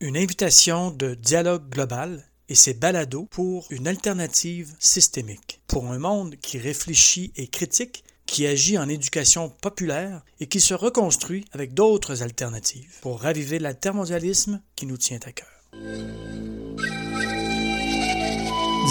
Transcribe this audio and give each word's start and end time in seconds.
Une 0.00 0.16
invitation 0.16 0.92
de 0.92 1.14
dialogue 1.14 1.68
global 1.70 2.24
et 2.48 2.54
ses 2.54 2.72
balados 2.72 3.26
pour 3.32 3.66
une 3.70 3.88
alternative 3.88 4.76
systémique. 4.78 5.60
Pour 5.66 5.90
un 5.90 5.98
monde 5.98 6.36
qui 6.36 6.56
réfléchit 6.56 7.32
et 7.34 7.48
critique, 7.48 8.04
qui 8.24 8.46
agit 8.46 8.78
en 8.78 8.88
éducation 8.88 9.48
populaire 9.48 10.22
et 10.38 10.46
qui 10.46 10.60
se 10.60 10.72
reconstruit 10.72 11.46
avec 11.50 11.74
d'autres 11.74 12.22
alternatives 12.22 13.00
pour 13.00 13.20
raviver 13.20 13.58
l'altermondialisme 13.58 14.62
qui 14.76 14.86
nous 14.86 14.98
tient 14.98 15.18
à 15.26 15.32
cœur. 15.32 15.48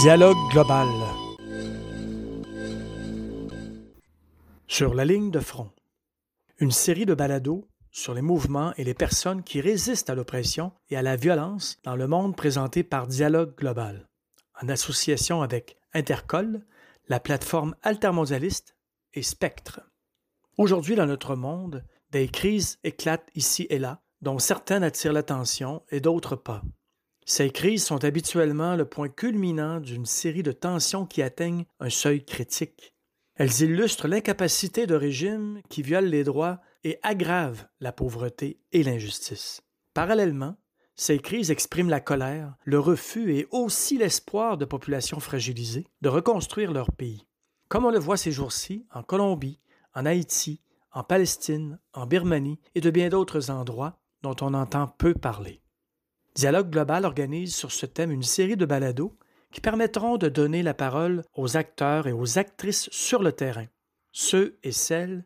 Dialogue 0.02 0.36
global. 0.52 0.90
Sur 4.68 4.94
la 4.94 5.06
ligne 5.06 5.32
de 5.32 5.40
front. 5.40 5.72
Une 6.60 6.72
série 6.72 7.06
de 7.06 7.14
balados 7.14 7.66
sur 7.98 8.14
les 8.14 8.22
mouvements 8.22 8.74
et 8.78 8.84
les 8.84 8.94
personnes 8.94 9.42
qui 9.42 9.60
résistent 9.60 10.12
à 10.12 10.16
l'oppression 10.16 10.72
et 10.92 10.98
à 10.98 11.02
la 11.02 11.16
violence 11.16 11.80
dans 11.84 11.96
le 11.96 12.08
monde 12.08 12.36
présenté 12.36 12.84
par 12.84 13.08
Dialogue 13.08 13.56
Global, 13.58 14.08
en 14.62 14.70
association 14.70 15.42
avec 15.42 15.78
Intercol, 15.94 16.64
la 17.08 17.20
plateforme 17.20 17.76
altermondialiste 17.82 18.76
et 19.16 19.24
Spectre. 19.24 19.82
Aujourd'hui, 20.60 20.94
dans 20.94 21.08
notre 21.08 21.36
monde, 21.36 21.84
des 22.12 22.28
crises 22.28 22.78
éclatent 22.84 23.32
ici 23.34 23.66
et 23.72 23.80
là, 23.80 24.04
dont 24.22 24.38
certaines 24.38 24.84
attirent 24.84 25.14
l'attention 25.14 25.82
et 25.90 26.00
d'autres 26.00 26.36
pas. 26.36 26.62
Ces 27.26 27.50
crises 27.50 27.84
sont 27.84 28.04
habituellement 28.04 28.76
le 28.76 28.86
point 28.86 29.10
culminant 29.10 29.80
d'une 29.80 30.06
série 30.06 30.44
de 30.44 30.52
tensions 30.52 31.08
qui 31.08 31.24
atteignent 31.24 31.66
un 31.80 31.90
seuil 31.90 32.24
critique. 32.24 32.94
Elles 33.38 33.62
illustrent 33.62 34.08
l'incapacité 34.08 34.86
de 34.86 34.96
régimes 34.96 35.62
qui 35.68 35.82
violent 35.82 36.10
les 36.10 36.24
droits 36.24 36.62
et 36.88 37.00
aggrave 37.04 37.68
la 37.82 37.92
pauvreté 37.92 38.62
et 38.72 38.82
l'injustice. 38.82 39.62
Parallèlement, 39.94 40.56
ces 40.96 41.20
crises 41.20 41.52
expriment 41.52 41.90
la 41.90 42.00
colère, 42.00 42.56
le 42.64 42.80
refus 42.80 43.36
et 43.36 43.46
aussi 43.52 43.98
l'espoir 43.98 44.58
de 44.58 44.64
populations 44.64 45.20
fragilisées 45.20 45.86
de 46.02 46.08
reconstruire 46.08 46.72
leur 46.72 46.94
pays. 46.94 47.28
Comme 47.68 47.84
on 47.84 47.92
le 47.92 48.00
voit 48.00 48.16
ces 48.16 48.32
jours-ci 48.32 48.88
en 48.94 49.04
Colombie, 49.04 49.60
en 49.96 50.06
Haïti, 50.06 50.62
en 50.94 51.04
Palestine, 51.04 51.78
en 51.94 52.06
Birmanie 52.06 52.62
et 52.74 52.80
de 52.80 52.90
bien 52.90 53.10
d'autres 53.10 53.52
endroits 53.52 54.00
dont 54.22 54.38
on 54.40 54.54
entend 54.54 54.88
peu 54.88 55.14
parler. 55.14 55.62
Dialogue 56.36 56.70
Global 56.70 57.04
organise 57.04 57.54
sur 57.54 57.74
ce 57.74 57.86
thème 57.86 58.12
une 58.12 58.24
série 58.24 58.56
de 58.56 58.66
balados 58.66 59.18
qui 59.52 59.60
permettront 59.60 60.16
de 60.16 60.30
donner 60.30 60.64
la 60.64 60.74
parole 60.74 61.26
aux 61.36 61.58
acteurs 61.58 62.08
et 62.08 62.14
aux 62.14 62.40
actrices 62.40 62.88
sur 62.94 63.22
le 63.22 63.34
terrain, 63.34 63.68
ceux 64.14 64.58
et 64.64 64.72
celles 64.72 65.26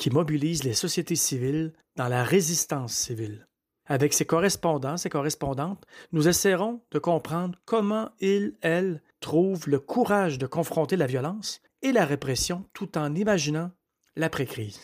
qui 0.00 0.08
mobilise 0.08 0.64
les 0.64 0.72
sociétés 0.72 1.14
civiles 1.14 1.74
dans 1.96 2.08
la 2.08 2.24
résistance 2.24 2.94
civile. 2.94 3.46
Avec 3.86 4.14
ses 4.14 4.24
correspondants, 4.24 4.96
ses 4.96 5.10
correspondantes, 5.10 5.84
nous 6.12 6.26
essaierons 6.26 6.80
de 6.90 6.98
comprendre 6.98 7.58
comment 7.66 8.08
ils, 8.18 8.54
elles, 8.62 9.02
trouvent 9.20 9.68
le 9.68 9.78
courage 9.78 10.38
de 10.38 10.46
confronter 10.46 10.96
la 10.96 11.06
violence 11.06 11.60
et 11.82 11.92
la 11.92 12.06
répression 12.06 12.64
tout 12.72 12.96
en 12.96 13.14
imaginant 13.14 13.72
l'après-crise. 14.16 14.80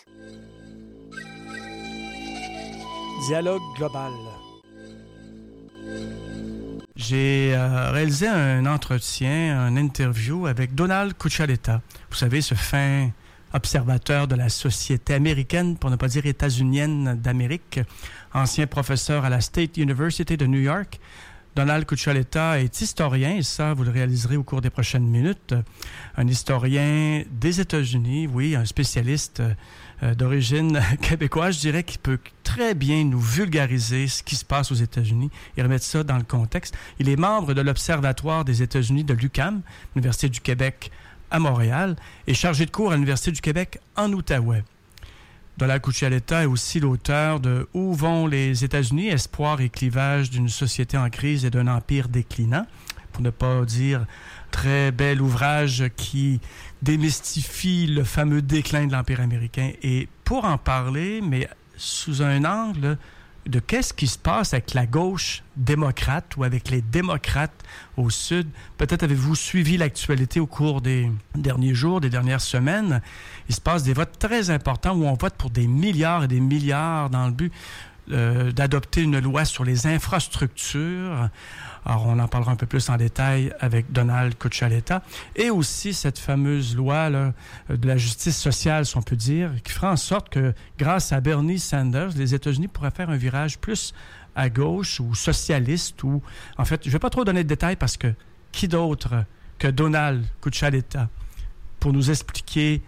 Dialogue 3.27 3.63
global. 3.79 4.13
J'ai 6.95 7.55
euh, 7.55 7.91
réalisé 7.91 8.27
un 8.27 8.67
entretien, 8.67 9.59
un 9.59 9.77
interview 9.77 10.47
avec 10.47 10.75
Donald 10.75 11.17
Cuccialetta. 11.17 11.81
Vous 12.11 12.17
savez, 12.17 12.43
ce 12.43 12.55
fin 12.55 13.11
observateur 13.57 14.29
de 14.29 14.35
la 14.35 14.49
société 14.49 15.15
américaine, 15.15 15.77
pour 15.77 15.91
ne 15.91 15.97
pas 15.97 16.09
dire 16.09 16.27
états-unienne 16.27 17.19
d'Amérique, 17.21 17.81
ancien 18.33 18.67
professeur 18.67 19.25
à 19.25 19.31
la 19.31 19.41
State 19.41 19.77
University 19.79 20.37
de 20.37 20.47
New 20.47 20.61
York. 20.61 21.01
Donald 21.57 21.87
Cuccioletta 21.87 22.61
est 22.61 22.83
historien, 22.83 23.37
et 23.37 23.43
ça, 23.43 23.73
vous 23.73 23.85
le 23.85 23.91
réaliserez 23.91 24.37
au 24.37 24.43
cours 24.43 24.61
des 24.61 24.69
prochaines 24.69 25.07
minutes. 25.07 25.55
Un 26.19 26.29
historien 26.29 27.23
des 27.31 27.61
États-Unis, 27.61 28.27
oui, 28.27 28.55
un 28.55 28.67
spécialiste 28.67 29.43
euh, 30.03 30.15
d'origine 30.15 30.79
québécoise, 31.01 31.55
je 31.55 31.61
dirais, 31.61 31.83
qui 31.83 31.97
peut 31.97 32.19
très 32.45 32.75
bien 32.75 33.05
nous 33.05 33.21
vulgariser 33.21 34.07
ce 34.07 34.23
qui 34.23 34.37
se 34.37 34.45
passe 34.45 34.71
aux 34.71 34.75
États-Unis 34.75 35.31
et 35.57 35.63
remettre 35.63 35.87
ça 35.87 36.05
dans 36.05 36.19
le 36.19 36.25
contexte. 36.25 36.77
Il 36.99 37.09
est 37.09 37.17
membre 37.17 37.55
de 37.55 37.63
l'Observatoire 37.63 38.45
des 38.45 38.63
États-Unis 38.63 39.05
de 39.05 39.15
l'UCAM, 39.15 39.63
l'Université 39.95 40.29
du 40.29 40.43
Québec 40.43 40.91
à 41.31 41.39
Montréal 41.39 41.97
et 42.27 42.35
chargé 42.35 42.67
de 42.67 42.71
cours 42.71 42.93
à 42.93 42.95
l'Université 42.95 43.33
du 43.33 43.41
Québec 43.41 43.79
en 43.97 44.13
Outaouais. 44.13 44.65
Donald 45.59 45.81
Cuccialetta 45.81 46.43
est 46.43 46.47
aussi 46.47 46.81
l'auteur 46.81 47.41
de 47.41 47.67
Où 47.73 47.95
vont 47.95 48.27
les 48.27 48.63
États-Unis, 48.63 49.09
espoir 49.09 49.61
et 49.63 49.71
clivage 49.71 50.29
d'une 50.29 50.51
société 50.51 50.99
en 50.99 51.09
crise 51.09 51.47
et 51.47 51.51
d'un 51.51 51.67
empire 51.67 52.09
déclinant, 52.09 52.67
pour 53.13 53.23
ne 53.23 53.31
pas 53.31 53.65
dire 53.65 54.05
très 54.51 54.93
bel 54.93 55.23
ouvrage 55.23 55.85
qui 55.97 56.41
démystifie 56.83 57.87
le 57.87 58.05
fameux 58.05 58.43
déclin 58.43 58.87
de 58.87 58.93
l'empire 58.93 59.21
américain. 59.21 59.73
Et 59.83 60.09
pour 60.25 60.45
en 60.45 60.59
parler, 60.59 61.23
mais 61.23 61.49
sous 61.77 62.23
un 62.23 62.45
angle 62.45 62.99
de 63.47 63.61
qu'est-ce 63.61 63.95
qui 63.95 64.07
se 64.07 64.19
passe 64.19 64.55
avec 64.55 64.75
la 64.75 64.87
gauche 64.87 65.43
démocrate 65.57 66.37
ou 66.37 66.45
avec 66.45 66.69
les 66.71 66.83
démocrates 66.83 67.65
au 67.97 68.11
Sud? 68.11 68.49
Peut-être 68.77 69.05
avez-vous 69.05 69.35
suivi 69.35 69.77
l'actualité 69.77 70.41
au 70.41 70.47
cours 70.47 70.81
des 70.81 71.11
derniers 71.35 71.75
jours, 71.75 72.01
des 72.01 72.11
dernières 72.11 72.41
semaines. 72.41 73.01
Il 73.49 73.55
se 73.55 73.61
passe 73.61 73.83
des 73.85 73.93
votes 73.93 74.19
très 74.19 74.51
importants 74.51 74.97
où 74.97 75.05
on 75.05 75.15
vote 75.15 75.35
pour 75.35 75.51
des 75.51 75.67
milliards 75.67 76.25
et 76.25 76.29
des 76.29 76.41
milliards 76.41 77.11
dans 77.11 77.27
le 77.27 77.33
but 77.33 77.53
euh, 78.13 78.53
d'adopter 78.53 79.03
une 79.03 79.19
loi 79.19 79.45
sur 79.45 79.65
les 79.65 79.87
infrastructures. 79.87 81.29
Alors, 81.85 82.07
on 82.07 82.19
en 82.19 82.29
parlera 82.29 82.53
un 82.53 82.57
peu 82.57 82.67
plus 82.67 82.89
en 82.89 82.97
détail 82.97 83.53
avec 83.61 83.93
Donald 83.93 84.37
Cuccialetta. 84.37 85.03
Et 85.35 85.51
aussi 85.51 85.95
cette 85.95 86.19
fameuse 86.19 86.77
loi 86.77 87.11
là, 87.11 87.33
de 87.69 87.87
la 87.87 87.97
justice 87.97 88.37
sociale, 88.37 88.87
si 88.87 88.97
on 88.97 89.03
peut 89.03 89.17
dire, 89.17 89.51
qui 89.63 89.73
fera 89.73 89.93
en 89.93 89.97
sorte 89.97 90.29
que, 90.29 90.53
grâce 90.79 91.13
à 91.13 91.21
Bernie 91.21 91.59
Sanders, 91.59 92.11
les 92.17 92.35
États-Unis 92.35 92.69
pourraient 92.69 92.91
faire 92.91 93.11
un 93.11 93.17
virage 93.17 93.59
plus 93.59 93.95
à 94.35 94.49
gauche 94.51 95.01
ou 95.01 95.15
socialiste 95.15 96.03
ou... 96.03 96.23
En 96.59 96.65
fait, 96.65 96.83
je 96.83 96.89
ne 96.89 96.93
vais 96.93 96.99
pas 96.99 97.11
trop 97.11 97.25
donner 97.25 97.43
de 97.43 97.49
détails 97.49 97.77
parce 97.77 97.97
que 97.97 98.13
qui 98.53 98.69
d'autre 98.69 99.25
que 99.59 99.69
Donald 99.69 100.25
Cuccialetta 100.41 101.09
pour 101.81 101.93
nous 101.93 102.11
expliquer 102.11 102.83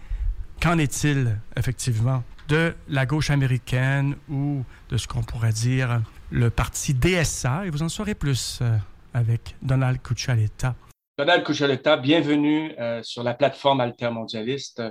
qu'en 0.61 0.77
est-il 0.77 1.37
effectivement? 1.55 2.23
De 2.49 2.73
la 2.87 3.05
gauche 3.05 3.29
américaine 3.29 4.15
ou 4.27 4.63
de 4.89 4.97
ce 4.97 5.07
qu'on 5.07 5.21
pourrait 5.21 5.53
dire 5.53 6.01
le 6.31 6.49
parti 6.49 6.95
DSA. 6.95 7.67
Et 7.67 7.69
vous 7.69 7.83
en 7.83 7.89
saurez 7.89 8.15
plus 8.15 8.59
euh, 8.61 8.75
avec 9.13 9.55
Donald 9.61 10.01
Cuccialetta. 10.01 10.75
Donald 11.17 11.43
Cuccialetta, 11.43 11.95
bienvenue 11.97 12.73
euh, 12.79 13.03
sur 13.03 13.21
la 13.21 13.35
plateforme 13.35 13.81
altermondialiste. 13.81 14.81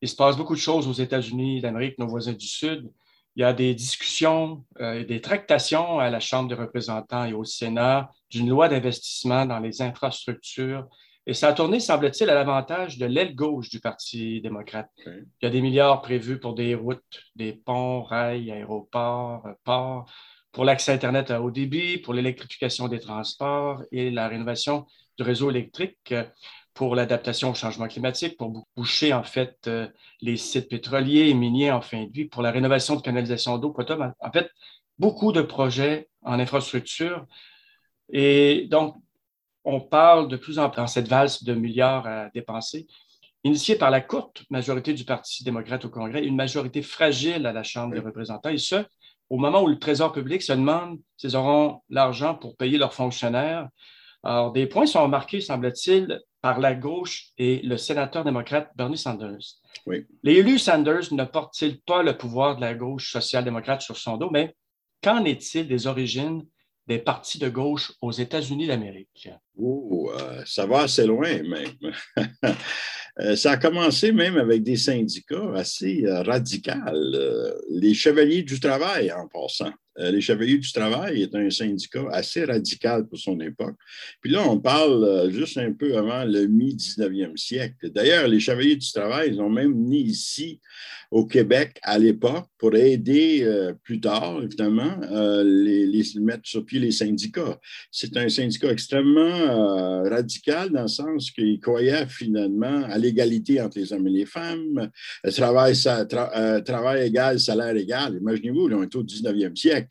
Il 0.00 0.08
se 0.08 0.14
passe 0.14 0.36
beaucoup 0.36 0.54
de 0.54 0.60
choses 0.60 0.86
aux 0.86 0.92
États-Unis 0.92 1.60
d'Amérique, 1.60 1.98
nos 1.98 2.06
voisins 2.06 2.34
du 2.34 2.46
Sud. 2.46 2.88
Il 3.34 3.42
y 3.42 3.44
a 3.44 3.52
des 3.52 3.74
discussions 3.74 4.64
euh, 4.80 5.00
et 5.00 5.04
des 5.04 5.20
tractations 5.20 5.98
à 5.98 6.10
la 6.10 6.20
Chambre 6.20 6.48
des 6.48 6.54
représentants 6.54 7.24
et 7.24 7.32
au 7.32 7.44
Sénat 7.44 8.10
d'une 8.30 8.48
loi 8.48 8.68
d'investissement 8.68 9.44
dans 9.44 9.58
les 9.58 9.82
infrastructures 9.82 10.86
et 11.28 11.34
ça 11.34 11.48
a 11.48 11.52
tourné, 11.52 11.78
semble-t-il, 11.78 12.30
à 12.30 12.34
l'avantage 12.34 12.96
de 12.96 13.04
l'aile 13.04 13.34
gauche 13.34 13.68
du 13.68 13.80
Parti 13.80 14.40
démocrate. 14.40 14.88
Il 15.04 15.26
y 15.42 15.46
a 15.46 15.50
des 15.50 15.60
milliards 15.60 16.00
prévus 16.00 16.40
pour 16.40 16.54
des 16.54 16.74
routes, 16.74 17.20
des 17.36 17.52
ponts, 17.52 18.00
rails, 18.00 18.50
aéroports, 18.50 19.44
euh, 19.44 19.52
ports, 19.62 20.10
pour 20.52 20.64
l'accès 20.64 20.90
Internet 20.90 21.30
à 21.30 21.42
haut 21.42 21.50
débit, 21.50 21.98
pour 21.98 22.14
l'électrification 22.14 22.88
des 22.88 22.98
transports 22.98 23.82
et 23.92 24.10
la 24.10 24.26
rénovation 24.26 24.86
du 25.18 25.22
réseau 25.22 25.50
électrique, 25.50 25.98
euh, 26.12 26.24
pour 26.72 26.96
l'adaptation 26.96 27.50
au 27.50 27.54
changement 27.54 27.88
climatique, 27.88 28.38
pour 28.38 28.66
boucher 28.74 29.12
en 29.12 29.22
fait 29.22 29.54
euh, 29.66 29.86
les 30.22 30.38
sites 30.38 30.70
pétroliers 30.70 31.28
et 31.28 31.34
miniers 31.34 31.70
en 31.70 31.82
fin 31.82 32.04
de 32.04 32.10
vie, 32.10 32.24
pour 32.24 32.40
la 32.40 32.50
rénovation 32.50 32.96
de 32.96 33.02
canalisation 33.02 33.58
d'eau 33.58 33.70
potable. 33.70 34.14
En 34.20 34.32
fait, 34.32 34.50
beaucoup 34.98 35.32
de 35.32 35.42
projets 35.42 36.08
en 36.22 36.40
infrastructure. 36.40 37.26
Et 38.10 38.66
donc, 38.70 38.96
on 39.68 39.80
parle 39.80 40.28
de 40.28 40.36
plus 40.38 40.58
en 40.58 40.70
plus 40.70 40.78
dans 40.78 40.86
cette 40.86 41.08
valse 41.08 41.44
de 41.44 41.52
milliards 41.52 42.06
à 42.06 42.30
dépenser, 42.30 42.86
initiée 43.44 43.76
par 43.76 43.90
la 43.90 44.00
courte 44.00 44.42
majorité 44.48 44.94
du 44.94 45.04
Parti 45.04 45.44
démocrate 45.44 45.84
au 45.84 45.90
Congrès, 45.90 46.24
une 46.24 46.36
majorité 46.36 46.80
fragile 46.80 47.44
à 47.44 47.52
la 47.52 47.62
Chambre 47.62 47.92
des 47.92 48.00
représentants, 48.00 48.48
et 48.48 48.56
ce, 48.56 48.76
au 49.28 49.36
moment 49.36 49.62
où 49.62 49.66
le 49.66 49.78
Trésor 49.78 50.12
public 50.12 50.40
se 50.40 50.54
demande 50.54 50.98
s'ils 51.18 51.36
auront 51.36 51.82
l'argent 51.90 52.34
pour 52.34 52.56
payer 52.56 52.78
leurs 52.78 52.94
fonctionnaires. 52.94 53.68
Alors, 54.22 54.52
des 54.52 54.66
points 54.66 54.86
sont 54.86 55.06
marqués, 55.06 55.42
semble-t-il, 55.42 56.18
par 56.40 56.60
la 56.60 56.74
gauche 56.74 57.26
et 57.36 57.60
le 57.62 57.76
sénateur 57.76 58.24
démocrate 58.24 58.70
Bernie 58.74 58.96
Sanders. 58.96 59.60
Oui. 59.84 60.06
L'élu 60.22 60.58
Sanders 60.58 61.12
ne 61.12 61.24
porte-t-il 61.24 61.82
pas 61.82 62.02
le 62.02 62.16
pouvoir 62.16 62.56
de 62.56 62.62
la 62.62 62.72
gauche 62.72 63.12
social-démocrate 63.12 63.82
sur 63.82 63.98
son 63.98 64.16
dos, 64.16 64.30
mais 64.30 64.56
qu'en 65.02 65.26
est-il 65.26 65.68
des 65.68 65.86
origines 65.86 66.42
des 66.88 66.98
partis 66.98 67.38
de 67.38 67.50
gauche 67.50 67.92
aux 68.00 68.10
États-Unis 68.10 68.66
d'Amérique? 68.66 69.28
Oh, 69.56 70.10
euh, 70.18 70.42
ça 70.46 70.66
va 70.66 70.80
assez 70.80 71.06
loin 71.06 71.42
même. 71.42 71.92
Euh, 73.20 73.34
ça 73.34 73.50
a 73.50 73.56
commencé 73.56 74.12
même 74.12 74.36
avec 74.36 74.62
des 74.62 74.76
syndicats 74.76 75.52
assez 75.56 76.04
euh, 76.04 76.22
radicaux, 76.22 76.70
les 77.68 77.92
chevaliers 77.92 78.44
du 78.44 78.60
travail 78.60 79.10
en 79.10 79.26
passant. 79.26 79.72
Euh, 79.98 80.10
les 80.10 80.20
Chevaliers 80.20 80.58
du 80.58 80.72
Travail 80.72 81.22
est 81.22 81.34
un 81.34 81.50
syndicat 81.50 82.06
assez 82.12 82.44
radical 82.44 83.06
pour 83.06 83.18
son 83.18 83.38
époque. 83.40 83.76
Puis 84.20 84.30
là, 84.30 84.48
on 84.48 84.58
parle 84.58 85.04
euh, 85.04 85.30
juste 85.30 85.58
un 85.58 85.72
peu 85.72 85.96
avant 85.96 86.24
le 86.24 86.46
mi-19e 86.46 87.36
siècle. 87.36 87.90
D'ailleurs, 87.90 88.28
les 88.28 88.38
Chevaliers 88.38 88.76
du 88.76 88.92
Travail, 88.92 89.30
ils 89.32 89.40
ont 89.40 89.50
même 89.50 89.74
mis 89.74 90.02
ici 90.02 90.60
au 91.10 91.24
Québec 91.24 91.78
à 91.82 91.98
l'époque 91.98 92.46
pour 92.58 92.76
aider 92.76 93.40
euh, 93.42 93.72
plus 93.82 94.00
tard, 94.00 94.40
évidemment, 94.42 95.00
les, 95.42 96.04
mettre 96.20 96.42
sur 96.44 96.64
pied 96.64 96.78
les 96.78 96.92
syndicats. 96.92 97.58
C'est 97.90 98.16
un 98.16 98.28
syndicat 98.28 98.70
extrêmement 98.70 100.02
radical 100.04 100.70
dans 100.70 100.82
le 100.82 100.88
sens 100.88 101.30
qu'il 101.30 101.58
croyait 101.60 102.06
finalement 102.06 102.84
à 102.84 102.98
l'égalité 102.98 103.60
entre 103.60 103.78
les 103.78 103.92
hommes 103.92 104.06
et 104.06 104.10
les 104.10 104.26
femmes, 104.26 104.90
travail, 105.34 105.74
égal, 107.04 107.40
salaire 107.40 107.76
égal. 107.76 108.16
Imaginez-vous, 108.20 108.68
on 108.68 108.82
est 108.82 108.94
au 108.94 109.02
19e 109.02 109.56
siècle. 109.56 109.87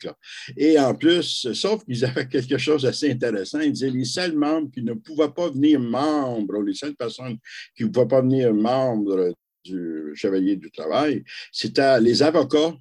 Et 0.56 0.78
en 0.78 0.94
plus, 0.94 1.52
sauf 1.52 1.84
qu'ils 1.84 2.04
avaient 2.04 2.28
quelque 2.28 2.58
chose 2.58 2.82
d'assez 2.82 3.10
intéressant, 3.10 3.60
ils 3.60 3.72
disaient 3.72 3.90
les 3.90 4.04
seuls 4.04 4.36
membres 4.36 4.70
qui 4.72 4.82
ne 4.82 4.94
pouvaient 4.94 5.32
pas 5.34 5.50
venir 5.50 5.80
membres, 5.80 6.62
les 6.62 6.74
seules 6.74 6.96
personnes 6.96 7.38
qui 7.76 7.84
ne 7.84 7.88
pouvaient 7.88 8.08
pas 8.08 8.22
venir 8.22 8.52
membres 8.54 9.34
du 9.64 10.12
Chevalier 10.14 10.56
du 10.56 10.70
Travail, 10.70 11.24
c'était 11.52 12.00
les 12.00 12.22
avocats 12.22 12.74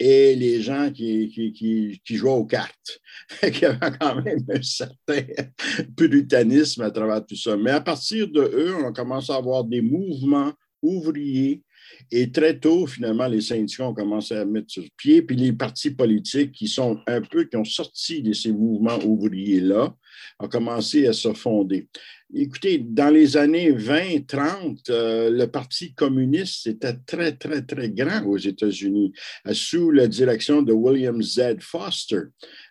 et 0.00 0.34
les 0.34 0.62
gens 0.62 0.90
qui, 0.90 2.00
jouaient 2.08 2.30
aux 2.30 2.46
cartes. 2.46 3.00
Il 3.42 3.58
y 3.58 3.64
avait 3.66 3.98
quand 4.00 4.22
même 4.22 4.44
un 4.48 4.62
certain 4.62 5.22
puritanisme 5.96 6.82
à 6.82 6.90
travers 6.90 7.24
tout 7.24 7.36
ça. 7.36 7.56
Mais 7.56 7.70
à 7.70 7.82
partir 7.82 8.26
de 8.28 8.40
eux, 8.40 8.74
on 8.82 8.92
commence 8.94 9.28
à 9.28 9.36
avoir 9.36 9.62
des 9.62 9.82
mouvements 9.82 10.52
ouvriers 10.82 11.62
et 12.10 12.30
très 12.30 12.58
tôt, 12.58 12.86
finalement, 12.86 13.26
les 13.26 13.40
syndicats 13.40 13.88
ont 13.88 13.94
commencé 13.94 14.34
à 14.34 14.44
mettre 14.44 14.70
sur 14.70 14.84
pied, 14.96 15.22
puis 15.22 15.36
les 15.36 15.52
partis 15.52 15.90
politiques 15.90 16.52
qui 16.52 16.68
sont 16.68 16.98
un 17.06 17.20
peu, 17.20 17.44
qui 17.44 17.56
ont 17.56 17.64
sorti 17.64 18.22
de 18.22 18.32
ces 18.32 18.52
mouvements 18.52 18.98
ouvriers-là, 19.04 19.94
ont 20.38 20.48
commencé 20.48 21.06
à 21.06 21.12
se 21.12 21.32
fonder. 21.32 21.88
Écoutez, 22.32 22.78
dans 22.78 23.12
les 23.12 23.36
années 23.36 23.72
20-30, 23.72 24.88
euh, 24.90 25.30
le 25.30 25.46
Parti 25.48 25.94
communiste 25.94 26.68
était 26.68 26.94
très, 27.04 27.32
très, 27.32 27.62
très 27.62 27.90
grand 27.90 28.24
aux 28.24 28.36
États-Unis, 28.36 29.12
euh, 29.48 29.52
sous 29.52 29.90
la 29.90 30.06
direction 30.06 30.62
de 30.62 30.72
William 30.72 31.20
Z. 31.20 31.56
Foster, 31.58 32.22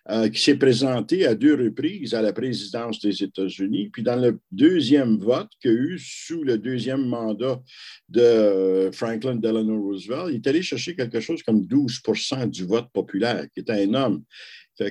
euh, 0.08 0.30
qui 0.30 0.40
s'est 0.40 0.56
présenté 0.56 1.26
à 1.26 1.34
deux 1.34 1.56
reprises 1.56 2.14
à 2.14 2.22
la 2.22 2.32
présidence 2.32 3.00
des 3.00 3.22
États-Unis. 3.22 3.90
Puis 3.92 4.02
dans 4.02 4.16
le 4.16 4.40
deuxième 4.50 5.18
vote 5.18 5.50
qu'il 5.60 5.72
a 5.72 5.74
eu 5.74 5.98
sous 5.98 6.42
le 6.42 6.56
deuxième 6.56 7.04
mandat 7.04 7.60
de 8.08 8.88
Franklin 8.94 9.36
Delano 9.36 9.78
Roosevelt, 9.78 10.28
il 10.30 10.36
est 10.36 10.46
allé 10.46 10.62
chercher 10.62 10.96
quelque 10.96 11.20
chose 11.20 11.42
comme 11.42 11.66
12 11.66 12.00
du 12.46 12.64
vote 12.64 12.88
populaire, 12.94 13.46
qui 13.52 13.60
était 13.60 13.84
énorme 13.84 14.22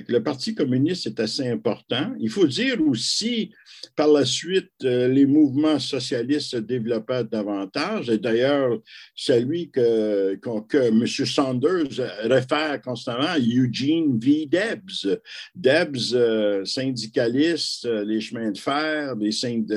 le 0.08 0.22
Parti 0.22 0.54
communiste 0.54 1.06
est 1.06 1.20
assez 1.20 1.48
important. 1.48 2.14
Il 2.20 2.30
faut 2.30 2.46
dire 2.46 2.80
aussi, 2.80 3.50
par 3.96 4.08
la 4.08 4.24
suite, 4.24 4.70
euh, 4.84 5.08
les 5.08 5.26
mouvements 5.26 5.78
socialistes 5.78 6.50
se 6.50 6.56
développèrent 6.56 7.24
davantage. 7.24 8.08
Et 8.08 8.18
d'ailleurs, 8.18 8.78
celui 9.14 9.70
que, 9.70 10.36
que, 10.36 10.76
M. 10.76 11.06
Sanders 11.06 12.00
réfère 12.22 12.80
constamment, 12.82 13.36
Eugene 13.38 14.18
V. 14.18 14.46
Debs. 14.46 15.18
Debs, 15.54 16.14
euh, 16.14 16.64
syndicaliste, 16.64 17.86
euh, 17.86 18.04
les 18.04 18.20
chemins 18.20 18.52
de 18.52 18.58
fer, 18.58 19.16
des, 19.16 19.30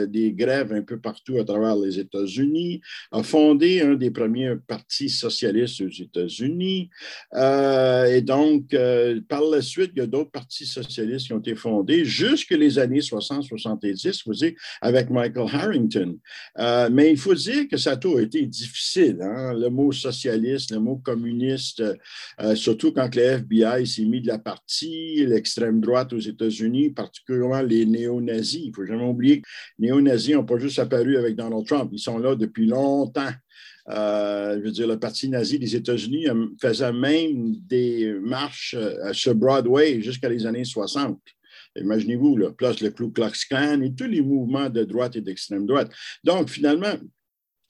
des 0.07 0.33
grèves 0.33 0.74
un 0.74 0.81
peu 0.81 1.00
partout 1.00 1.38
à 1.39 1.44
travers 1.44 1.75
les 1.75 2.00
États-Unis, 2.00 2.81
a 3.12 3.24
fondé 3.24 3.81
un 3.81 3.95
des 3.95 4.12
premiers 4.12 4.56
partis 4.68 5.10
socialistes 5.10 5.81
aux 5.81 5.89
États-Unis. 5.89 6.89
et 7.33 8.21
donc, 8.21 8.75
par 9.27 9.42
la 9.42 9.62
suite, 9.62 9.92
il 9.95 10.02
d'autres 10.07 10.31
partis 10.31 10.65
socialistes 10.65 11.27
qui 11.27 11.33
ont 11.33 11.39
été 11.39 11.55
fondés 11.55 12.05
jusque 12.05 12.51
les 12.51 12.79
années 12.79 13.00
60-70, 13.00 14.23
vous 14.25 14.33
dire, 14.33 14.53
avec 14.81 15.09
Michael 15.09 15.47
Harrington. 15.51 16.17
Euh, 16.59 16.89
mais 16.91 17.11
il 17.11 17.17
faut 17.17 17.33
dire 17.33 17.67
que 17.67 17.77
ça 17.77 17.91
a 17.91 17.97
tout 17.97 18.19
été 18.19 18.45
difficile. 18.45 19.19
Hein. 19.21 19.53
Le 19.53 19.69
mot 19.69 19.91
socialiste, 19.91 20.71
le 20.71 20.79
mot 20.79 20.97
communiste, 20.97 21.83
euh, 22.41 22.55
surtout 22.55 22.91
quand 22.91 23.13
le 23.15 23.21
FBI 23.21 23.85
s'est 23.88 24.05
mis 24.05 24.21
de 24.21 24.27
la 24.27 24.39
partie, 24.39 25.25
l'extrême 25.25 25.79
droite 25.81 26.13
aux 26.13 26.19
États-Unis, 26.19 26.91
particulièrement 26.91 27.61
les 27.61 27.85
néo-nazis. 27.85 28.61
Il 28.63 28.69
ne 28.69 28.73
faut 28.73 28.85
jamais 28.85 29.05
oublier 29.05 29.41
que 29.41 29.47
les 29.79 29.88
néo-nazis 29.88 30.35
n'ont 30.35 30.45
pas 30.45 30.57
juste 30.57 30.79
apparu 30.79 31.17
avec 31.17 31.35
Donald 31.35 31.65
Trump. 31.65 31.89
Ils 31.91 32.00
sont 32.00 32.17
là 32.17 32.35
depuis 32.35 32.65
longtemps. 32.65 33.31
Euh, 33.89 34.57
je 34.59 34.63
veux 34.63 34.71
dire, 34.71 34.88
le 34.88 34.97
Parti 34.97 35.27
nazi 35.27 35.59
des 35.59 35.75
États-Unis 35.75 36.30
euh, 36.30 36.47
faisait 36.62 36.94
même 36.94 37.56
des 37.57 38.13
marches 38.21 38.75
euh, 38.77 39.12
sur 39.12 39.35
Broadway 39.35 40.01
jusqu'à 40.01 40.30
les 40.30 40.45
années 40.45 40.63
60. 40.63 41.19
Imaginez-vous, 41.75 42.38
là, 42.38 42.51
plus 42.51 42.81
le 42.81 42.91
Ku 42.91 43.12
Klux 43.12 43.31
Klan 43.50 43.81
et 43.81 43.94
tous 43.94 44.06
les 44.06 44.21
mouvements 44.21 44.69
de 44.69 44.83
droite 44.83 45.15
et 45.15 45.21
d'extrême 45.21 45.65
droite. 45.65 45.91
Donc, 46.24 46.50
finalement, 46.50 46.94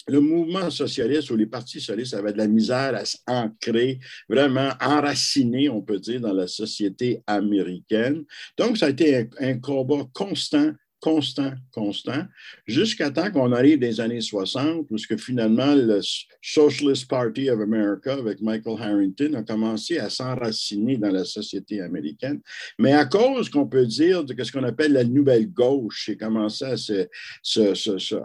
le 0.08 0.20
mouvement 0.20 0.70
socialiste 0.70 1.32
ou 1.32 1.38
les 1.38 1.46
partis 1.46 1.80
socialistes 1.80 2.14
avaient 2.14 2.34
de 2.34 2.38
la 2.38 2.48
misère 2.48 2.94
à 2.96 3.06
s'ancrer, 3.06 4.00
vraiment 4.28 4.72
enraciné, 4.82 5.70
on 5.70 5.82
peut 5.82 6.00
dire, 6.00 6.20
dans 6.20 6.34
la 6.34 6.48
société 6.48 7.24
américaine. 7.26 8.24
Donc, 8.58 8.78
ça 8.78 8.88
a 8.88 8.90
été 8.90 9.30
un 9.40 9.60
combat 9.60 10.04
constant 10.14 10.72
constant, 11.04 11.52
constant, 11.74 12.24
jusqu'à 12.66 13.12
temps 13.12 13.30
qu'on 13.30 13.52
arrive 13.52 13.82
les 13.82 14.00
années 14.00 14.22
60, 14.22 14.88
où 14.90 14.96
que 15.10 15.18
finalement 15.18 15.76
le 15.76 16.00
Socialist 16.42 17.10
Party 17.10 17.50
of 17.50 17.60
America 17.60 18.14
avec 18.14 18.40
Michael 18.42 18.82
Harrington 18.82 19.34
a 19.34 19.44
commencé 19.44 19.98
à 19.98 20.10
s'enraciner 20.10 20.96
dans 20.96 21.12
la 21.12 21.26
société 21.26 21.82
américaine. 21.82 22.40
Mais 22.80 22.94
à 22.94 23.04
cause 23.04 23.50
qu'on 23.50 23.68
peut 23.68 23.86
dire 23.86 24.24
de 24.24 24.42
ce 24.42 24.50
qu'on 24.54 24.64
appelle 24.64 24.94
la 24.94 25.04
nouvelle 25.04 25.52
gauche, 25.52 26.06
qui 26.06 26.12
a 26.12 26.16
commencé 26.16 26.64
à 26.64 26.76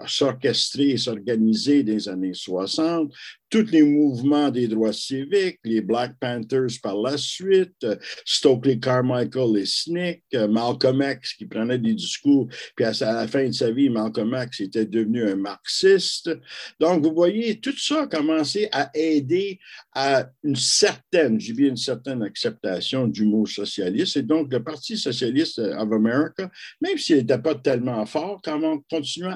s'orchestrer 0.07 0.91
et 0.91 0.99
s'organiser 0.99 1.83
les 1.83 2.09
années 2.09 2.35
60, 2.35 3.13
tous 3.51 3.67
les 3.71 3.83
mouvements 3.83 4.51
des 4.51 4.69
droits 4.69 4.93
civiques, 4.93 5.59
les 5.65 5.81
Black 5.81 6.15
Panthers 6.21 6.79
par 6.83 6.97
la 6.97 7.17
suite, 7.17 7.83
euh, 7.85 7.97
Stokely 8.25 8.79
Carmichael 8.79 9.59
et 9.59 9.67
Snick, 9.67 10.23
euh, 10.35 10.49
Malcolm 10.49 11.03
X 11.03 11.35
qui 11.35 11.47
prenait 11.47 11.79
des 11.79 11.95
discours, 11.95 12.49
puis 12.77 12.85
à 12.85 12.93
la 13.01 13.27
fin 13.27 13.47
de 13.47 13.53
sa 13.53 13.71
vie, 13.71 13.89
Malcolm 13.89 14.37
X 14.45 14.61
était 14.61 14.87
devenu 14.87 15.29
un 15.29 15.37
marxiste. 15.37 16.31
Donc, 16.79 17.03
vous 17.03 17.15
voyez, 17.15 17.59
tout 17.59 17.77
ça 17.77 18.03
a 18.03 18.07
commencé 18.07 18.69
à 18.73 18.91
aider 18.95 19.59
à 19.95 20.29
une 20.45 20.57
certaine, 20.57 21.41
j'ai 21.41 21.53
bien 21.53 21.69
une 21.69 21.77
certaine 21.77 22.23
acceptation 22.23 23.07
du 23.07 23.25
mot 23.25 23.47
socialiste. 23.47 24.17
Et 24.17 24.23
donc, 24.23 24.53
le 24.53 24.63
Parti 24.63 24.97
socialiste 24.97 25.59
of 25.59 25.93
America, 25.93 26.51
même 26.81 26.99
s'il 26.99 27.17
n'était 27.17 27.39
pas 27.39 27.55
tellement 27.55 28.05
fort, 28.07 28.41
quand 28.45 28.59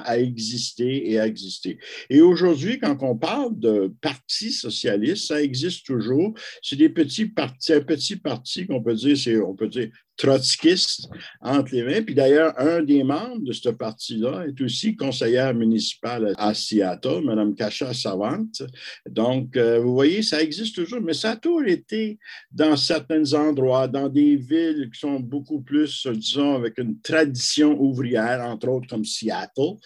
à 0.05 0.19
exister 0.19 1.11
et 1.11 1.19
à 1.19 1.27
exister. 1.27 1.79
Et 2.09 2.21
aujourd'hui, 2.21 2.79
quand 2.79 2.97
on 3.01 3.15
parle 3.15 3.57
de 3.59 3.93
Parti 4.03 4.51
socialiste, 4.51 5.27
ça 5.27 5.41
existe 5.41 5.85
toujours. 5.85 6.33
C'est 6.61 6.75
des 6.75 6.89
petits 6.89 7.25
partis, 7.25 7.73
un 7.73 7.81
petit 7.81 8.17
parti 8.17 8.67
qu'on 8.67 8.83
c'est, 8.83 9.41
peut 9.55 9.69
dire, 9.69 9.89
trotskiste 10.17 11.09
entre 11.41 11.73
les 11.73 11.83
mains. 11.83 12.01
Puis 12.03 12.15
d'ailleurs, 12.15 12.53
un 12.57 12.81
des 12.83 13.03
membres 13.03 13.41
de 13.41 13.51
ce 13.51 13.69
parti-là 13.69 14.45
est 14.47 14.61
aussi 14.61 14.95
conseillère 14.95 15.53
municipale 15.53 16.33
à 16.37 16.53
Seattle, 16.53 17.21
Mme 17.23 17.55
Kacha 17.55 17.93
Savante. 17.93 18.63
Donc, 19.09 19.57
euh, 19.57 19.79
vous 19.79 19.93
voyez, 19.93 20.21
ça 20.21 20.41
existe 20.41 20.75
toujours, 20.75 21.01
mais 21.01 21.13
ça 21.13 21.31
a 21.31 21.35
toujours 21.35 21.65
été 21.65 22.19
dans 22.51 22.75
certains 22.75 23.33
endroits, 23.33 23.87
dans 23.87 24.09
des 24.09 24.35
villes 24.35 24.89
qui 24.93 24.99
sont 24.99 25.19
beaucoup 25.19 25.61
plus, 25.61 26.07
disons, 26.07 26.55
avec 26.55 26.77
une 26.77 26.99
tradition 26.99 27.79
ouvrière, 27.79 28.41
entre 28.41 28.69
autres 28.69 28.87
comme 28.87 29.05
Seattle, 29.05 29.77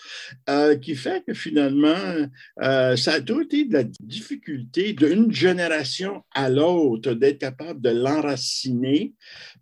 euh, 0.50 0.75
qui 0.77 0.96
fait 0.96 1.24
que 1.25 1.34
finalement, 1.34 2.27
euh, 2.62 2.96
ça 2.96 3.13
a 3.13 3.22
toujours 3.22 3.43
été 3.43 3.65
de 3.65 3.74
la 3.74 3.84
difficulté 3.84 4.93
d'une 4.93 5.31
génération 5.31 6.24
à 6.34 6.50
l'autre 6.50 7.13
d'être 7.13 7.39
capable 7.39 7.81
de 7.81 7.89
l'enraciner 7.89 9.13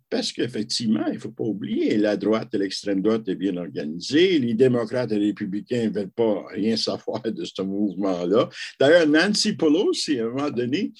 parce 0.08 0.32
qu'effectivement, 0.32 1.06
il 1.08 1.14
ne 1.14 1.18
faut 1.18 1.32
pas 1.32 1.44
oublier, 1.44 1.96
la 1.96 2.16
droite 2.16 2.54
et 2.54 2.58
l'extrême 2.58 3.02
droite 3.02 3.28
est 3.28 3.34
bien 3.34 3.56
organisée. 3.56 4.38
Les 4.38 4.54
démocrates 4.54 5.12
et 5.12 5.18
les 5.18 5.26
républicains 5.26 5.84
ne 5.86 5.90
veulent 5.90 6.10
pas 6.10 6.46
rien 6.50 6.76
savoir 6.76 7.22
de 7.22 7.44
ce 7.44 7.62
mouvement-là. 7.62 8.48
D'ailleurs, 8.78 9.08
Nancy 9.08 9.54
Pelosi, 9.54 10.20
à 10.20 10.26
un 10.26 10.28
moment 10.28 10.50
donné, 10.50 10.92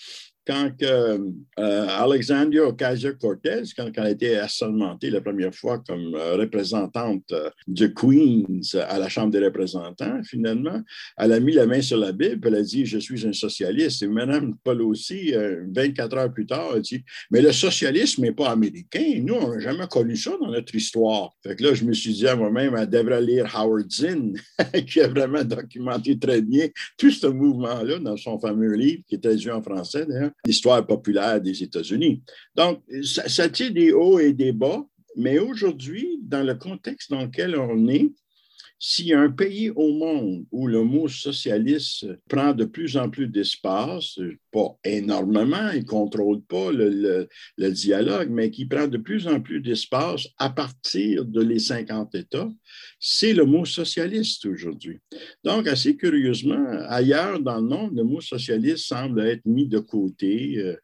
quand 0.47 0.71
euh, 0.83 1.19
Alexandria 1.57 2.63
Ocasio-Cortez, 2.69 3.63
quand, 3.77 3.91
elle 3.97 4.05
a 4.05 4.11
été 4.11 4.37
assermentée 4.37 5.11
la 5.11 5.21
première 5.21 5.55
fois 5.55 5.83
comme 5.87 6.15
euh, 6.15 6.37
représentante 6.37 7.25
euh, 7.33 7.51
de 7.67 7.89
Queens 7.89 8.79
à 8.89 8.99
la 8.99 9.09
Chambre 9.09 9.33
des 9.33 9.45
représentants, 9.45 10.23
finalement, 10.23 10.81
elle 11.19 11.33
a 11.33 11.41
mis 11.41 11.53
la 11.53 11.67
main 11.67 11.83
sur 11.83 11.99
la 11.99 12.13
Bible, 12.13 12.47
elle 12.47 12.55
a 12.55 12.63
dit 12.63 12.87
Je 12.87 12.99
suis 12.99 13.27
un 13.27 13.33
socialiste. 13.33 14.03
Et 14.03 14.09
Mme 14.09 14.55
Pelosi, 14.63 15.35
24 15.75 16.17
heures 16.17 16.33
plus 16.33 16.47
tard, 16.47 16.73
a 16.75 16.81
dit 16.81 17.03
Mais 17.31 17.43
le 17.43 17.53
socialisme 17.53 18.23
n'est 18.23 18.33
pas 18.33 18.51
américain. 18.51 19.21
Nous, 19.23 19.35
on 19.35 19.55
n'a 19.55 19.59
jamais 19.59 19.87
connu 19.89 20.17
ça 20.17 20.33
dans 20.41 20.51
notre 20.51 20.75
histoire. 20.75 21.33
Fait 21.43 21.57
que 21.57 21.65
là, 21.65 21.75
je 21.75 21.85
me 21.85 21.93
suis 21.93 22.13
dit 22.13 22.29
à 22.29 22.37
moi-même 22.37 22.77
Elle 22.77 22.89
devrait 22.89 23.23
lire 23.23 23.51
Howard 23.57 23.91
Zinn, 23.91 24.39
qui 24.87 25.01
a 25.01 25.09
vraiment 25.09 25.43
documenté 25.43 26.19
très 26.19 26.41
bien 26.41 26.69
tout 26.97 27.11
ce 27.11 27.27
mouvement-là 27.27 27.99
dans 27.99 28.17
son 28.17 28.39
fameux 28.39 28.75
livre, 28.75 29.03
qui 29.09 29.17
est 29.17 29.23
traduit 29.23 29.51
en 29.51 29.63
français 29.63 30.07
d'ailleurs. 30.07 30.31
L'histoire 30.45 30.87
populaire 30.87 31.41
des 31.41 31.63
États-Unis. 31.63 32.23
Donc, 32.55 32.83
ça, 33.03 33.29
ça 33.29 33.49
tient 33.49 33.71
des 33.71 33.93
hauts 33.93 34.19
et 34.19 34.33
des 34.33 34.53
bas, 34.53 34.85
mais 35.17 35.39
aujourd'hui, 35.39 36.19
dans 36.23 36.45
le 36.45 36.55
contexte 36.55 37.11
dans 37.11 37.23
lequel 37.23 37.57
on 37.57 37.89
est, 37.89 38.13
s'il 38.79 39.07
y 39.07 39.15
a 39.15 39.21
un 39.21 39.31
pays 39.31 39.71
au 39.71 39.93
monde 39.93 40.45
où 40.51 40.67
le 40.67 40.85
mot 40.85 41.09
socialiste 41.09 42.07
prend 42.29 42.53
de 42.53 42.65
plus 42.65 42.97
en 42.97 43.09
plus 43.09 43.27
d'espace, 43.27 44.19
pas 44.53 44.79
énormément, 44.85 45.71
il 45.73 45.81
ne 45.81 45.87
contrôle 45.87 46.43
pas 46.43 46.71
le, 46.73 47.29
dialogue, 47.59 48.29
mais 48.31 48.51
qui 48.51 48.67
prend 48.67 48.87
de 48.87 48.99
plus 48.99 49.27
en 49.29 49.41
plus 49.41 49.61
d'espace 49.61 50.29
à 50.39 50.51
partir 50.51 51.25
de 51.25 51.41
les 51.41 51.59
50 51.59 52.15
États, 52.15 52.49
c'est 53.01 53.33
le 53.33 53.45
mot 53.45 53.65
socialiste 53.65 54.45
aujourd'hui. 54.45 54.99
Donc, 55.43 55.67
assez 55.67 55.97
curieusement, 55.97 56.65
ailleurs 56.89 57.41
dans 57.41 57.61
le 57.61 57.69
monde, 57.69 57.97
le 57.97 58.05
mot 58.05 58.21
socialiste 58.21 58.87
semble 58.87 59.21
être 59.21 59.45
mis 59.47 59.67
de 59.67 59.79
côté. 59.79 60.59
Euh, 60.59 60.77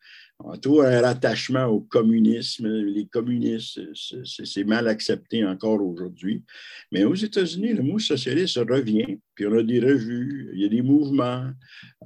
tout 0.61 0.81
un 0.81 1.01
rattachement 1.01 1.67
au 1.67 1.81
communisme. 1.81 2.67
Les 2.69 3.07
communistes, 3.07 3.81
c'est 4.25 4.65
mal 4.65 4.89
accepté 4.89 5.45
encore 5.45 5.83
aujourd'hui. 5.83 6.43
Mais 6.91 7.05
aux 7.05 7.15
États-Unis, 7.15 7.75
le 7.75 7.83
mot 7.83 7.99
socialiste 7.99 8.59
revient, 8.59 9.19
puis 9.35 9.47
on 9.47 9.59
a 9.59 9.63
des 9.63 9.81
revues, 9.81 10.51
il 10.55 10.61
y 10.61 10.65
a 10.65 10.69
des 10.69 10.83
mouvements, 10.83 11.51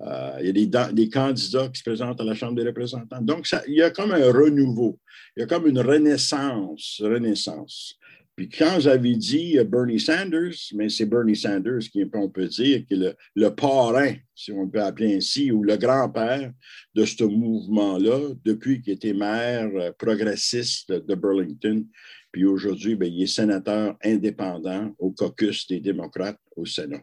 euh, 0.00 0.38
il 0.40 0.46
y 0.46 0.76
a 0.76 0.92
des, 0.92 1.08
candidats 1.08 1.68
qui 1.68 1.78
se 1.78 1.84
présentent 1.84 2.20
à 2.20 2.24
la 2.24 2.34
Chambre 2.34 2.54
des 2.54 2.66
représentants. 2.66 3.20
Donc, 3.20 3.48
il 3.68 3.74
y 3.74 3.82
a 3.82 3.90
comme 3.90 4.12
un 4.12 4.32
renouveau, 4.32 4.98
il 5.36 5.40
y 5.40 5.42
a 5.42 5.46
comme 5.46 5.66
une 5.66 5.80
renaissance, 5.80 7.00
renaissance. 7.02 7.98
Puis 8.36 8.50
quand 8.50 8.78
j'avais 8.78 9.14
dit 9.14 9.58
euh, 9.58 9.64
Bernie 9.64 9.98
Sanders, 9.98 10.54
mais 10.74 10.90
c'est 10.90 11.06
Bernie 11.06 11.34
Sanders 11.34 11.80
qui, 11.90 12.04
on 12.12 12.28
peut 12.28 12.46
dire, 12.46 12.84
qui 12.86 12.94
est 12.94 12.96
le, 12.96 13.16
le, 13.34 13.48
parrain, 13.48 14.12
si 14.34 14.52
on 14.52 14.68
peut 14.68 14.82
appeler 14.82 15.16
ainsi, 15.16 15.50
ou 15.50 15.62
le 15.62 15.76
grand-père 15.78 16.52
de 16.94 17.04
ce 17.06 17.24
mouvement-là, 17.24 18.34
depuis 18.44 18.82
qu'il 18.82 18.92
était 18.92 19.14
maire 19.14 19.70
euh, 19.74 19.90
progressiste 19.98 20.92
de 20.92 21.14
Burlington. 21.14 21.86
Puis 22.30 22.44
aujourd'hui, 22.44 22.94
ben, 22.94 23.10
il 23.10 23.22
est 23.22 23.26
sénateur 23.26 23.96
indépendant 24.04 24.94
au 24.98 25.10
caucus 25.12 25.66
des 25.66 25.80
démocrates 25.80 26.38
au 26.54 26.66
Sénat. 26.66 27.00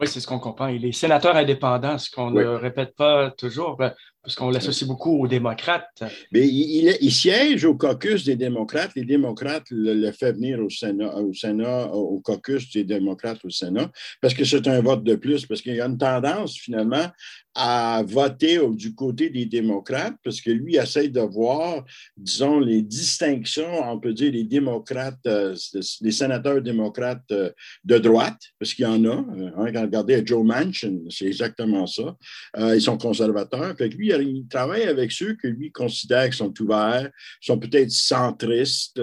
Oui, 0.00 0.08
c'est 0.08 0.20
ce 0.20 0.26
qu'on 0.26 0.38
comprend. 0.38 0.68
Il 0.68 0.84
est 0.86 0.92
sénateur 0.92 1.36
indépendant, 1.36 1.98
ce 1.98 2.10
qu'on 2.10 2.30
ne 2.30 2.44
répète 2.44 2.96
pas 2.96 3.30
toujours, 3.32 3.76
parce 4.24 4.36
qu'on 4.36 4.50
l'associe 4.50 4.88
beaucoup 4.88 5.22
aux 5.22 5.28
démocrates. 5.28 6.02
Mais 6.32 6.48
il, 6.48 7.12
siège 7.12 7.64
au 7.64 7.74
caucus 7.74 8.24
des 8.24 8.36
démocrates. 8.36 8.92
Les 8.96 9.04
démocrates 9.04 9.66
le, 9.70 9.94
le 9.94 10.12
font 10.12 10.32
venir 10.32 10.58
au 10.60 10.70
Sénat, 10.70 11.92
au 11.92 12.20
caucus 12.20 12.70
des 12.72 12.84
démocrates 12.84 13.44
au 13.44 13.50
Sénat, 13.50 13.90
parce 14.20 14.32
que 14.32 14.44
c'est 14.44 14.66
un 14.66 14.80
vote 14.80 15.04
de 15.04 15.14
plus, 15.14 15.44
parce 15.46 15.60
qu'il 15.60 15.74
y 15.74 15.80
a 15.80 15.86
une 15.86 15.98
tendance 15.98 16.56
finalement 16.56 17.06
à 17.54 18.02
voter 18.04 18.58
du 18.70 18.94
côté 18.94 19.30
des 19.30 19.46
démocrates, 19.46 20.16
parce 20.24 20.40
que 20.40 20.50
lui 20.50 20.76
essaie 20.76 21.08
de 21.08 21.20
voir, 21.20 21.84
disons, 22.16 22.58
les 22.58 22.82
distinctions, 22.82 23.80
on 23.84 24.00
peut 24.00 24.12
dire, 24.12 24.32
les 24.32 24.42
démocrates, 24.44 25.24
euh, 25.26 25.54
les 26.00 26.10
sénateurs 26.10 26.60
démocrates 26.60 27.22
euh, 27.30 27.50
de 27.84 27.98
droite, 27.98 28.40
parce 28.58 28.74
qu'il 28.74 28.84
y 28.84 28.88
en 28.88 29.04
a. 29.04 29.14
Hein, 29.14 29.52
regardez 29.56 30.22
Joe 30.26 30.44
Manchin, 30.44 30.98
c'est 31.10 31.26
exactement 31.26 31.86
ça. 31.86 32.16
Euh, 32.56 32.74
ils 32.74 32.82
sont 32.82 32.98
conservateurs. 32.98 33.76
Fait 33.76 33.88
que 33.88 33.96
lui, 33.96 34.12
il 34.22 34.46
travaille 34.48 34.84
avec 34.84 35.12
ceux 35.12 35.34
que 35.34 35.48
lui 35.48 35.70
considère 35.70 36.28
qui 36.30 36.36
sont 36.36 36.52
ouverts, 36.60 37.10
sont 37.40 37.58
peut-être 37.58 37.90
centristes, 37.90 39.00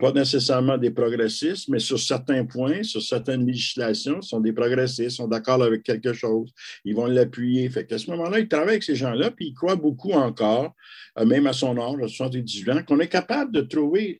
pas 0.00 0.12
nécessairement 0.12 0.78
des 0.78 0.90
progressistes, 0.90 1.68
mais 1.68 1.78
sur 1.78 1.98
certains 1.98 2.44
points, 2.44 2.82
sur 2.82 3.02
certaines 3.02 3.46
législations, 3.46 4.22
sont 4.22 4.40
des 4.40 4.52
progressistes, 4.52 5.16
sont 5.16 5.28
d'accord 5.28 5.62
avec 5.62 5.82
quelque 5.82 6.12
chose. 6.12 6.52
Ils 6.84 6.94
vont 6.94 7.06
l'appuyer 7.06 7.68
fait 7.70 7.86
qu'à 7.86 7.98
ce 7.98 8.10
moment-là, 8.10 8.40
il 8.40 8.48
travaille 8.48 8.70
avec 8.70 8.82
ces 8.82 8.96
gens-là, 8.96 9.30
puis 9.30 9.48
il 9.48 9.54
croit 9.54 9.76
beaucoup 9.76 10.12
encore, 10.12 10.74
euh, 11.18 11.24
même 11.24 11.46
à 11.46 11.52
son 11.52 11.76
âge, 11.78 12.02
à 12.02 12.08
78 12.08 12.70
ans, 12.70 12.82
qu'on 12.82 13.00
est 13.00 13.08
capable 13.08 13.52
de 13.52 13.62
trouver, 13.62 14.18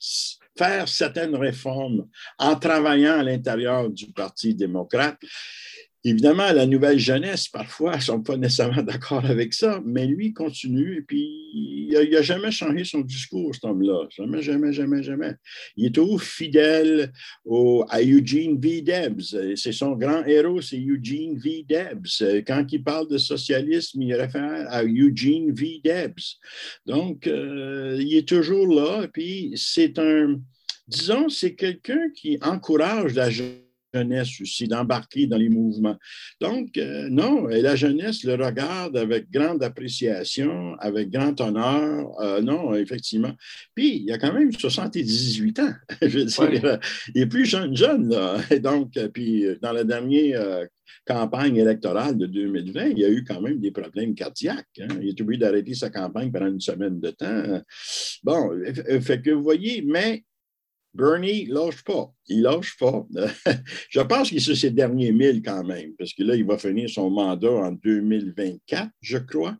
faire 0.57 0.88
certaines 0.88 1.35
réformes 1.35 2.07
en 2.38 2.57
travaillant 2.57 3.19
à 3.21 3.23
l'intérieur 3.23 3.88
du 3.88 4.07
Parti 4.12 4.55
démocrate. 4.55 5.19
Évidemment, 6.05 6.53
la 6.53 6.67
nouvelle 6.67 6.99
jeunesse, 6.99 7.47
parfois, 7.49 7.95
ne 7.95 8.01
sont 8.01 8.23
pas 8.23 8.37
nécessairement 8.37 8.83
d'accord 8.83 9.25
avec 9.25 9.55
ça, 9.55 9.81
mais 9.85 10.07
lui 10.07 10.33
continue 10.33 10.99
et 10.99 11.03
puis 11.03 11.29
il 11.55 12.11
n'a 12.11 12.23
jamais 12.23 12.51
changé 12.51 12.85
son 12.85 13.03
discours, 13.03 13.55
cet 13.55 13.65
homme-là. 13.65 14.09
Jamais, 14.11 14.43
jamais, 14.43 14.73
jamais, 14.73 15.03
jamais. 15.03 15.35
Il 15.77 15.87
est 15.87 15.95
toujours 15.95 16.21
fidèle 16.21 17.13
à 17.89 18.03
Eugene 18.03 18.59
V. 18.59 18.83
Debs. 18.83 19.37
C'est 19.55 19.73
son 19.73 19.93
grand 19.93 20.25
héros, 20.25 20.61
c'est 20.61 20.79
Eugene 20.79 21.39
V. 21.39 21.65
Debs. 21.69 22.43
Quand 22.47 22.67
il 22.73 22.83
parle 22.83 23.09
de 23.09 23.19
socialisme, 23.19 24.03
il 24.03 24.15
réfère 24.15 24.67
à 24.71 24.83
Eugene 24.85 25.53
V. 25.53 25.81
Debs. 25.85 26.39
Donc, 26.85 27.27
euh, 27.29 27.97
il 28.01 28.17
est 28.17 28.27
toujours 28.27 28.67
là, 28.67 29.05
et 29.05 29.09
puis 29.09 29.53
c'est 29.55 29.99
un, 29.99 30.41
disons, 30.89 31.29
c'est 31.29 31.55
quelqu'un 31.55 32.11
qui 32.15 32.39
encourage 32.43 33.15
la 33.15 33.31
jeunesse 33.31 33.63
jeunesse 33.93 34.41
aussi, 34.41 34.67
d'embarquer 34.67 35.27
dans 35.27 35.37
les 35.37 35.49
mouvements. 35.49 35.97
Donc, 36.41 36.77
euh, 36.79 37.09
non, 37.11 37.49
et 37.49 37.61
la 37.61 37.77
jeunesse 37.77 38.25
le 38.25 38.35
regarde 38.35 38.97
avec 38.97 39.31
grande 39.31 39.63
appréciation, 39.63 40.75
avec 40.79 41.11
grand 41.11 41.39
honneur. 41.41 42.21
Euh, 42.21 42.41
non, 42.41 42.75
effectivement. 42.75 43.33
Puis, 43.75 43.97
il 43.97 44.05
y 44.05 44.13
a 44.13 44.19
quand 44.19 44.33
même 44.33 44.53
78 44.53 45.59
ans. 45.61 45.73
Je 46.03 46.19
veux 46.19 46.25
dire, 46.25 46.79
il 47.15 47.23
est 47.23 47.27
plus 47.27 47.47
jeune, 47.47 47.77
jeune, 47.77 48.09
là. 48.09 48.39
Et 48.51 48.61
donc, 48.61 48.97
euh, 48.97 49.09
puis, 49.09 49.45
dans 49.61 49.73
la 49.73 49.85
dernière 49.85 50.67
campagne 51.07 51.57
électorale 51.57 52.17
de 52.17 52.27
2020, 52.27 52.87
il 52.91 52.99
y 52.99 53.05
a 53.05 53.09
eu 53.09 53.25
quand 53.25 53.41
même 53.41 53.59
des 53.59 53.71
problèmes 53.71 54.15
cardiaques. 54.15 54.67
Hein. 54.81 54.89
Il 55.01 55.09
est 55.09 55.21
obligé 55.21 55.41
d'arrêter 55.41 55.75
sa 55.75 55.91
campagne 55.91 56.31
pendant 56.31 56.47
une 56.47 56.61
semaine 56.61 57.01
de 57.01 57.11
temps. 57.11 57.63
Bon, 58.23 58.51
fait 59.01 59.21
que 59.21 59.31
vous 59.31 59.43
voyez, 59.43 59.83
mais 59.83 60.23
Bernie 60.95 61.47
lâche 61.47 61.83
pas. 61.85 62.13
Il 62.29 62.43
lâche 62.43 62.77
pas. 62.79 63.07
je 63.89 64.01
pense 64.01 64.29
qu'il 64.29 64.41
c'est 64.41 64.55
ses 64.55 64.71
derniers 64.71 65.13
mille 65.13 65.43
quand 65.43 65.65
même, 65.65 65.93
parce 65.99 66.13
que 66.13 66.23
là, 66.23 66.37
il 66.37 66.45
va 66.45 66.59
finir 66.59 66.89
son 66.89 67.11
mandat 67.11 67.51
en 67.51 67.73
2024, 67.73 68.91
je 69.01 69.19
crois. 69.19 69.57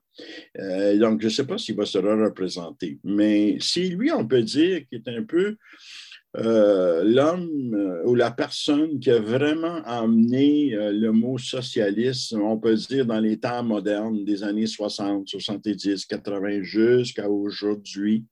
Euh, 0.59 0.99
donc, 0.99 1.21
je 1.21 1.27
ne 1.27 1.31
sais 1.31 1.47
pas 1.47 1.59
s'il 1.59 1.77
va 1.77 1.87
se 1.87 1.99
représenter. 1.99 2.99
Mais 3.05 3.57
c'est 3.61 3.89
lui, 3.89 4.13
on 4.13 4.27
peut 4.27 4.43
dire, 4.43 4.83
qui 4.89 4.97
est 4.97 5.09
un 5.09 5.23
peu 5.23 5.57
euh, 6.37 7.05
l'homme 7.05 7.75
euh, 7.75 8.03
ou 8.07 8.15
la 8.15 8.31
personne 8.31 8.99
qui 8.99 9.11
a 9.11 9.21
vraiment 9.21 9.83
amené 9.85 10.71
le 10.75 11.11
mot 11.11 11.39
socialisme, 11.39 12.43
on 12.43 12.59
peut 12.59 12.75
dire, 12.75 13.07
dans 13.07 13.21
les 13.21 13.39
temps 13.39 13.63
modernes 13.63 14.25
des 14.25 14.43
années 14.43 14.67
60, 14.67 15.29
70, 15.29 16.05
80 16.07 16.63
jusqu'à 16.63 17.29
aujourd'hui. 17.29 18.27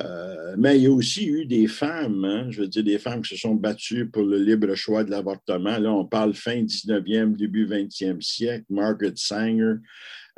Euh, 0.00 0.54
mais 0.58 0.78
il 0.78 0.84
y 0.84 0.86
a 0.86 0.90
aussi 0.90 1.26
eu 1.26 1.46
des 1.46 1.66
femmes, 1.66 2.24
hein, 2.24 2.50
je 2.50 2.62
veux 2.62 2.68
dire, 2.68 2.84
des 2.84 2.98
femmes 2.98 3.22
qui 3.22 3.34
se 3.34 3.40
sont 3.40 3.54
battues 3.54 4.08
pour 4.08 4.22
le 4.22 4.38
libre 4.38 4.74
choix 4.74 5.04
de 5.04 5.10
l'avortement. 5.10 5.78
Là, 5.78 5.92
on 5.92 6.04
parle 6.04 6.34
fin 6.34 6.62
19e, 6.62 7.36
début 7.36 7.66
20e 7.66 8.20
siècle, 8.20 8.64
Margaret 8.70 9.12
Sanger, 9.16 9.74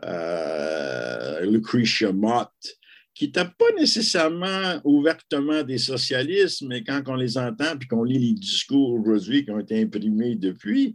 euh, 0.05 1.41
Lucretia 1.47 2.13
Mott 2.13 2.51
qui 3.17 3.25
n'étaient 3.25 3.47
pas 3.47 3.73
nécessairement 3.79 4.79
ouvertement 4.85 5.63
des 5.63 5.79
socialistes, 5.79 6.63
mais 6.63 6.85
quand 6.85 7.03
on 7.07 7.15
les 7.15 7.39
entend 7.39 7.75
et 7.81 7.87
qu'on 7.87 8.05
lit 8.05 8.19
les 8.19 8.35
discours 8.35 8.93
aujourd'hui 8.93 9.43
qui 9.43 9.51
ont 9.51 9.59
été 9.59 9.81
imprimés 9.81 10.35
depuis, 10.35 10.95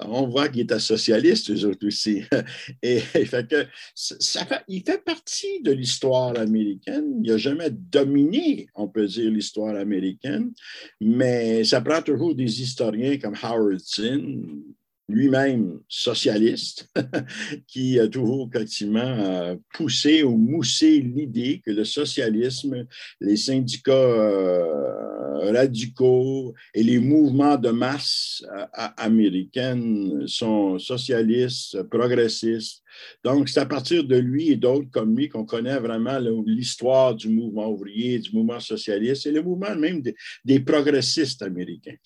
on 0.00 0.28
voit 0.28 0.50
qu'ils 0.50 0.62
étaient 0.62 0.78
socialistes, 0.78 1.50
eux 1.50 1.64
autres 1.64 1.86
aussi. 1.86 2.24
Et, 2.82 3.00
fait 3.00 3.48
que 3.48 3.66
ça 3.94 4.46
il 4.68 4.82
fait 4.82 5.02
partie 5.02 5.62
de 5.62 5.72
l'histoire 5.72 6.38
américaine. 6.38 7.20
Il 7.24 7.30
n'a 7.30 7.38
jamais 7.38 7.70
dominé, 7.70 8.66
on 8.74 8.88
peut 8.88 9.06
dire, 9.06 9.30
l'histoire 9.30 9.74
américaine, 9.74 10.52
mais 11.00 11.64
ça 11.64 11.80
prend 11.80 12.02
toujours 12.02 12.34
des 12.34 12.60
historiens 12.60 13.16
comme 13.16 13.36
Howard 13.42 13.80
Zinn, 13.80 14.62
lui-même 15.08 15.80
socialiste, 15.88 16.88
qui 17.66 17.98
a 17.98 18.08
toujours 18.08 18.48
effectivement 18.52 19.00
euh, 19.00 19.56
poussé 19.74 20.22
ou 20.22 20.36
moussé 20.36 21.00
l'idée 21.00 21.60
que 21.64 21.70
le 21.70 21.84
socialisme, 21.84 22.86
les 23.20 23.36
syndicats 23.36 23.92
euh, 23.92 25.52
radicaux 25.52 26.54
et 26.74 26.82
les 26.82 26.98
mouvements 26.98 27.56
de 27.56 27.70
masse 27.70 28.44
euh, 28.56 28.66
américaines 28.96 30.26
sont 30.26 30.78
socialistes, 30.78 31.82
progressistes. 31.84 32.82
Donc, 33.24 33.48
c'est 33.48 33.60
à 33.60 33.66
partir 33.66 34.04
de 34.04 34.16
lui 34.16 34.50
et 34.50 34.56
d'autres 34.56 34.90
comme 34.90 35.16
lui 35.16 35.28
qu'on 35.28 35.44
connaît 35.44 35.78
vraiment 35.78 36.18
l'histoire 36.46 37.14
du 37.14 37.28
mouvement 37.28 37.68
ouvrier, 37.68 38.18
du 38.18 38.32
mouvement 38.32 38.60
socialiste 38.60 39.26
et 39.26 39.32
le 39.32 39.42
mouvement 39.42 39.74
même 39.74 40.02
des 40.44 40.60
progressistes 40.60 41.42
américains. 41.42 41.96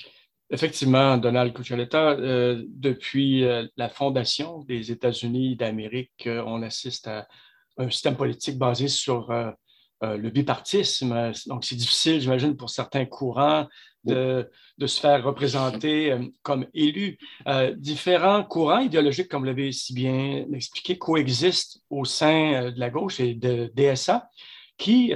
Effectivement, 0.51 1.17
Donald 1.17 1.53
Cuccioletta, 1.53 2.11
euh, 2.11 2.63
depuis 2.69 3.45
euh, 3.45 3.67
la 3.77 3.89
fondation 3.89 4.61
des 4.61 4.93
États-Unis 4.93 5.57
d'Amérique, 5.57 6.29
euh, 6.29 6.43
on 6.47 6.63
assiste 6.63 7.09
à 7.09 7.27
un 7.79 7.91
système 7.91 8.17
politique 8.17 8.57
basé 8.57 8.89
sur 8.89 9.31
le 10.01 10.31
bipartisme. 10.31 11.31
Donc, 11.47 11.63
c'est 11.63 11.75
difficile, 11.75 12.23
j'imagine, 12.23 12.57
pour 12.57 12.71
certains 12.71 13.05
courants 13.05 13.67
de, 14.05 14.49
se 14.81 14.99
faire 14.99 15.23
représenter 15.23 16.17
comme 16.43 16.65
élus. 16.73 17.19
différents 17.77 18.45
courants 18.45 18.79
idéologiques, 18.79 19.29
comme 19.29 19.43
vous 19.43 19.49
l'avez 19.49 19.73
si 19.73 19.93
bien 19.93 20.47
expliqué, 20.55 20.97
coexistent 20.97 21.83
au 21.91 22.07
sein 22.07 22.71
de 22.71 22.81
la 22.81 22.89
gauche 22.89 23.21
et 23.21 23.35
de 23.35 23.71
DSA, 23.75 24.27
qui 24.79 25.13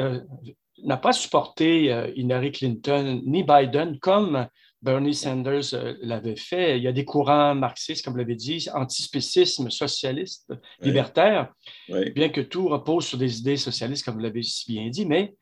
n'a 0.85 0.99
pas 0.99 1.15
supporté 1.15 1.87
Hillary 2.15 2.53
Clinton 2.53 3.23
ni 3.25 3.43
Biden 3.43 3.99
comme 4.01 4.47
Bernie 4.83 5.15
Sanders 5.15 5.75
euh, 5.75 5.95
l'avait 6.01 6.37
fait. 6.37 6.79
Il 6.79 6.83
y 6.83 6.89
a 6.89 6.93
des 6.93 7.05
courants 7.05 7.55
marxistes, 7.55 8.05
comme 8.05 8.15
vous 8.15 8.19
l'avez 8.19 8.35
dit, 8.35 8.67
antispécisme 8.73 9.71
socialiste, 9.71 10.53
libertaire, 10.81 11.53
bien 12.15 12.31
que 12.31 12.41
tout 12.41 12.69
repose 12.69 13.07
sur 13.07 13.19
des 13.19 13.41
idées 13.41 13.57
socialistes, 13.57 14.05
comme 14.05 14.15
vous 14.15 14.21
l'avez 14.21 14.43
si 14.43 14.73
bien 14.73 14.89
dit. 14.89 15.05
Mais 15.05 15.35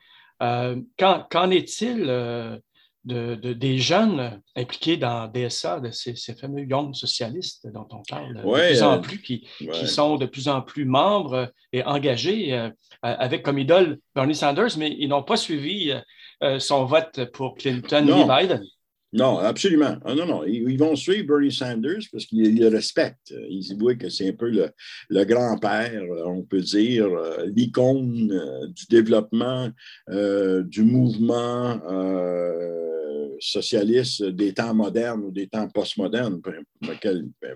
euh, 0.42 0.80
qu'en 0.98 1.50
est-il 1.50 2.04
euh, 2.08 2.58
de, 3.04 3.36
des 3.36 3.78
jeunes 3.78 4.42
impliqués 4.56 4.96
dans 4.96 5.28
DSA, 5.28 5.80
de 5.80 5.90
ces, 5.92 6.14
fameux 6.34 6.64
young 6.64 6.94
socialistes 6.94 7.68
dont 7.72 7.86
on 7.92 8.02
parle 8.08 8.34
de 8.34 8.42
plus 8.42 8.82
en 8.82 9.00
plus, 9.00 9.22
qui, 9.22 9.48
qui, 9.56 9.86
sont 9.86 10.16
de 10.16 10.26
plus 10.26 10.48
en 10.48 10.62
plus 10.62 10.84
membres 10.84 11.50
et 11.72 11.82
engagés 11.84 12.70
avec 13.02 13.44
comme 13.44 13.58
idole 13.58 13.98
Bernie 14.14 14.34
Sanders, 14.34 14.76
mais 14.76 14.94
ils 14.98 15.08
n'ont 15.08 15.22
pas 15.22 15.38
suivi 15.38 15.92
son 16.58 16.84
vote 16.84 17.24
pour 17.32 17.54
Clinton 17.54 18.02
ni 18.02 18.24
Biden? 18.24 18.62
Non, 19.12 19.38
absolument. 19.38 19.96
Ah, 20.04 20.14
non, 20.14 20.26
non. 20.26 20.44
Ils, 20.44 20.76
vont 20.76 20.94
suivre 20.94 21.28
Bernie 21.28 21.52
Sanders 21.52 22.02
parce 22.12 22.26
qu'ils 22.26 22.58
le 22.58 22.68
respectent. 22.68 23.32
Ils 23.48 23.74
voient 23.78 23.94
que 23.94 24.10
c'est 24.10 24.28
un 24.28 24.32
peu 24.32 24.50
le, 24.50 25.24
grand-père, 25.24 26.02
on 26.26 26.42
peut 26.42 26.60
dire, 26.60 27.06
euh, 27.06 27.46
l'icône 27.46 28.30
euh, 28.30 28.66
du 28.66 28.84
développement 28.90 29.70
euh, 30.10 30.62
du 30.62 30.82
mouvement 30.82 31.80
socialiste 33.40 34.24
des 34.24 34.52
temps 34.52 34.74
modernes 34.74 35.22
ou 35.22 35.30
des 35.30 35.46
temps 35.46 35.68
postmodernes, 35.68 36.40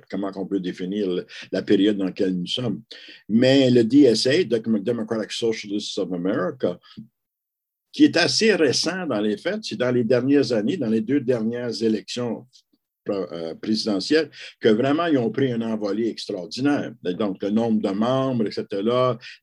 comment 0.09 0.31
on 0.37 0.47
peut 0.47 0.61
définir 0.61 1.09
la 1.51 1.63
période 1.63 1.97
dans 1.97 2.05
laquelle 2.05 2.39
nous 2.39 2.47
sommes. 2.47 2.83
Mais 3.29 3.69
le 3.69 3.83
DSA, 3.83 4.45
Democratic 4.45 5.33
Socialists 5.33 5.99
of 5.99 6.13
America, 6.13 6.79
qui 7.93 8.05
est 8.05 8.17
assez 8.17 8.55
récent 8.55 9.07
dans 9.07 9.21
les 9.21 9.37
faits, 9.37 9.61
c'est 9.63 9.77
dans 9.77 9.91
les 9.91 10.05
dernières 10.05 10.53
années, 10.53 10.79
dans 10.79 10.89
les 10.89 11.03
deux 11.03 11.21
dernières 11.21 11.83
élections 11.83 12.47
présidentielle, 13.61 14.31
que 14.61 14.69
vraiment 14.69 15.07
ils 15.07 15.19
ont 15.19 15.31
pris 15.31 15.53
un 15.53 15.61
envolé 15.63 16.09
extraordinaire. 16.09 16.93
Donc, 17.03 17.43
le 17.43 17.51
nombre 17.51 17.81
de 17.81 17.95
membres, 17.95 18.47
etc., 18.47 18.67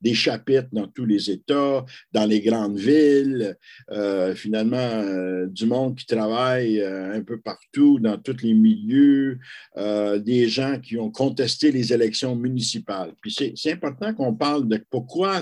des 0.02 0.14
chapitres 0.14 0.70
dans 0.72 0.88
tous 0.88 1.06
les 1.06 1.30
États, 1.30 1.86
dans 2.12 2.26
les 2.26 2.42
grandes 2.42 2.78
villes, 2.78 3.56
euh, 3.92 4.36
finalement, 4.36 4.78
euh, 4.78 5.48
du 5.48 5.66
monde 5.66 5.96
qui 5.98 6.06
travaille 6.06 6.82
un 6.82 7.22
peu 7.22 7.40
partout, 7.40 8.00
dans 8.00 8.18
tous 8.18 8.38
les 8.44 8.54
milieux, 8.54 9.40
des 9.76 10.48
gens 10.48 10.80
qui 10.80 10.98
ont 10.98 11.12
contesté 11.12 11.72
les 11.72 11.94
élections 11.94 12.36
municipales. 12.36 13.14
Puis 13.22 13.36
c'est 13.56 13.72
important 13.72 14.14
qu'on 14.14 14.34
parle 14.34 14.68
de 14.68 14.84
pourquoi 14.90 15.42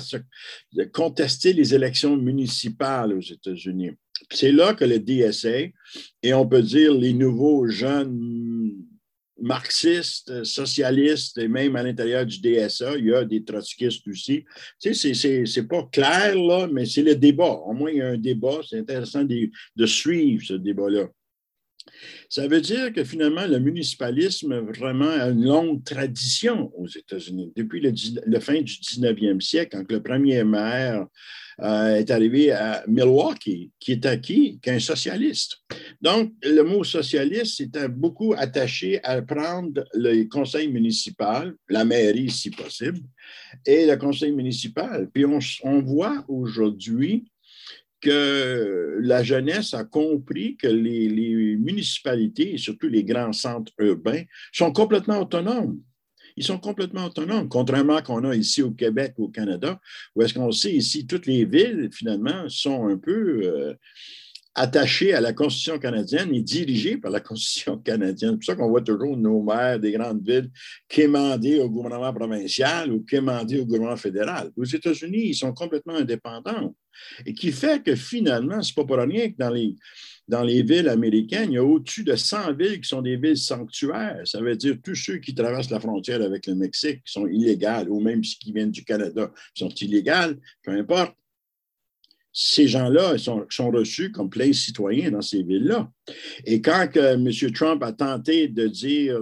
contester 0.94 1.54
les 1.54 1.74
élections 1.74 2.18
municipales 2.18 3.14
aux 3.14 3.22
États-Unis. 3.22 3.92
C'est 4.32 4.52
là 4.52 4.74
que 4.74 4.86
le 4.86 5.00
DSA, 5.00 5.70
et 6.24 6.34
on 6.34 6.48
peut 6.48 6.62
dire 6.62 6.94
les 6.94 7.14
nouveaux 7.14 7.68
jeunes 7.68 8.88
marxistes, 9.40 10.44
socialistes, 10.44 11.38
et 11.38 11.48
même 11.48 11.76
à 11.76 11.84
l'intérieur 11.84 12.26
du 12.26 12.40
DSA, 12.40 12.98
il 12.98 13.06
y 13.06 13.14
a 13.14 13.24
des 13.24 13.44
trotskistes 13.44 14.08
aussi. 14.08 14.46
Tu 14.82 14.94
sais, 14.94 15.46
c'est 15.46 15.68
pas 15.68 15.84
clair, 15.92 16.36
là, 16.36 16.68
mais 16.72 16.86
c'est 16.86 17.04
le 17.04 17.16
débat. 17.16 17.52
Au 17.52 17.74
moins, 17.74 17.92
il 17.92 17.98
y 17.98 18.02
a 18.02 18.10
un 18.10 18.18
débat. 18.18 18.60
C'est 18.68 18.80
intéressant 18.80 19.24
de, 19.24 19.86
suivre 19.86 20.44
ce 20.46 20.54
débat-là. 20.54 21.08
Ça 22.30 22.48
veut 22.48 22.62
dire 22.62 22.92
que 22.92 23.04
finalement, 23.04 23.48
le 23.48 23.60
municipalisme 23.60 24.60
vraiment 24.60 25.10
a 25.10 25.30
une 25.30 25.46
longue 25.46 25.84
tradition 25.84 26.72
aux 26.76 26.88
États-Unis. 26.88 27.54
Depuis 27.56 27.80
le, 27.80 27.94
le, 28.26 28.40
fin 28.40 28.62
du 28.62 28.74
19e 28.74 29.40
siècle, 29.40 29.78
quand 29.78 29.92
le 29.92 30.04
premier 30.04 30.44
maire 30.44 31.06
euh, 31.62 31.96
est 31.96 32.12
arrivé 32.12 32.52
à 32.52 32.84
Milwaukee, 32.88 33.72
qui 33.80 33.94
est 33.94 34.06
acquis 34.06 34.60
qu'un 34.62 34.80
socialiste. 34.80 35.58
Donc, 36.02 36.34
le 36.44 36.62
mot 36.62 36.84
socialiste 36.84 37.62
était 37.62 37.88
beaucoup 37.88 38.34
attaché 38.38 39.04
à 39.04 39.22
prendre 39.24 39.84
le 39.94 40.26
conseil 40.26 40.68
municipal, 40.68 41.56
la 41.68 41.84
mairie 41.84 42.30
si 42.30 42.52
possible, 42.52 43.00
et 43.66 43.88
le 43.88 43.96
conseil 43.98 44.32
municipal. 44.32 45.10
Puis 45.12 45.26
on, 45.26 45.82
voit 45.82 46.24
aujourd'hui 46.28 47.26
que 48.02 49.00
la 49.02 49.24
jeunesse 49.24 49.74
a 49.74 49.84
compris 49.84 50.58
que 50.58 50.68
les, 50.68 51.10
les, 51.10 51.56
municipalités, 51.56 52.54
et 52.54 52.58
surtout 52.58 52.88
les 52.88 53.04
grands 53.04 53.34
centres 53.34 53.74
urbains, 53.80 54.24
sont 54.52 54.72
complètement 54.72 55.22
autonomes. 55.22 55.80
Ils 56.38 56.44
sont 56.44 56.60
complètement 56.60 57.06
autonomes, 57.06 57.50
contrairement 57.50 57.98
à 57.98 58.02
qu'on 58.02 58.24
a 58.24 58.36
ici 58.36 58.62
au 58.62 58.72
Québec 58.72 59.16
au 59.18 59.28
Canada, 59.28 59.80
où 60.16 60.22
est-ce 60.22 60.34
qu'on 60.34 60.52
sait 60.52 60.74
ici, 60.74 61.08
toutes 61.08 61.26
les 61.26 61.46
villes, 61.46 61.90
finalement, 61.92 62.48
sont 62.48 62.88
un 62.88 62.98
peu 62.98 63.42
euh, 63.44 63.74
attachées 64.54 65.14
à 65.14 65.22
la 65.22 65.34
Constitution 65.34 65.78
canadienne 65.78 66.34
et 66.34 66.42
dirigées 66.42 66.98
par 66.98 67.12
la 67.12 67.20
Constitution 67.20 67.78
canadienne. 67.86 68.32
C'est 68.32 68.38
pour 68.38 68.44
ça 68.44 68.56
qu'on 68.56 68.70
voit 68.70 68.82
toujours 68.82 69.18
nos 69.18 69.42
maires 69.42 69.80
des 69.80 69.92
grandes 69.92 70.28
villes 70.28 70.50
quémander 70.88 71.60
au 71.60 71.70
gouvernement 71.70 72.14
provincial 72.14 72.92
ou 72.92 73.04
quémander 73.04 73.60
au 73.60 73.66
gouvernement 73.66 73.98
fédéral. 73.98 74.52
Aux 74.56 74.64
États-Unis, 74.64 75.30
ils 75.30 75.36
sont 75.36 75.54
complètement 75.54 75.96
indépendants. 75.96 76.76
Et 77.26 77.34
qui 77.34 77.52
fait 77.52 77.84
que 77.84 77.96
finalement, 77.96 78.62
ce 78.64 78.72
n'est 78.72 78.76
pas 78.76 78.86
pour 78.86 78.98
rien 78.98 79.30
que 79.30 79.38
dans 79.38 79.52
les 79.52 79.76
dans 80.28 80.44
les 80.44 80.62
villes 80.62 80.90
américaines, 80.90 81.52
il 81.52 81.56
y 81.56 81.58
a 81.58 81.64
au-dessus 81.64 82.04
de 82.04 82.16
100 82.16 82.54
villes 82.54 82.82
qui 82.82 82.88
sont 82.88 83.02
des 83.02 83.16
villes 83.16 83.38
sanctuaires. 83.38 84.22
Ça 84.26 84.42
veut 84.42 84.56
dire 84.56 84.76
tous 84.84 84.96
ceux 84.96 85.18
qui 85.18 85.34
traversent 85.34 85.70
la 85.70 85.80
frontière 85.80 86.22
avec 86.22 86.48
le 86.48 86.56
Mexique 86.56 87.02
sont 87.06 87.28
illégaux, 87.28 87.90
ou 87.90 88.02
même 88.02 88.24
ceux 88.24 88.38
qui 88.40 88.52
viennent 88.52 88.72
du 88.72 88.84
Canada 88.84 89.32
sont 89.54 89.70
illégaux, 89.70 90.36
peu 90.64 90.72
importe. 90.72 91.16
Ces 92.40 92.68
gens-là 92.68 93.18
sont, 93.18 93.72
reçus 93.72 94.12
comme 94.12 94.30
pleins 94.30 94.54
citoyens 94.54 95.10
dans 95.10 95.24
ces 95.24 95.42
villes-là. 95.42 95.90
Et 96.46 96.62
quand 96.62 96.88
M. 96.96 97.28
Trump 97.52 97.82
a 97.82 97.94
tenté 97.94 98.48
de 98.48 98.68
dire 98.68 99.20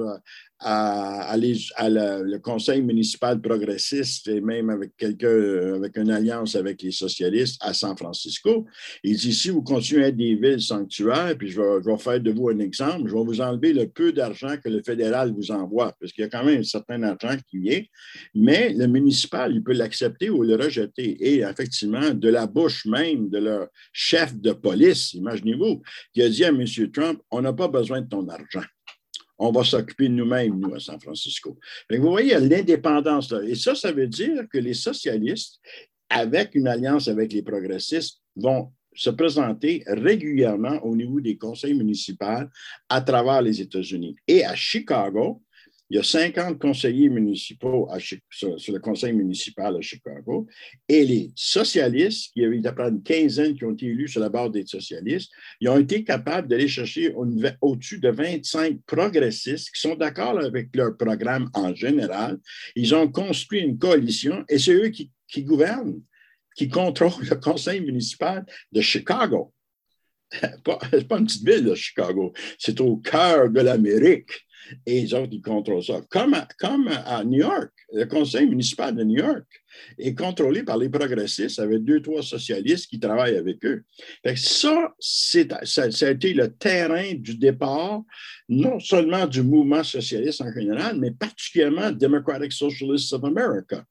à, 0.67 1.37
le 1.37 2.37
conseil 2.37 2.81
municipal 2.81 3.39
progressiste 3.39 4.27
et 4.27 4.41
même 4.41 4.71
avec 4.71 4.97
quelqu'un, 4.97 5.75
avec 5.75 5.95
une 5.95 6.09
alliance 6.09 6.55
avec 6.55 6.81
les 6.81 6.91
socialistes 6.91 7.57
à 7.61 7.73
San 7.73 7.95
Francisco. 7.95 8.65
Il 9.03 9.15
dit 9.15 9.33
si 9.33 9.51
vous 9.51 9.61
continuez 9.61 10.05
à 10.05 10.07
être 10.07 10.17
des 10.17 10.35
villes 10.35 10.61
sanctuaires, 10.61 11.35
puis 11.37 11.49
je 11.49 11.61
vais, 11.61 11.97
faire 11.97 12.19
de 12.19 12.31
vous 12.31 12.49
un 12.49 12.59
exemple, 12.59 13.07
je 13.07 13.13
vais 13.13 13.23
vous 13.23 13.41
enlever 13.41 13.73
le 13.73 13.87
peu 13.87 14.11
d'argent 14.11 14.57
que 14.57 14.69
le 14.69 14.81
fédéral 14.83 15.33
vous 15.33 15.51
envoie, 15.51 15.93
parce 15.99 16.11
qu'il 16.11 16.23
y 16.23 16.25
a 16.25 16.29
quand 16.29 16.43
même 16.43 16.61
un 16.61 16.63
certain 16.63 17.01
argent 17.03 17.37
qui 17.47 17.59
vient, 17.59 17.83
mais 18.33 18.73
le 18.73 18.87
municipal, 18.87 19.53
il 19.53 19.63
peut 19.63 19.73
l'accepter 19.73 20.31
ou 20.31 20.41
le 20.41 20.55
rejeter. 20.55 21.17
Et 21.21 21.41
effectivement, 21.41 22.11
de 22.11 22.29
la 22.29 22.47
bouche 22.47 22.85
même 22.87 23.29
de 23.29 23.37
leur 23.37 23.67
chef 23.93 24.35
de 24.35 24.51
police, 24.51 25.13
imaginez-vous, 25.13 25.83
qui 26.13 26.23
a 26.23 26.29
dit 26.29 26.43
à 26.43 26.49
M. 26.49 26.65
Trump, 26.91 27.21
on 27.29 27.41
n'a 27.41 27.53
pas 27.53 27.67
besoin 27.67 28.01
de 28.01 28.07
ton 28.07 28.27
argent 28.27 28.63
on 29.37 29.51
va 29.51 29.63
s'occuper 29.63 30.07
de 30.07 30.13
nous-mêmes, 30.13 30.59
nous, 30.59 30.73
à 30.73 30.79
San 30.79 30.99
Francisco. 30.99 31.57
vous 31.89 32.01
voyez, 32.01 32.39
l'indépendance 32.39 33.31
là. 33.31 33.41
Et 33.43 33.55
ça, 33.55 33.75
ça 33.75 33.91
veut 33.91 34.07
dire 34.07 34.47
que 34.49 34.57
les 34.57 34.73
socialistes, 34.73 35.59
avec 36.09 36.55
une 36.55 36.67
alliance 36.67 37.07
avec 37.07 37.33
les 37.33 37.41
progressistes, 37.41 38.21
vont 38.35 38.71
se 38.93 39.09
présenter 39.09 39.83
régulièrement 39.87 40.79
au 40.83 40.95
niveau 40.95 41.19
des 41.19 41.37
conseils 41.37 41.73
municipaux 41.73 42.47
à 42.87 43.01
travers 43.01 43.41
les 43.41 43.61
États-Unis. 43.61 44.15
Et 44.27 44.45
à 44.45 44.55
Chicago, 44.55 45.43
il 45.89 45.97
y 45.97 45.99
a 45.99 46.03
50 46.03 46.59
conseillers 46.59 47.09
municipaux 47.09 47.87
sur, 48.31 48.73
le 48.73 48.79
conseil 48.79 49.13
municipal 49.13 49.75
à 49.75 49.81
Chicago 49.81 50.47
et 50.89 51.05
les 51.05 51.31
socialistes, 51.35 52.33
qui 52.33 52.43
avaient 52.43 52.65
à 52.65 52.73
peu 52.73 52.83
une 52.83 53.03
quinzaine 53.03 53.55
qui 53.55 53.65
ont 53.65 53.73
été 53.73 53.85
élus 53.87 54.07
sur 54.07 54.21
la 54.21 54.29
base 54.29 54.51
des 54.51 54.65
socialistes, 54.65 55.31
ils 55.61 55.69
ont 55.69 55.79
été 55.79 56.03
capables 56.03 56.47
d'aller 56.47 56.67
chercher 56.67 57.13
au-dessus 57.61 57.99
de 57.99 58.09
25 58.09 58.79
progressistes 58.85 59.71
qui 59.73 59.81
sont 59.81 59.95
d'accord 59.95 60.39
avec 60.39 60.75
leur 60.75 60.97
programme 60.97 61.49
en 61.53 61.73
général. 61.73 62.39
Ils 62.75 62.95
ont 62.95 63.07
construit 63.07 63.61
une 63.61 63.77
coalition 63.77 64.43
et 64.49 64.57
c'est 64.57 64.73
eux 64.73 64.89
qui 64.89 65.43
gouvernent, 65.43 66.01
qui 66.55 66.67
contrôlent 66.67 67.25
le 67.29 67.35
conseil 67.35 67.81
municipal 67.81 68.45
de 68.71 68.81
Chicago. 68.81 69.53
Ce 70.31 70.95
n'est 70.95 71.03
pas 71.05 71.17
une 71.19 71.25
petite 71.25 71.47
ville 71.47 71.65
de 71.65 71.75
Chicago, 71.75 72.33
c'est 72.57 72.79
au 72.81 72.97
cœur 72.97 73.49
de 73.49 73.61
l'Amérique 73.61 74.45
et 74.85 75.01
les 75.01 75.13
autres, 75.13 75.33
ils 75.33 75.41
contrôlent 75.41 75.83
ça. 75.83 76.01
Comme 76.09 76.35
comme 76.59 76.87
à 76.87 77.23
New 77.23 77.39
York, 77.39 77.71
le 77.93 78.05
conseil 78.05 78.47
municipal 78.47 78.95
de 78.95 79.03
New 79.03 79.19
York 79.19 79.45
est 79.97 80.15
contrôlé 80.15 80.63
par 80.63 80.77
les 80.77 80.89
progressistes 80.89 81.59
avec 81.59 81.83
deux, 81.83 82.01
trois 82.01 82.23
socialistes 82.23 82.89
qui 82.89 82.99
travaillent 82.99 83.37
avec 83.37 83.63
eux. 83.65 83.83
ça, 84.35 84.93
ça, 84.99 85.91
ça 85.91 86.07
a 86.07 86.11
été 86.11 86.33
le 86.33 86.53
terrain 86.53 87.13
du 87.13 87.37
départ, 87.37 88.01
non 88.49 88.79
seulement 88.79 89.27
du 89.27 89.43
mouvement 89.43 89.83
socialiste 89.83 90.41
en 90.41 90.51
général, 90.51 90.97
mais 90.99 91.11
particulièrement 91.11 91.91
Democratic 91.91 92.51
Socialists 92.51 93.13
of 93.13 93.23
America. 93.23 93.83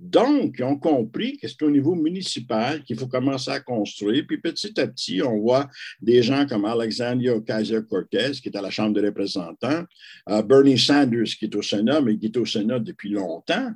Donc, 0.00 0.54
ils 0.58 0.64
ont 0.64 0.78
compris 0.78 1.36
que 1.36 1.46
c'est 1.46 1.62
au 1.62 1.70
niveau 1.70 1.94
municipal 1.94 2.82
qu'il 2.82 2.98
faut 2.98 3.06
commencer 3.06 3.50
à 3.50 3.60
construire. 3.60 4.24
Puis 4.26 4.40
petit 4.40 4.80
à 4.80 4.86
petit, 4.86 5.20
on 5.22 5.38
voit 5.38 5.68
des 6.00 6.22
gens 6.22 6.46
comme 6.46 6.64
Alexandria 6.64 7.36
Ocasio-Cortez, 7.36 8.32
qui 8.42 8.48
est 8.48 8.56
à 8.56 8.62
la 8.62 8.70
Chambre 8.70 8.98
des 8.98 9.06
représentants, 9.06 9.84
euh, 10.30 10.42
Bernie 10.42 10.78
Sanders, 10.78 11.24
qui 11.38 11.44
est 11.44 11.54
au 11.54 11.60
Sénat, 11.60 12.00
mais 12.00 12.16
qui 12.16 12.26
est 12.26 12.36
au 12.38 12.46
Sénat 12.46 12.78
depuis 12.78 13.10
longtemps. 13.10 13.70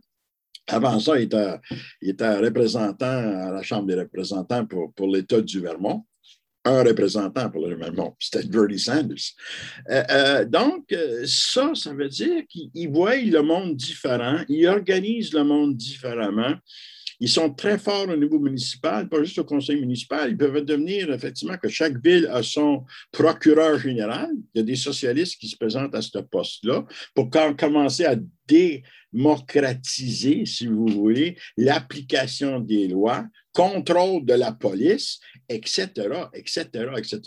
Avant 0.66 0.98
ça, 0.98 1.20
il 1.20 1.28
était, 2.00 2.36
représentant 2.38 3.04
à 3.04 3.50
la 3.50 3.62
Chambre 3.62 3.86
des 3.86 3.96
représentants 3.96 4.64
pour 4.64 5.06
l'État 5.06 5.42
du 5.42 5.60
Vermont 5.60 6.06
un 6.64 6.82
représentant 6.82 7.50
pour 7.50 7.66
le 7.66 7.76
Vermont, 7.76 8.16
c'était 8.18 8.46
Bernie 8.46 8.78
Sanders. 8.78 9.34
Euh, 9.90 10.02
euh, 10.10 10.44
donc, 10.44 10.92
euh, 10.92 11.24
ça, 11.26 11.72
ça 11.74 11.92
veut 11.92 12.08
dire 12.08 12.42
qu'ils 12.48 12.88
voient 12.90 13.16
le 13.16 13.42
monde 13.42 13.76
différent, 13.76 14.38
ils 14.48 14.66
organisent 14.66 15.34
le 15.34 15.44
monde 15.44 15.76
différemment. 15.76 16.54
Ils 17.20 17.28
sont 17.28 17.50
très 17.50 17.78
forts 17.78 18.08
au 18.08 18.16
niveau 18.16 18.40
municipal, 18.40 19.08
pas 19.08 19.22
juste 19.22 19.38
au 19.38 19.44
conseil 19.44 19.80
municipal. 19.80 20.30
Ils 20.30 20.36
peuvent 20.36 20.64
devenir, 20.64 21.12
effectivement, 21.12 21.56
que 21.56 21.68
chaque 21.68 22.02
ville 22.02 22.26
a 22.26 22.42
son 22.42 22.84
procureur 23.12 23.78
général. 23.78 24.30
Il 24.52 24.58
y 24.58 24.60
a 24.60 24.64
des 24.64 24.76
socialistes 24.76 25.40
qui 25.40 25.48
se 25.48 25.56
présentent 25.56 25.94
à 25.94 26.02
ce 26.02 26.18
poste-là 26.18 26.84
pour 27.14 27.30
commencer 27.56 28.04
à 28.04 28.16
démocratiser, 28.48 30.44
si 30.44 30.66
vous 30.66 30.88
voulez, 30.88 31.38
l'application 31.56 32.58
des 32.58 32.88
lois, 32.88 33.24
contrôle 33.54 34.24
de 34.24 34.34
la 34.34 34.52
police, 34.52 35.20
etc., 35.48 35.88
etc., 36.34 36.68
etc. 36.98 37.20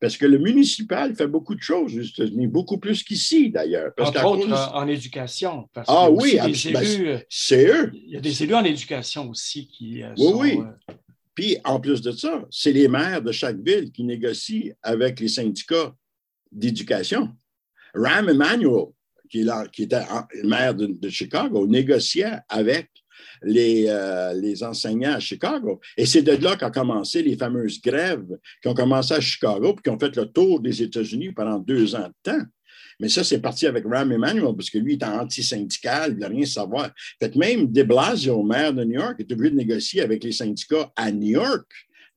Parce 0.00 0.16
que 0.16 0.26
le 0.26 0.38
municipal 0.38 1.14
fait 1.14 1.28
beaucoup 1.28 1.54
de 1.54 1.62
choses 1.62 1.96
aux 1.96 2.02
États-Unis, 2.02 2.48
beaucoup 2.48 2.78
plus 2.78 3.02
qu'ici 3.04 3.50
d'ailleurs. 3.50 3.92
Entre 3.98 4.24
autres 4.24 4.74
en 4.74 4.88
éducation. 4.88 5.68
ah 5.86 6.10
oui, 6.10 6.38
ben, 6.42 6.52
c'est 7.30 7.66
eux. 7.66 7.90
Il 7.94 8.10
y 8.10 8.16
a 8.16 8.20
des 8.20 8.42
élus 8.42 8.54
en 8.54 8.64
éducation 8.64 9.30
aussi 9.30 9.68
qui 9.68 10.02
euh, 10.02 10.12
oui, 10.18 10.24
sont... 10.24 10.38
Oui, 10.38 10.58
euh, 10.58 10.94
Puis 11.34 11.56
en 11.64 11.78
plus 11.78 12.02
de 12.02 12.10
ça, 12.10 12.44
c'est 12.50 12.72
les 12.72 12.88
maires 12.88 13.22
de 13.22 13.32
chaque 13.32 13.60
ville 13.60 13.92
qui 13.92 14.02
négocient 14.02 14.74
avec 14.82 15.20
les 15.20 15.28
syndicats 15.28 15.94
d'éducation. 16.50 17.28
Ram 17.94 18.28
Emanuel, 18.28 18.86
qui, 19.30 19.46
était 19.82 20.02
maire 20.42 20.74
de 20.74 21.08
Chicago, 21.08 21.64
négociait 21.68 22.38
avec 22.48 22.90
les, 23.42 23.86
euh, 23.88 24.32
les 24.34 24.62
enseignants 24.62 25.14
à 25.14 25.20
Chicago. 25.20 25.80
Et 25.96 26.06
c'est 26.06 26.22
de 26.22 26.32
là 26.32 26.56
qu'ont 26.56 26.70
commencé 26.70 27.22
les 27.22 27.36
fameuses 27.36 27.80
grèves 27.80 28.38
qui 28.62 28.68
ont 28.68 28.74
commencé 28.74 29.14
à 29.14 29.20
Chicago 29.20 29.74
puis 29.74 29.82
qui 29.82 29.90
ont 29.90 29.98
fait 29.98 30.14
le 30.16 30.26
tour 30.26 30.60
des 30.60 30.82
États-Unis 30.82 31.32
pendant 31.32 31.58
deux 31.58 31.94
ans 31.94 32.08
de 32.08 32.30
temps. 32.30 32.44
Mais 33.00 33.08
ça, 33.08 33.24
c'est 33.24 33.40
parti 33.40 33.66
avec 33.66 33.84
Ram 33.86 34.12
Emanuel, 34.12 34.54
parce 34.54 34.68
que 34.68 34.76
lui, 34.76 34.92
il 34.92 34.96
était 34.96 35.06
anti-syndical, 35.06 36.10
il 36.10 36.14
voulait 36.16 36.26
rien 36.26 36.44
savoir. 36.44 36.90
Fait 37.18 37.30
que 37.30 37.38
même 37.38 37.72
de 37.72 37.82
Blasio, 37.82 38.42
maire 38.42 38.74
de 38.74 38.84
New 38.84 39.00
York, 39.00 39.16
est 39.18 39.32
obligé 39.32 39.50
de 39.52 39.56
négocier 39.56 40.02
avec 40.02 40.22
les 40.22 40.32
syndicats 40.32 40.92
à 40.94 41.10
New 41.10 41.30
York 41.30 41.66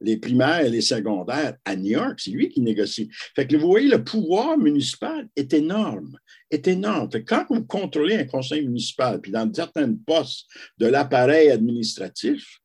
les 0.03 0.17
primaires 0.17 0.65
et 0.65 0.69
les 0.69 0.81
secondaires 0.81 1.55
à 1.65 1.75
New 1.75 1.91
York. 1.91 2.19
C'est 2.19 2.31
lui 2.31 2.49
qui 2.49 2.61
négocie. 2.61 3.09
Fait 3.35 3.47
que 3.47 3.55
vous 3.55 3.67
voyez, 3.67 3.87
le 3.87 4.03
pouvoir 4.03 4.57
municipal 4.57 5.27
est 5.35 5.53
énorme, 5.53 6.17
est 6.51 6.67
énorme. 6.67 7.09
Quand 7.25 7.45
vous 7.49 7.63
contrôlez 7.63 8.15
un 8.15 8.25
conseil 8.25 8.67
municipal, 8.67 9.19
puis 9.21 9.31
dans 9.31 9.51
certains 9.51 9.91
postes 10.05 10.47
de 10.77 10.87
l'appareil 10.87 11.49
administratif, 11.49 12.59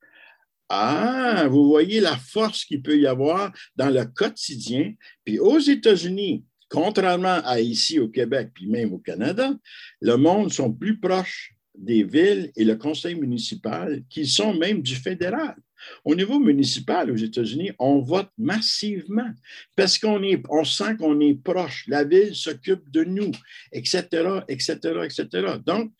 ah, 0.68 1.46
vous 1.48 1.66
voyez 1.66 2.00
la 2.00 2.16
force 2.16 2.64
qu'il 2.64 2.82
peut 2.82 2.98
y 2.98 3.06
avoir 3.06 3.52
dans 3.74 3.88
le 3.88 4.04
quotidien. 4.04 4.92
Puis 5.24 5.38
aux 5.38 5.58
États-Unis, 5.58 6.44
contrairement 6.68 7.40
à 7.44 7.60
ici 7.60 7.98
au 7.98 8.08
Québec, 8.08 8.50
puis 8.52 8.66
même 8.66 8.92
au 8.92 8.98
Canada, 8.98 9.50
le 10.00 10.16
monde 10.16 10.52
sont 10.52 10.72
plus 10.72 10.98
proches 10.98 11.54
des 11.74 12.02
villes 12.02 12.50
et 12.56 12.64
le 12.64 12.76
conseil 12.76 13.14
municipal 13.14 14.02
qu'ils 14.10 14.28
sont 14.28 14.52
même 14.52 14.82
du 14.82 14.96
fédéral. 14.96 15.56
Au 16.04 16.14
niveau 16.14 16.38
municipal 16.38 17.10
aux 17.10 17.16
États-Unis, 17.16 17.72
on 17.78 18.00
vote 18.00 18.30
massivement 18.38 19.30
parce 19.76 19.98
qu'on 19.98 20.22
on 20.48 20.64
sent 20.64 20.96
qu'on 20.98 21.20
est 21.20 21.34
proche. 21.34 21.84
La 21.88 22.04
ville 22.04 22.34
s'occupe 22.34 22.90
de 22.90 23.04
nous, 23.04 23.32
etc., 23.72 24.06
etc., 24.48 24.76
etc. 25.04 25.26
Donc, 25.64 25.92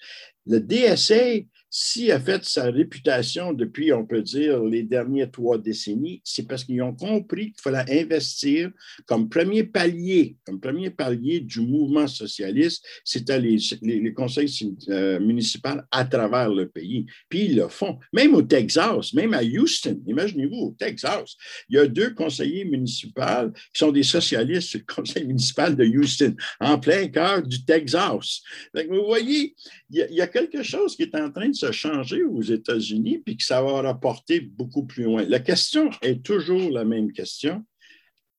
le 0.46 0.60
DSA, 0.60 1.44
s'il 1.70 2.10
a 2.12 2.20
fait 2.20 2.44
sa 2.44 2.70
réputation 2.70 3.52
depuis, 3.52 3.92
on 3.92 4.06
peut 4.06 4.22
dire, 4.22 4.62
les 4.62 4.82
dernières 4.82 5.30
trois 5.30 5.58
décennies, 5.58 6.22
c'est 6.24 6.46
parce 6.46 6.64
qu'ils 6.64 6.82
ont 6.82 6.94
compris 6.94 7.52
qu'il 7.52 7.60
fallait 7.60 8.02
investir 8.02 8.70
comme 9.06 9.28
premier 9.28 9.64
palier, 9.64 10.36
comme 10.44 10.60
premier 10.60 10.90
palier 10.90 11.40
du 11.40 11.60
mouvement 11.60 12.06
socialiste, 12.06 12.84
c'était 13.04 13.38
les, 13.38 13.58
les, 13.82 14.12
conseils 14.12 14.76
euh, 14.88 15.20
municipaux 15.20 15.68
à 15.90 16.04
travers 16.04 16.50
le 16.50 16.68
pays. 16.68 17.06
Puis 17.28 17.46
ils 17.46 17.56
le 17.56 17.68
font. 17.68 17.98
Même 18.12 18.34
au 18.34 18.42
Texas, 18.42 19.12
même 19.12 19.34
à 19.34 19.42
Houston, 19.42 20.00
imaginez-vous, 20.06 20.56
au 20.56 20.76
Texas, 20.78 21.36
il 21.68 21.76
y 21.76 21.78
a 21.78 21.86
deux 21.86 22.14
conseillers 22.14 22.64
municipaux 22.64 23.50
qui 23.74 23.78
sont 23.78 23.92
des 23.92 24.02
socialistes 24.02 24.70
sur 24.70 24.80
le 24.80 24.94
conseil 24.94 25.26
municipal 25.26 25.76
de 25.76 25.84
Houston, 25.84 26.34
en 26.60 26.78
plein 26.78 27.08
cœur 27.08 27.42
du 27.42 27.64
Texas. 27.64 28.40
vous 28.74 29.04
voyez, 29.06 29.54
il 29.90 30.06
y, 30.10 30.20
a, 30.20 30.26
quelque 30.26 30.62
chose 30.62 30.96
qui 30.96 31.02
est 31.02 31.14
en 31.14 31.30
train 31.30 31.48
de 31.48 31.54
se 31.58 31.72
changer 31.72 32.22
aux 32.22 32.42
États-Unis, 32.42 33.18
puis 33.18 33.36
que 33.36 33.44
ça 33.44 33.62
va 33.62 33.82
rapporter 33.82 34.40
beaucoup 34.40 34.84
plus 34.84 35.04
loin. 35.04 35.24
La 35.24 35.40
question 35.40 35.90
est 36.02 36.22
toujours 36.22 36.70
la 36.70 36.84
même 36.84 37.12
question. 37.12 37.64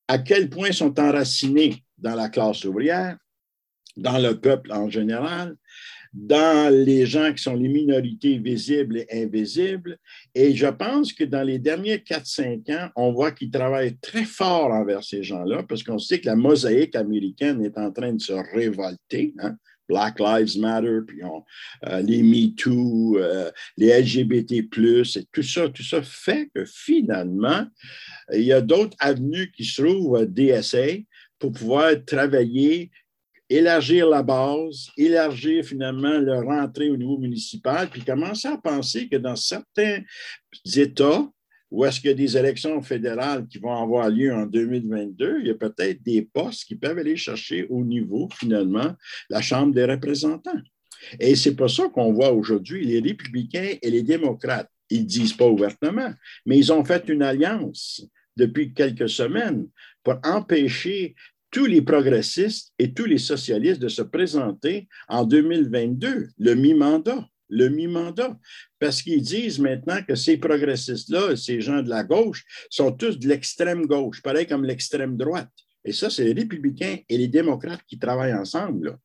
À 0.08 0.18
quel 0.18 0.48
point 0.48 0.72
sont 0.72 0.98
enracinés 0.98 1.84
dans 1.98 2.14
la 2.14 2.28
classe 2.28 2.64
ouvrière, 2.64 3.16
dans 3.96 4.18
le 4.18 4.40
peuple 4.40 4.72
en 4.72 4.88
général, 4.88 5.56
dans 6.12 6.74
les 6.74 7.06
gens 7.06 7.32
qui 7.32 7.40
sont 7.40 7.54
les 7.54 7.68
minorités 7.68 8.38
visibles 8.38 8.98
et 8.98 9.22
invisibles? 9.22 9.98
Et 10.34 10.56
je 10.56 10.66
pense 10.66 11.12
que 11.12 11.24
dans 11.24 11.44
les 11.44 11.58
derniers 11.58 11.98
4-5 11.98 12.72
ans, 12.76 12.88
on 12.96 13.12
voit 13.12 13.30
qu'ils 13.30 13.50
travaillent 13.50 13.98
très 13.98 14.24
fort 14.24 14.72
envers 14.72 15.04
ces 15.04 15.22
gens-là, 15.22 15.62
parce 15.62 15.84
qu'on 15.84 15.98
sait 15.98 16.20
que 16.20 16.26
la 16.26 16.36
mosaïque 16.36 16.96
américaine 16.96 17.64
est 17.64 17.78
en 17.78 17.92
train 17.92 18.12
de 18.12 18.20
se 18.20 18.32
révolter. 18.32 19.34
Hein. 19.38 19.56
Black 19.90 20.20
Lives 20.20 20.58
Matter, 20.58 21.00
puis 21.06 21.20
euh, 21.86 22.00
les 22.00 22.22
MeToo, 22.22 23.18
euh, 23.18 23.50
les 23.76 24.00
LGBT, 24.00 24.52
et 24.52 24.68
tout 25.32 25.42
ça, 25.42 25.68
tout 25.68 25.82
ça 25.82 26.00
fait 26.02 26.48
que 26.54 26.64
finalement, 26.64 27.66
il 28.32 28.44
y 28.44 28.52
a 28.52 28.60
d'autres 28.60 28.96
avenues 29.00 29.50
qui 29.50 29.64
se 29.64 29.82
trouvent 29.82 30.16
à 30.16 30.24
DSA 30.24 31.02
pour 31.38 31.52
pouvoir 31.52 31.92
travailler 32.06 32.90
élargir 33.50 34.08
la 34.08 34.22
base, 34.22 34.90
élargir 34.96 35.64
finalement 35.64 36.18
leur 36.18 36.44
rentrée 36.44 36.88
au 36.88 36.96
niveau 36.96 37.18
municipal, 37.18 37.90
puis 37.90 38.02
commencer 38.02 38.46
à 38.46 38.56
penser 38.56 39.08
que 39.08 39.16
dans 39.16 39.34
certains 39.34 40.02
États, 40.76 41.28
ou 41.70 41.84
est-ce 41.84 42.00
qu'il 42.00 42.10
y 42.10 42.12
a 42.12 42.16
des 42.16 42.36
élections 42.36 42.82
fédérales 42.82 43.46
qui 43.46 43.58
vont 43.58 43.74
avoir 43.74 44.08
lieu 44.10 44.34
en 44.34 44.46
2022? 44.46 45.38
Il 45.40 45.46
y 45.46 45.50
a 45.50 45.54
peut-être 45.54 46.02
des 46.02 46.22
postes 46.22 46.64
qui 46.64 46.74
peuvent 46.74 46.98
aller 46.98 47.16
chercher 47.16 47.66
au 47.68 47.84
niveau, 47.84 48.28
finalement, 48.34 48.92
la 49.28 49.40
Chambre 49.40 49.72
des 49.72 49.84
représentants. 49.84 50.60
Et 51.18 51.34
c'est 51.36 51.54
pas 51.54 51.68
ça 51.68 51.88
qu'on 51.88 52.12
voit 52.12 52.32
aujourd'hui. 52.32 52.84
Les 52.84 53.00
républicains 53.00 53.74
et 53.80 53.90
les 53.90 54.02
démocrates, 54.02 54.68
ils 54.90 55.02
ne 55.02 55.06
disent 55.06 55.32
pas 55.32 55.48
ouvertement, 55.48 56.12
mais 56.44 56.58
ils 56.58 56.72
ont 56.72 56.84
fait 56.84 57.08
une 57.08 57.22
alliance 57.22 58.04
depuis 58.36 58.74
quelques 58.74 59.08
semaines 59.08 59.68
pour 60.02 60.18
empêcher 60.24 61.14
tous 61.50 61.66
les 61.66 61.82
progressistes 61.82 62.72
et 62.78 62.92
tous 62.92 63.06
les 63.06 63.18
socialistes 63.18 63.80
de 63.80 63.88
se 63.88 64.02
présenter 64.02 64.88
en 65.08 65.24
2022, 65.24 66.28
le 66.38 66.54
mi-mandat 66.54 67.28
le 67.50 67.68
mi-mandat, 67.68 68.38
parce 68.78 69.02
qu'ils 69.02 69.22
disent 69.22 69.58
maintenant 69.58 70.02
que 70.06 70.14
ces 70.14 70.38
progressistes-là, 70.38 71.36
ces 71.36 71.60
gens 71.60 71.82
de 71.82 71.90
la 71.90 72.04
gauche, 72.04 72.44
sont 72.70 72.92
tous 72.92 73.18
de 73.18 73.28
l'extrême 73.28 73.86
gauche, 73.86 74.22
pareil 74.22 74.46
comme 74.46 74.64
l'extrême 74.64 75.16
droite. 75.16 75.50
Et 75.84 75.92
ça, 75.92 76.10
c'est 76.10 76.24
les 76.24 76.32
républicains 76.32 76.98
et 77.08 77.18
les 77.18 77.28
démocrates 77.28 77.82
qui 77.86 77.98
travaillent 77.98 78.34
ensemble. 78.34 78.98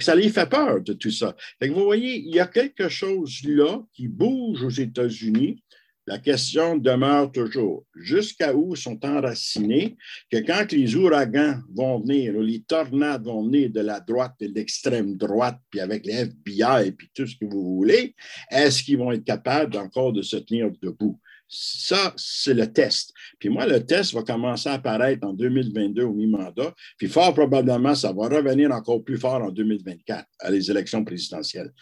Ça 0.00 0.14
les 0.14 0.28
fait 0.28 0.48
peur 0.48 0.80
de 0.82 0.92
tout 0.92 1.10
ça. 1.10 1.34
Fait 1.58 1.68
vous 1.68 1.84
voyez, 1.84 2.16
il 2.16 2.34
y 2.34 2.40
a 2.40 2.46
quelque 2.46 2.88
chose 2.88 3.40
là 3.44 3.82
qui 3.92 4.08
bouge 4.08 4.62
aux 4.62 4.70
États-Unis 4.70 5.62
la 6.06 6.18
question 6.18 6.76
demeure 6.76 7.32
toujours 7.32 7.84
jusqu'à 7.94 8.54
où 8.54 8.76
sont 8.76 9.02
enracinés 9.04 9.96
que 10.30 10.38
quand 10.38 10.70
les 10.72 10.94
ouragans 10.96 11.60
vont 11.74 12.00
venir 12.00 12.36
ou 12.36 12.42
les 12.42 12.62
tornades 12.62 13.24
vont 13.24 13.44
venir 13.44 13.70
de 13.70 13.80
la 13.80 14.00
droite 14.00 14.34
et 14.40 14.48
de 14.48 14.54
l'extrême 14.54 15.16
droite, 15.16 15.58
puis 15.70 15.80
avec 15.80 16.04
les 16.04 16.12
FBI 16.12 16.88
et 16.88 16.92
puis 16.92 17.10
tout 17.14 17.26
ce 17.26 17.36
que 17.36 17.46
vous 17.46 17.76
voulez, 17.76 18.14
est-ce 18.50 18.82
qu'ils 18.82 18.98
vont 18.98 19.12
être 19.12 19.24
capables 19.24 19.76
encore 19.78 20.12
de 20.12 20.20
se 20.20 20.36
tenir 20.36 20.70
debout? 20.82 21.18
Ça, 21.48 22.12
c'est 22.16 22.54
le 22.54 22.72
test. 22.72 23.12
Puis 23.38 23.48
moi, 23.48 23.66
le 23.66 23.84
test 23.84 24.14
va 24.14 24.22
commencer 24.22 24.68
à 24.68 24.74
apparaître 24.74 25.26
en 25.26 25.32
2022 25.32 26.02
au 26.02 26.12
mi-mandat, 26.12 26.74
puis 26.96 27.08
fort 27.08 27.34
probablement, 27.34 27.94
ça 27.94 28.12
va 28.12 28.28
revenir 28.28 28.72
encore 28.72 29.04
plus 29.04 29.18
fort 29.18 29.42
en 29.42 29.50
2024 29.50 30.26
à 30.40 30.50
les 30.50 30.70
élections 30.70 31.04
présidentielles. 31.04 31.72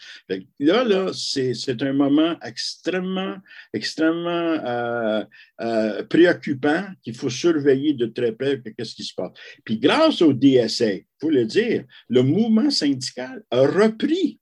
là, 0.59 1.11
c'est 1.13 1.81
un 1.81 1.93
moment 1.93 2.35
extrêmement, 2.43 3.37
extrêmement 3.73 4.29
euh, 4.29 5.23
euh, 5.61 6.03
préoccupant 6.03 6.85
qu'il 7.01 7.15
faut 7.15 7.29
surveiller 7.29 7.93
de 7.93 8.07
très 8.07 8.33
près 8.33 8.61
qu'est-ce 8.77 8.95
qui 8.95 9.03
se 9.03 9.13
passe. 9.13 9.31
Puis 9.63 9.79
grâce 9.79 10.21
au 10.21 10.33
DSA, 10.33 10.93
il 10.93 11.05
faut 11.19 11.29
le 11.29 11.45
dire, 11.45 11.85
le 12.09 12.21
mouvement 12.21 12.69
syndical 12.69 13.43
a 13.49 13.61
repris 13.61 14.39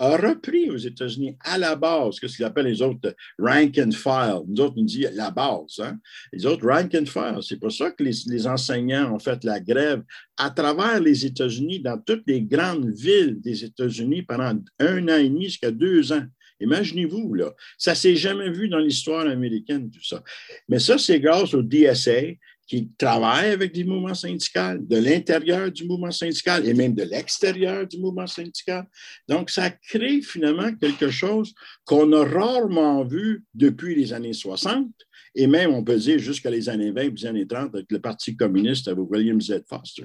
a 0.00 0.16
repris 0.16 0.70
aux 0.70 0.78
États-Unis 0.78 1.36
à 1.40 1.58
la 1.58 1.76
base, 1.76 2.16
ce 2.16 2.26
qu'ils 2.26 2.44
appellent 2.44 2.66
les 2.66 2.80
autres 2.80 3.14
rank 3.38 3.78
and 3.78 3.92
file. 3.92 4.40
Nous 4.48 4.60
autres, 4.60 4.74
on 4.78 4.82
dit 4.82 5.06
la 5.12 5.30
base. 5.30 5.78
Hein? 5.78 5.98
Les 6.32 6.46
autres 6.46 6.66
rank 6.66 6.94
and 6.94 7.06
file. 7.06 7.38
C'est 7.42 7.58
pour 7.58 7.70
ça 7.70 7.90
que 7.90 8.02
les, 8.02 8.12
les, 8.26 8.46
enseignants 8.46 9.14
ont 9.14 9.18
fait 9.18 9.44
la 9.44 9.60
grève 9.60 10.02
à 10.38 10.48
travers 10.50 11.00
les 11.00 11.26
États-Unis, 11.26 11.80
dans 11.80 11.98
toutes 11.98 12.24
les 12.26 12.42
grandes 12.42 12.90
villes 12.90 13.40
des 13.40 13.62
États-Unis 13.62 14.22
pendant 14.22 14.58
un 14.78 15.08
an 15.08 15.18
et 15.18 15.28
demi 15.28 15.44
jusqu'à 15.44 15.70
deux 15.70 16.12
ans. 16.12 16.24
Imaginez-vous, 16.60 17.34
là. 17.34 17.54
Ça 17.78 17.94
s'est 17.94 18.16
jamais 18.16 18.50
vu 18.50 18.68
dans 18.68 18.78
l'histoire 18.78 19.26
américaine, 19.26 19.90
tout 19.90 20.04
ça. 20.04 20.22
Mais 20.68 20.78
ça, 20.78 20.98
c'est 20.98 21.20
grâce 21.20 21.54
au 21.54 21.62
DSA, 21.62 22.34
qui 22.70 22.88
travaille 22.96 23.50
avec 23.50 23.72
des 23.72 23.82
mouvements 23.82 24.14
syndicaux, 24.14 24.78
de 24.78 24.96
l'intérieur 24.96 25.72
du 25.72 25.84
mouvement 25.88 26.12
syndical 26.12 26.64
et 26.68 26.72
même 26.72 26.94
de 26.94 27.02
l'extérieur 27.02 27.84
du 27.84 27.98
mouvement 27.98 28.28
syndical. 28.28 28.86
Donc, 29.28 29.50
ça 29.50 29.70
crée 29.70 30.22
finalement 30.22 30.72
quelque 30.76 31.10
chose 31.10 31.52
qu'on 31.84 32.12
a 32.12 32.24
rarement 32.24 33.02
vu 33.02 33.42
depuis 33.52 33.96
les 33.96 34.12
années 34.12 34.34
60 34.34 34.86
et 35.34 35.48
même, 35.48 35.74
on 35.74 35.82
peut 35.82 35.98
dire, 35.98 36.20
jusqu'à 36.20 36.48
les 36.48 36.68
années 36.68 36.92
20 36.92 37.00
et 37.02 37.10
les 37.10 37.26
années 37.26 37.46
30 37.46 37.74
avec 37.74 37.90
le 37.90 37.98
Parti 37.98 38.36
communiste 38.36 38.86
avec 38.86 39.10
William 39.10 39.40
Z. 39.40 39.64
Foster. 39.68 40.04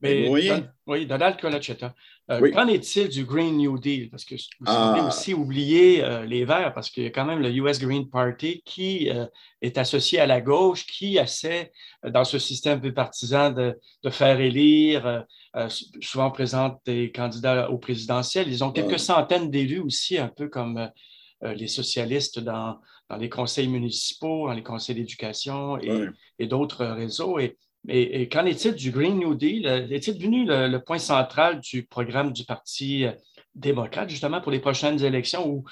Mais, 0.00 0.28
oui, 0.86 1.06
Donald 1.06 1.40
Colachetta. 1.40 1.94
Euh, 2.30 2.52
qu'en 2.52 2.68
est-il 2.68 3.08
du 3.08 3.24
Green 3.24 3.56
New 3.56 3.78
Deal? 3.78 4.10
Parce 4.10 4.24
que 4.24 4.34
vous 4.34 4.66
ah. 4.66 5.06
aussi 5.06 5.32
oublier 5.34 6.04
euh, 6.04 6.24
les 6.24 6.44
Verts, 6.44 6.72
parce 6.74 6.90
qu'il 6.90 7.04
y 7.04 7.06
a 7.06 7.10
quand 7.10 7.24
même 7.24 7.40
le 7.40 7.50
US 7.50 7.80
Green 7.80 8.08
Party 8.08 8.62
qui 8.64 9.10
euh, 9.10 9.26
est 9.62 9.78
associé 9.78 10.20
à 10.20 10.26
la 10.26 10.40
gauche, 10.40 10.86
qui 10.86 11.16
essaie, 11.16 11.72
dans 12.04 12.24
ce 12.24 12.38
système 12.38 12.80
bipartisan, 12.80 13.50
de, 13.50 13.78
de 14.02 14.10
faire 14.10 14.38
élire, 14.40 15.24
souvent 16.00 16.30
présente 16.30 16.80
des 16.84 17.10
candidats 17.10 17.70
au 17.70 17.78
présidentiel. 17.78 18.46
Ils 18.48 18.62
ont 18.62 18.70
quelques 18.70 19.00
centaines 19.00 19.50
d'élus 19.50 19.80
aussi, 19.80 20.18
un 20.18 20.28
peu 20.28 20.48
comme 20.48 20.88
les 21.42 21.66
socialistes 21.66 22.38
dans, 22.38 22.78
dans, 23.08 23.16
les 23.16 23.28
conseils 23.28 23.66
municipaux, 23.66 24.46
dans 24.46 24.54
les 24.54 24.62
conseils 24.62 24.94
d'éducation 24.94 25.78
et, 25.78 26.06
et 26.38 26.46
d'autres 26.46 26.84
réseaux. 26.84 27.40
Et, 27.40 27.56
et, 27.86 28.28
qu'en 28.28 28.44
est-il 28.44 28.74
du 28.74 28.90
Green 28.90 29.18
New 29.18 29.34
Deal? 29.34 29.66
Est-il 29.90 30.18
devenu 30.18 30.44
le, 30.46 30.78
point 30.78 30.98
central 30.98 31.60
du 31.60 31.84
programme 31.84 32.32
du 32.32 32.44
Parti 32.44 33.04
euh, 33.04 33.12
démocrate, 33.54 34.10
justement, 34.10 34.40
pour 34.40 34.52
les 34.52 34.58
prochaines 34.58 35.02
élections 35.02 35.48
où, 35.48 35.64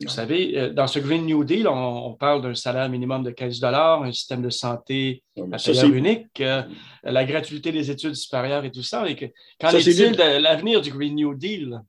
vous 0.00 0.08
savez, 0.08 0.58
euh, 0.58 0.70
dans 0.70 0.86
ce 0.86 0.98
Green 0.98 1.24
New 1.24 1.44
Deal, 1.44 1.68
on, 1.68 2.14
parle 2.14 2.42
d'un 2.42 2.54
salaire 2.54 2.88
minimum 2.88 3.22
de 3.22 3.30
15 3.30 3.62
un 3.64 4.12
système 4.12 4.42
de 4.42 4.50
santé 4.50 5.22
à 5.50 5.58
salaire 5.58 5.86
unique, 5.86 6.40
euh, 6.40 6.62
la 7.04 7.24
gratuité 7.24 7.72
des 7.72 7.90
études 7.90 8.14
supérieures 8.14 8.64
et 8.64 8.70
tout 8.70 8.82
ça. 8.82 9.08
Et 9.08 9.16
qu'en 9.58 9.70
est-il 9.70 10.12
de 10.12 10.42
l'avenir 10.42 10.80
du 10.80 10.90
Green 10.90 11.14
New 11.14 11.34
Deal? 11.34 11.80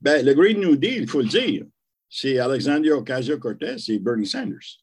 Ben, 0.00 0.24
le 0.24 0.34
Green 0.34 0.60
New 0.60 0.76
Deal, 0.76 1.02
il 1.02 1.08
faut 1.08 1.22
le 1.22 1.28
dire, 1.28 1.64
c'est 2.10 2.38
Alexandria 2.38 2.96
Ocasio-Cortez 2.96 3.76
et 3.88 3.98
Bernie 3.98 4.26
Sanders. 4.26 4.80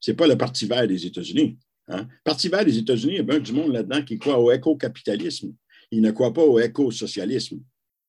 Ce 0.00 0.10
n'est 0.10 0.16
pas 0.16 0.26
le 0.26 0.36
Parti 0.36 0.66
vert 0.66 0.86
des 0.86 1.06
États-Unis. 1.06 1.58
Hein? 1.88 2.06
Parti 2.24 2.48
vert 2.48 2.64
des 2.64 2.78
États-Unis, 2.78 3.14
il 3.14 3.16
y 3.16 3.20
a 3.20 3.24
bien 3.24 3.40
du 3.40 3.52
monde 3.52 3.72
là-dedans 3.72 4.02
qui 4.02 4.18
croit 4.18 4.38
au 4.38 4.50
éco-capitalisme. 4.50 5.54
Il 5.90 6.00
ne 6.00 6.10
croit 6.10 6.32
pas 6.32 6.42
au 6.42 6.58
éco-socialisme 6.58 7.60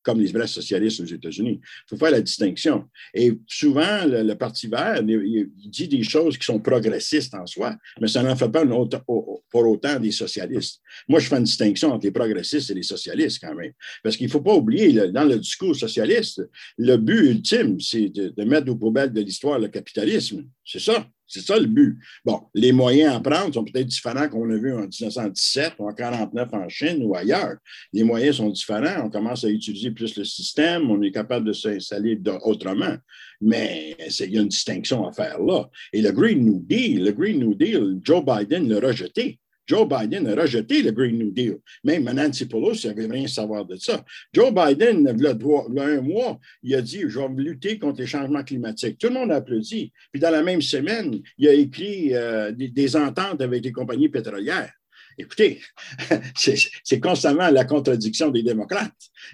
comme 0.03 0.19
les 0.19 0.31
vrais 0.31 0.47
socialistes 0.47 0.99
aux 0.99 1.05
États-Unis. 1.05 1.59
Il 1.63 1.89
faut 1.89 1.97
faire 1.97 2.11
la 2.11 2.21
distinction. 2.21 2.85
Et 3.13 3.31
souvent, 3.47 4.05
le, 4.05 4.33
Parti 4.33 4.67
vert, 4.67 5.01
dit 5.01 5.87
des 5.87 6.03
choses 6.03 6.37
qui 6.37 6.45
sont 6.45 6.59
progressistes 6.59 7.33
en 7.33 7.45
soi, 7.45 7.75
mais 8.01 8.07
ça 8.07 8.21
n'en 8.21 8.35
fait 8.35 8.49
pas 8.49 8.65
pour 8.65 9.67
autant 9.67 9.99
des 9.99 10.11
socialistes. 10.11 10.81
Moi, 11.07 11.19
je 11.19 11.29
fais 11.29 11.37
une 11.37 11.43
distinction 11.43 11.93
entre 11.93 12.05
les 12.05 12.11
progressistes 12.11 12.69
et 12.69 12.73
les 12.73 12.83
socialistes 12.83 13.39
quand 13.41 13.55
même. 13.55 13.71
Parce 14.03 14.17
qu'il 14.17 14.27
ne 14.27 14.31
faut 14.31 14.41
pas 14.41 14.53
oublier, 14.53 14.91
dans 15.11 15.23
le 15.23 15.39
discours 15.39 15.75
socialiste, 15.75 16.41
le 16.77 16.97
but 16.97 17.29
ultime, 17.29 17.79
c'est 17.79 18.09
de, 18.09 18.29
de 18.29 18.43
mettre 18.43 18.69
aux 18.69 18.75
poubelles 18.75 19.13
de 19.13 19.21
l'histoire 19.21 19.59
le 19.59 19.69
capitalisme. 19.69 20.45
C'est 20.65 20.81
ça. 20.81 21.07
C'est 21.33 21.41
ça 21.41 21.57
le 21.57 21.65
but. 21.65 21.97
Bon, 22.23 22.43
les 22.53 22.71
moyens 22.71 23.15
à 23.15 23.19
prendre 23.19 23.51
sont 23.51 23.63
peut-être 23.63 23.87
différents 23.87 24.29
qu'on 24.29 24.47
a 24.51 24.55
vu 24.55 24.71
en 24.71 24.81
1917 24.81 25.73
ou 25.79 25.85
en 25.85 25.87
1949 25.87 26.53
en 26.53 26.69
Chine 26.69 26.99
ou 27.01 27.15
ailleurs. 27.15 27.55
Les 27.91 28.03
moyens 28.03 28.37
sont 28.37 28.49
différents. 28.51 29.03
On 29.03 29.09
commence 29.09 29.43
à 29.43 29.49
utiliser 29.49 29.89
plus 29.89 30.15
le 30.15 30.25
système. 30.25 30.91
On 30.91 31.01
est 31.01 31.09
capable 31.09 31.47
de 31.47 31.53
s'installer 31.53 32.21
autrement. 32.43 32.97
Mais 33.41 33.97
il 34.19 34.31
y 34.31 34.37
a 34.37 34.41
une 34.41 34.47
distinction 34.47 35.07
à 35.07 35.11
faire 35.11 35.39
là. 35.39 35.67
Et 35.91 36.03
le 36.03 36.11
Green 36.11 36.45
New 36.45 36.59
Deal, 36.59 37.03
le 37.03 37.11
Green 37.11 37.39
New 37.39 37.55
Deal, 37.55 37.99
Joe 38.03 38.23
Biden 38.23 38.69
l'a 38.69 38.79
rejeté. 38.79 39.39
Joe 39.67 39.87
Biden 39.87 40.27
a 40.27 40.35
rejeté 40.41 40.81
le 40.81 40.91
Green 40.91 41.17
New 41.17 41.31
Deal. 41.31 41.57
Même 41.83 42.03
Nancy 42.03 42.45
Pelosi 42.45 42.87
n'avait 42.87 43.07
rien 43.07 43.25
à 43.25 43.27
savoir 43.27 43.65
de 43.65 43.75
ça. 43.75 44.03
Joe 44.33 44.51
Biden, 44.53 45.09
il 45.15 45.23
y 45.23 45.27
a 45.27 45.85
un 45.85 46.01
mois, 46.01 46.39
il 46.61 46.75
a 46.75 46.81
dit 46.81 47.03
Je 47.07 47.19
vais 47.19 47.27
lutter 47.37 47.79
contre 47.79 48.01
les 48.01 48.07
changements 48.07 48.43
climatiques. 48.43 48.97
Tout 48.97 49.07
le 49.07 49.13
monde 49.13 49.31
a 49.31 49.35
applaudi. 49.35 49.91
Puis 50.11 50.21
dans 50.21 50.31
la 50.31 50.43
même 50.43 50.61
semaine, 50.61 51.21
il 51.37 51.47
a 51.47 51.53
écrit 51.53 52.13
euh, 52.13 52.51
des, 52.51 52.95
ententes 52.95 53.41
avec 53.41 53.63
les 53.63 53.71
compagnies 53.71 54.09
pétrolières. 54.09 54.71
Écoutez, 55.17 55.61
c'est 56.35 56.99
constamment 56.99 57.49
la 57.49 57.65
contradiction 57.65 58.29
des 58.29 58.41
démocrates. 58.41 58.91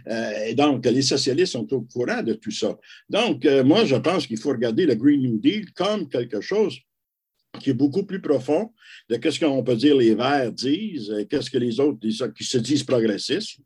Euh, 0.08 0.46
et 0.48 0.54
donc, 0.54 0.86
les 0.86 1.02
socialistes 1.02 1.54
sont 1.54 1.74
au 1.74 1.82
courant 1.82 2.22
de 2.22 2.34
tout 2.34 2.52
ça. 2.52 2.78
Donc, 3.10 3.46
euh, 3.46 3.64
moi, 3.64 3.86
je 3.86 3.96
pense 3.96 4.28
qu'il 4.28 4.38
faut 4.38 4.50
regarder 4.50 4.86
le 4.86 4.96
Green 4.96 5.22
New 5.22 5.38
Deal 5.40 5.72
comme 5.72 6.10
quelque 6.10 6.42
chose 6.42 6.78
qui 7.60 7.72
est 7.72 7.74
beaucoup 7.74 8.04
plus 8.04 8.22
profond 8.22 8.74
de 9.10 9.30
ce 9.30 9.40
qu'on 9.40 9.64
peut 9.64 9.76
dire 9.76 9.96
les 9.96 10.16
Verts 10.16 10.52
disent, 10.52 11.26
qu'est-ce 11.30 11.50
que 11.50 11.58
les 11.58 11.80
autres 11.80 12.00
qui 12.34 12.44
se 12.44 12.58
disent 12.58 12.84
progressistes 12.84 13.60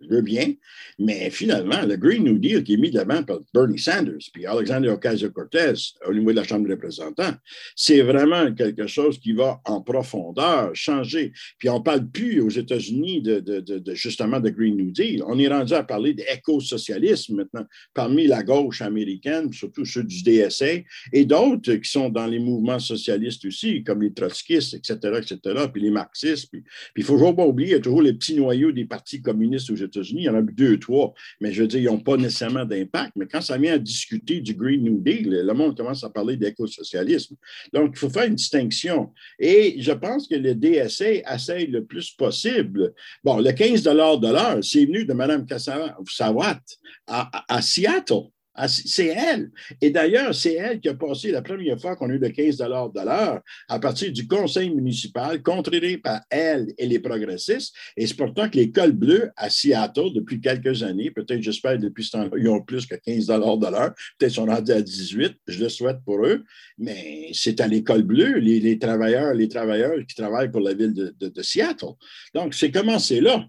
je 0.00 0.08
veux 0.08 0.22
bien, 0.22 0.52
mais 0.98 1.30
finalement, 1.30 1.82
le 1.82 1.96
Green 1.96 2.24
New 2.24 2.38
Deal 2.38 2.62
qui 2.62 2.74
est 2.74 2.76
mis 2.76 2.90
de 2.90 2.96
l'avant 2.96 3.22
par 3.22 3.40
Bernie 3.52 3.78
Sanders 3.78 4.18
puis 4.32 4.46
Alexander 4.46 4.88
Ocasio-Cortez 4.88 5.74
au 6.06 6.12
niveau 6.12 6.30
de 6.30 6.36
la 6.36 6.44
Chambre 6.44 6.66
des 6.66 6.74
représentants, 6.74 7.32
c'est 7.74 8.02
vraiment 8.02 8.52
quelque 8.52 8.86
chose 8.86 9.18
qui 9.18 9.32
va 9.32 9.60
en 9.64 9.80
profondeur 9.80 10.70
changer. 10.74 11.32
Puis 11.58 11.68
on 11.68 11.78
ne 11.78 11.84
parle 11.84 12.08
plus 12.08 12.40
aux 12.40 12.50
États-Unis 12.50 13.22
de, 13.22 13.82
justement 13.94 14.40
de 14.40 14.50
Green 14.50 14.76
New 14.76 14.90
Deal. 14.90 15.22
On 15.26 15.38
est 15.38 15.48
rendu 15.48 15.72
à 15.74 15.82
parler 15.82 16.14
d'éco-socialisme 16.14 17.36
maintenant 17.36 17.64
parmi 17.94 18.26
la 18.26 18.42
gauche 18.42 18.82
américaine, 18.82 19.52
surtout 19.52 19.84
ceux 19.84 20.04
du 20.04 20.22
DSA, 20.22 20.82
et 21.12 21.24
d'autres 21.24 21.74
qui 21.74 21.90
sont 21.90 22.08
dans 22.08 22.26
les 22.26 22.38
mouvements 22.38 22.78
socialistes 22.78 23.44
aussi, 23.44 23.82
comme 23.82 24.02
les 24.02 24.12
trotskistes, 24.12 24.74
etc., 24.74 24.98
etc., 25.18 25.66
puis 25.72 25.82
les 25.82 25.90
marxistes. 25.90 26.50
Puis 26.50 26.64
il 26.96 27.04
faut 27.04 27.14
toujours 27.14 27.36
pas 27.36 27.46
oublier, 27.46 27.70
il 27.70 27.72
y 27.72 27.76
a 27.76 27.80
toujours 27.80 28.02
les 28.02 28.12
petits 28.12 28.34
noyaux 28.34 28.72
des 28.72 28.84
partis 28.84 29.22
communistes 29.22 29.70
aux 29.70 29.76
États-Unis, 29.86 30.22
il 30.22 30.24
y 30.24 30.28
en 30.28 30.34
a 30.34 30.42
deux, 30.42 30.78
trois, 30.78 31.14
mais 31.40 31.52
je 31.52 31.62
veux 31.62 31.68
dire, 31.68 31.80
ils 31.80 31.86
n'ont 31.86 32.00
pas 32.00 32.16
nécessairement 32.16 32.64
d'impact. 32.64 33.12
Mais 33.16 33.26
quand 33.26 33.40
ça 33.40 33.58
vient 33.58 33.74
à 33.74 33.78
discuter 33.78 34.40
du 34.40 34.54
Green 34.54 34.82
New 34.82 35.00
Deal, 35.00 35.28
le 35.30 35.54
monde 35.54 35.76
commence 35.76 36.04
à 36.04 36.10
parler 36.10 36.36
d'écosocialisme. 36.36 37.36
Donc, 37.72 37.92
il 37.94 37.98
faut 37.98 38.10
faire 38.10 38.24
une 38.24 38.34
distinction. 38.34 39.12
Et 39.38 39.80
je 39.80 39.92
pense 39.92 40.28
que 40.28 40.34
le 40.34 40.54
DSA 40.54 41.34
essaye 41.34 41.66
le 41.66 41.84
plus 41.84 42.10
possible. 42.12 42.92
Bon, 43.24 43.38
le 43.38 43.52
15 43.52 43.82
de 43.82 43.90
l'heure, 43.90 44.58
c'est 44.62 44.84
venu 44.84 45.04
de 45.04 45.12
Mme 45.12 45.46
Kassawat 45.46 46.60
à 47.06 47.62
Seattle. 47.62 48.30
Ah, 48.58 48.68
c'est 48.68 49.08
elle. 49.08 49.50
Et 49.82 49.90
d'ailleurs, 49.90 50.34
c'est 50.34 50.54
elle 50.54 50.80
qui 50.80 50.88
a 50.88 50.94
passé 50.94 51.30
la 51.30 51.42
première 51.42 51.78
fois 51.78 51.94
qu'on 51.94 52.08
a 52.08 52.14
eu 52.14 52.18
le 52.18 52.30
15 52.30 52.56
de 52.56 52.64
l'heure 53.04 53.42
à 53.68 53.78
partir 53.78 54.10
du 54.10 54.26
conseil 54.26 54.70
municipal, 54.70 55.42
contrôlé 55.42 55.98
par 55.98 56.22
elle 56.30 56.72
et 56.78 56.86
les 56.86 56.98
progressistes. 56.98 57.74
Et 57.98 58.06
c'est 58.06 58.16
pourtant 58.16 58.48
que 58.48 58.56
l'école 58.56 58.92
bleue 58.92 59.30
à 59.36 59.50
Seattle, 59.50 60.14
depuis 60.14 60.40
quelques 60.40 60.82
années, 60.82 61.10
peut-être, 61.10 61.42
j'espère, 61.42 61.78
depuis 61.78 62.04
ce 62.04 62.12
temps-là, 62.12 62.30
ils 62.38 62.48
ont 62.48 62.62
plus 62.62 62.86
que 62.86 62.94
15 62.94 63.26
de 63.26 63.70
l'heure. 63.70 63.94
Peut-être 64.18 64.32
sont 64.32 64.46
rendus 64.46 64.72
à 64.72 64.80
18. 64.80 65.34
Je 65.46 65.62
le 65.62 65.68
souhaite 65.68 65.98
pour 66.06 66.24
eux. 66.24 66.42
Mais 66.78 67.28
c'est 67.34 67.60
à 67.60 67.66
l'école 67.66 68.04
bleue, 68.04 68.38
les, 68.38 68.78
travailleurs, 68.78 69.34
les 69.34 69.48
travailleurs 69.48 69.98
qui 70.08 70.14
travaillent 70.14 70.50
pour 70.50 70.62
la 70.62 70.72
ville 70.72 70.94
de, 70.94 71.42
Seattle. 71.42 71.92
Donc, 72.34 72.54
c'est 72.54 72.70
commencé 72.70 73.20
là. 73.20 73.44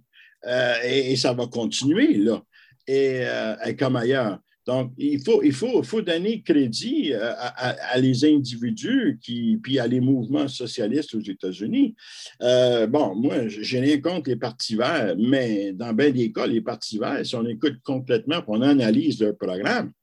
Euh, 0.46 0.76
et, 0.84 1.15
ça 1.15 1.32
va 1.32 1.48
continuer 1.48 2.13
là. 2.15 2.43
et 2.88 3.22
euh, 3.24 3.74
comme 3.80 3.96
ailleurs. 3.96 4.39
Donc, 4.67 4.91
il 4.97 5.23
faut, 5.53 6.01
donner 6.01 6.41
crédit 6.41 7.13
euh, 7.13 7.32
à, 7.38 7.97
les 7.99 8.25
individus 8.25 9.17
qui, 9.21 9.58
puis 9.63 9.80
à 9.80 9.88
les 9.88 10.01
mouvements 10.01 10.49
socialistes 10.49 11.15
aux 11.15 11.21
États-Unis. 11.21 11.95
Euh, 12.41 12.86
bon, 12.86 13.15
moi, 13.15 13.47
j'ai 13.47 13.80
rien 13.80 14.01
contre 14.01 14.30
les 14.30 14.36
partis 14.36 14.75
verts, 14.75 15.15
mais 15.17 15.71
dans 15.71 15.93
bien 15.93 16.12
des 16.12 16.34
cas, 16.34 16.45
les 16.45 16.60
partis 16.60 16.99
verts, 16.99 17.25
si 17.25 17.34
on 17.36 17.45
écoute 17.47 17.77
complètement, 17.82 18.43
on 18.47 18.62
analyse 18.62 19.21
leur 19.21 19.38
programme, 19.38 19.93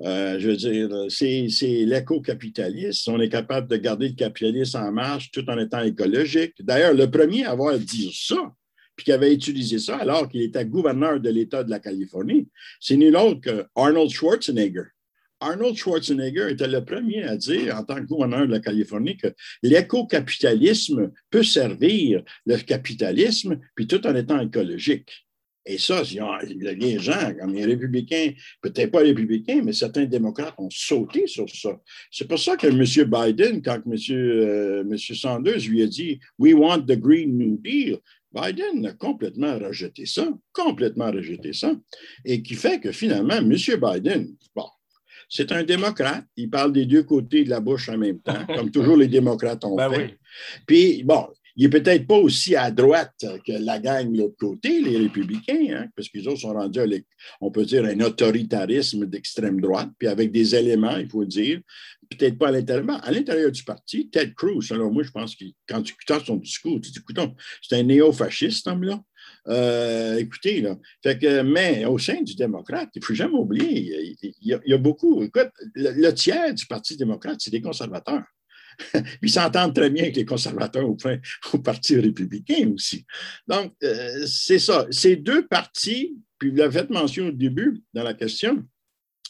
euh, 0.00 0.40
je 0.40 0.48
veux 0.48 0.56
dire, 0.56 0.88
c'est 1.08 1.84
l'éco-capitalisme. 1.84 3.12
On 3.12 3.20
est 3.20 3.28
capable 3.28 3.68
de 3.68 3.76
garder 3.76 4.08
le 4.08 4.14
capitalisme 4.14 4.78
en 4.78 4.90
marche 4.90 5.30
tout 5.30 5.48
en 5.48 5.58
étant 5.58 5.82
écologique. 5.82 6.54
D'ailleurs, 6.60 6.94
le 6.94 7.08
premier 7.08 7.44
à 7.44 7.52
avoir 7.52 7.78
dit 7.78 8.10
ça, 8.12 8.52
qui 9.04 9.12
avait 9.12 9.32
utilisé 9.32 9.78
ça 9.78 9.96
alors 9.96 10.28
qu'il 10.28 10.42
était 10.42 10.64
gouverneur 10.64 11.20
de 11.20 11.30
l'État 11.30 11.64
de 11.64 11.70
la 11.70 11.78
Californie, 11.78 12.48
c'est 12.80 12.96
nul 12.96 13.16
autre 13.16 13.40
que 13.40 13.66
Arnold 13.74 14.10
Schwarzenegger. 14.10 14.84
Arnold 15.40 15.76
Schwarzenegger 15.76 16.50
était 16.50 16.68
le 16.68 16.84
premier 16.84 17.24
à 17.24 17.36
dire, 17.36 17.76
en 17.76 17.84
tant 17.84 17.96
que 17.96 18.06
gouverneur 18.06 18.46
de 18.46 18.52
la 18.52 18.60
Californie, 18.60 19.16
que 19.16 19.28
l'éco-capitalisme 19.62 21.10
peut 21.30 21.42
servir 21.42 22.22
le 22.46 22.56
capitalisme, 22.58 23.58
puis 23.74 23.86
tout 23.86 24.06
en 24.06 24.14
étant 24.14 24.40
écologique. 24.40 25.10
Et 25.64 25.78
ça, 25.78 26.02
les 26.02 26.98
gens, 26.98 27.34
comme 27.38 27.54
les 27.54 27.64
républicains, 27.64 28.32
peut-être 28.60 28.90
pas 28.90 28.98
républicains, 28.98 29.62
mais 29.62 29.72
certains 29.72 30.06
démocrates 30.06 30.54
ont 30.58 30.70
sauté 30.70 31.28
sur 31.28 31.48
ça. 31.48 31.80
C'est 32.10 32.26
pour 32.26 32.40
ça 32.40 32.56
que 32.56 32.66
M. 32.66 33.08
Biden, 33.08 33.62
quand 33.62 33.80
M. 33.86 33.94
Euh, 34.10 34.96
Sanders 34.96 35.60
lui 35.68 35.82
a 35.82 35.86
dit 35.86 36.18
We 36.38 36.52
want 36.54 36.82
the 36.82 36.98
Green 36.98 37.38
New 37.38 37.58
Deal, 37.58 37.98
Biden 38.34 38.86
a 38.86 38.92
complètement 38.92 39.58
rejeté 39.58 40.06
ça, 40.06 40.28
complètement 40.52 41.10
rejeté 41.10 41.52
ça, 41.52 41.74
et 42.24 42.42
qui 42.42 42.54
fait 42.54 42.80
que 42.80 42.92
finalement, 42.92 43.36
M. 43.36 43.52
Biden, 43.52 44.34
bon, 44.54 44.66
c'est 45.28 45.52
un 45.52 45.62
démocrate, 45.62 46.24
il 46.36 46.50
parle 46.50 46.72
des 46.72 46.86
deux 46.86 47.02
côtés 47.02 47.44
de 47.44 47.50
la 47.50 47.60
bouche 47.60 47.88
en 47.88 47.96
même 47.96 48.20
temps, 48.20 48.46
comme 48.54 48.70
toujours 48.70 48.96
les 48.96 49.08
démocrates 49.08 49.64
ont 49.64 49.76
ben 49.76 49.90
fait. 49.90 50.18
Puis, 50.66 51.02
bon, 51.04 51.26
il 51.56 51.64
n'est 51.64 51.70
peut-être 51.70 52.06
pas 52.06 52.16
aussi 52.16 52.56
à 52.56 52.70
droite 52.70 53.24
que 53.46 53.52
la 53.52 53.78
gang 53.78 54.10
de 54.10 54.18
l'autre 54.18 54.36
côté, 54.38 54.80
les 54.80 54.96
républicains, 54.96 55.66
hein, 55.70 55.86
parce 55.94 56.08
qu'ils 56.08 56.26
autres 56.28 56.40
sont 56.40 56.52
rendus, 56.52 56.80
à, 56.80 56.84
on 57.40 57.50
peut 57.50 57.64
dire, 57.64 57.84
un 57.84 58.00
autoritarisme 58.00 59.06
d'extrême 59.06 59.60
droite, 59.60 59.90
puis 59.98 60.08
avec 60.08 60.32
des 60.32 60.54
éléments, 60.54 60.96
il 60.96 61.08
faut 61.08 61.24
dire, 61.24 61.60
peut-être 62.16 62.38
pas 62.38 62.48
à 62.48 62.52
l'intérieur, 62.52 63.04
à 63.04 63.10
l'intérieur 63.10 63.50
du 63.50 63.64
parti, 63.64 64.08
Ted 64.10 64.34
Cruz, 64.34 64.70
alors 64.70 64.92
moi, 64.92 65.02
je 65.02 65.10
pense 65.10 65.36
que 65.36 65.44
quand 65.68 65.82
tu 65.82 65.94
écoutes 65.94 66.24
son 66.24 66.36
discours, 66.36 66.80
tu 66.80 66.90
dis, 66.90 66.98
écoutons, 66.98 67.34
c'est 67.62 67.76
un 67.76 67.82
néo-fasciste, 67.82 68.66
homme-là. 68.66 69.00
Euh, 69.48 70.16
écoutez, 70.16 70.60
là. 70.60 70.76
Fait 71.02 71.18
que, 71.18 71.42
mais 71.42 71.84
au 71.84 71.98
sein 71.98 72.22
du 72.22 72.34
démocrate, 72.34 72.90
il 72.94 73.00
ne 73.00 73.04
faut 73.04 73.14
jamais 73.14 73.34
oublier, 73.34 74.16
il 74.20 74.32
y, 74.42 74.74
a, 74.74 74.78
beaucoup. 74.78 75.22
Écoute, 75.22 75.50
le 75.74 76.10
tiers 76.12 76.54
du 76.54 76.66
Parti 76.66 76.96
démocrate, 76.96 77.36
c'est 77.40 77.50
des 77.50 77.62
conservateurs. 77.62 78.24
Ils 79.22 79.30
s'entendent 79.30 79.74
très 79.74 79.90
bien 79.90 80.04
avec 80.04 80.16
les 80.16 80.24
conservateurs 80.24 80.88
au, 80.88 80.96
au 81.52 81.58
Parti 81.58 81.96
républicain 81.96 82.72
aussi. 82.74 83.04
Donc, 83.46 83.72
euh, 83.82 84.26
c'est 84.26 84.58
ça. 84.58 84.86
Ces 84.90 85.16
deux 85.16 85.46
partis, 85.46 86.16
puis 86.38 86.50
vous 86.50 86.56
l'avez 86.56 86.80
fait 86.80 86.90
mention 86.90 87.28
au 87.28 87.32
début 87.32 87.82
dans 87.92 88.02
la 88.02 88.14
question, 88.14 88.64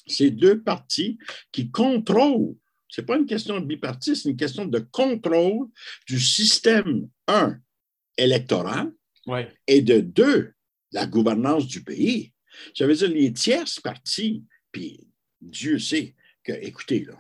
ces 0.06 0.30
deux 0.30 0.62
partis 0.62 1.18
qui 1.50 1.70
contrôlent, 1.70 2.54
ce 2.92 3.00
n'est 3.00 3.06
pas 3.06 3.16
une 3.16 3.24
question 3.24 3.58
de 3.58 3.64
biparti, 3.64 4.14
c'est 4.14 4.28
une 4.28 4.36
question 4.36 4.66
de 4.66 4.78
contrôle 4.78 5.68
du 6.06 6.20
système, 6.20 7.08
un, 7.26 7.58
électoral, 8.18 8.92
et 9.66 9.80
de 9.80 10.00
deux, 10.00 10.52
la 10.92 11.06
gouvernance 11.06 11.66
du 11.66 11.82
pays. 11.82 12.34
Ça 12.76 12.86
veut 12.86 12.94
dire 12.94 13.08
les 13.08 13.32
tierces 13.32 13.80
partis, 13.80 14.44
puis 14.70 15.08
Dieu 15.40 15.78
sait 15.78 16.14
que, 16.44 16.52
écoutez, 16.52 17.06
là, 17.06 17.18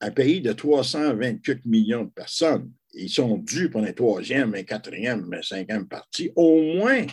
un 0.00 0.10
pays 0.10 0.40
de 0.40 0.52
324 0.52 1.64
millions 1.64 2.02
de 2.02 2.10
personnes, 2.10 2.72
ils 2.94 3.08
sont 3.08 3.38
dus 3.38 3.70
pour 3.70 3.82
un 3.82 3.92
troisième, 3.92 4.54
un 4.54 4.62
quatrième, 4.62 5.28
un 5.32 5.42
cinquième 5.42 5.86
parti, 5.86 6.30
au 6.36 6.60
moins 6.74 7.06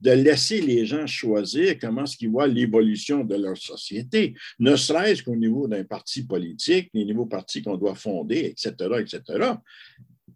de 0.00 0.10
laisser 0.10 0.60
les 0.60 0.86
gens 0.86 1.06
choisir 1.06 1.78
comment 1.78 2.04
est-ce 2.04 2.16
qu'ils 2.16 2.30
voient 2.30 2.46
l'évolution 2.46 3.24
de 3.24 3.34
leur 3.34 3.56
société, 3.56 4.34
ne 4.58 4.76
serait-ce 4.76 5.22
qu'au 5.22 5.36
niveau 5.36 5.68
d'un 5.68 5.84
parti 5.84 6.24
politique, 6.24 6.90
les 6.92 7.04
nouveaux 7.04 7.26
partis 7.26 7.62
qu'on 7.62 7.76
doit 7.76 7.94
fonder, 7.94 8.46
etc., 8.46 8.72
etc. 8.98 9.52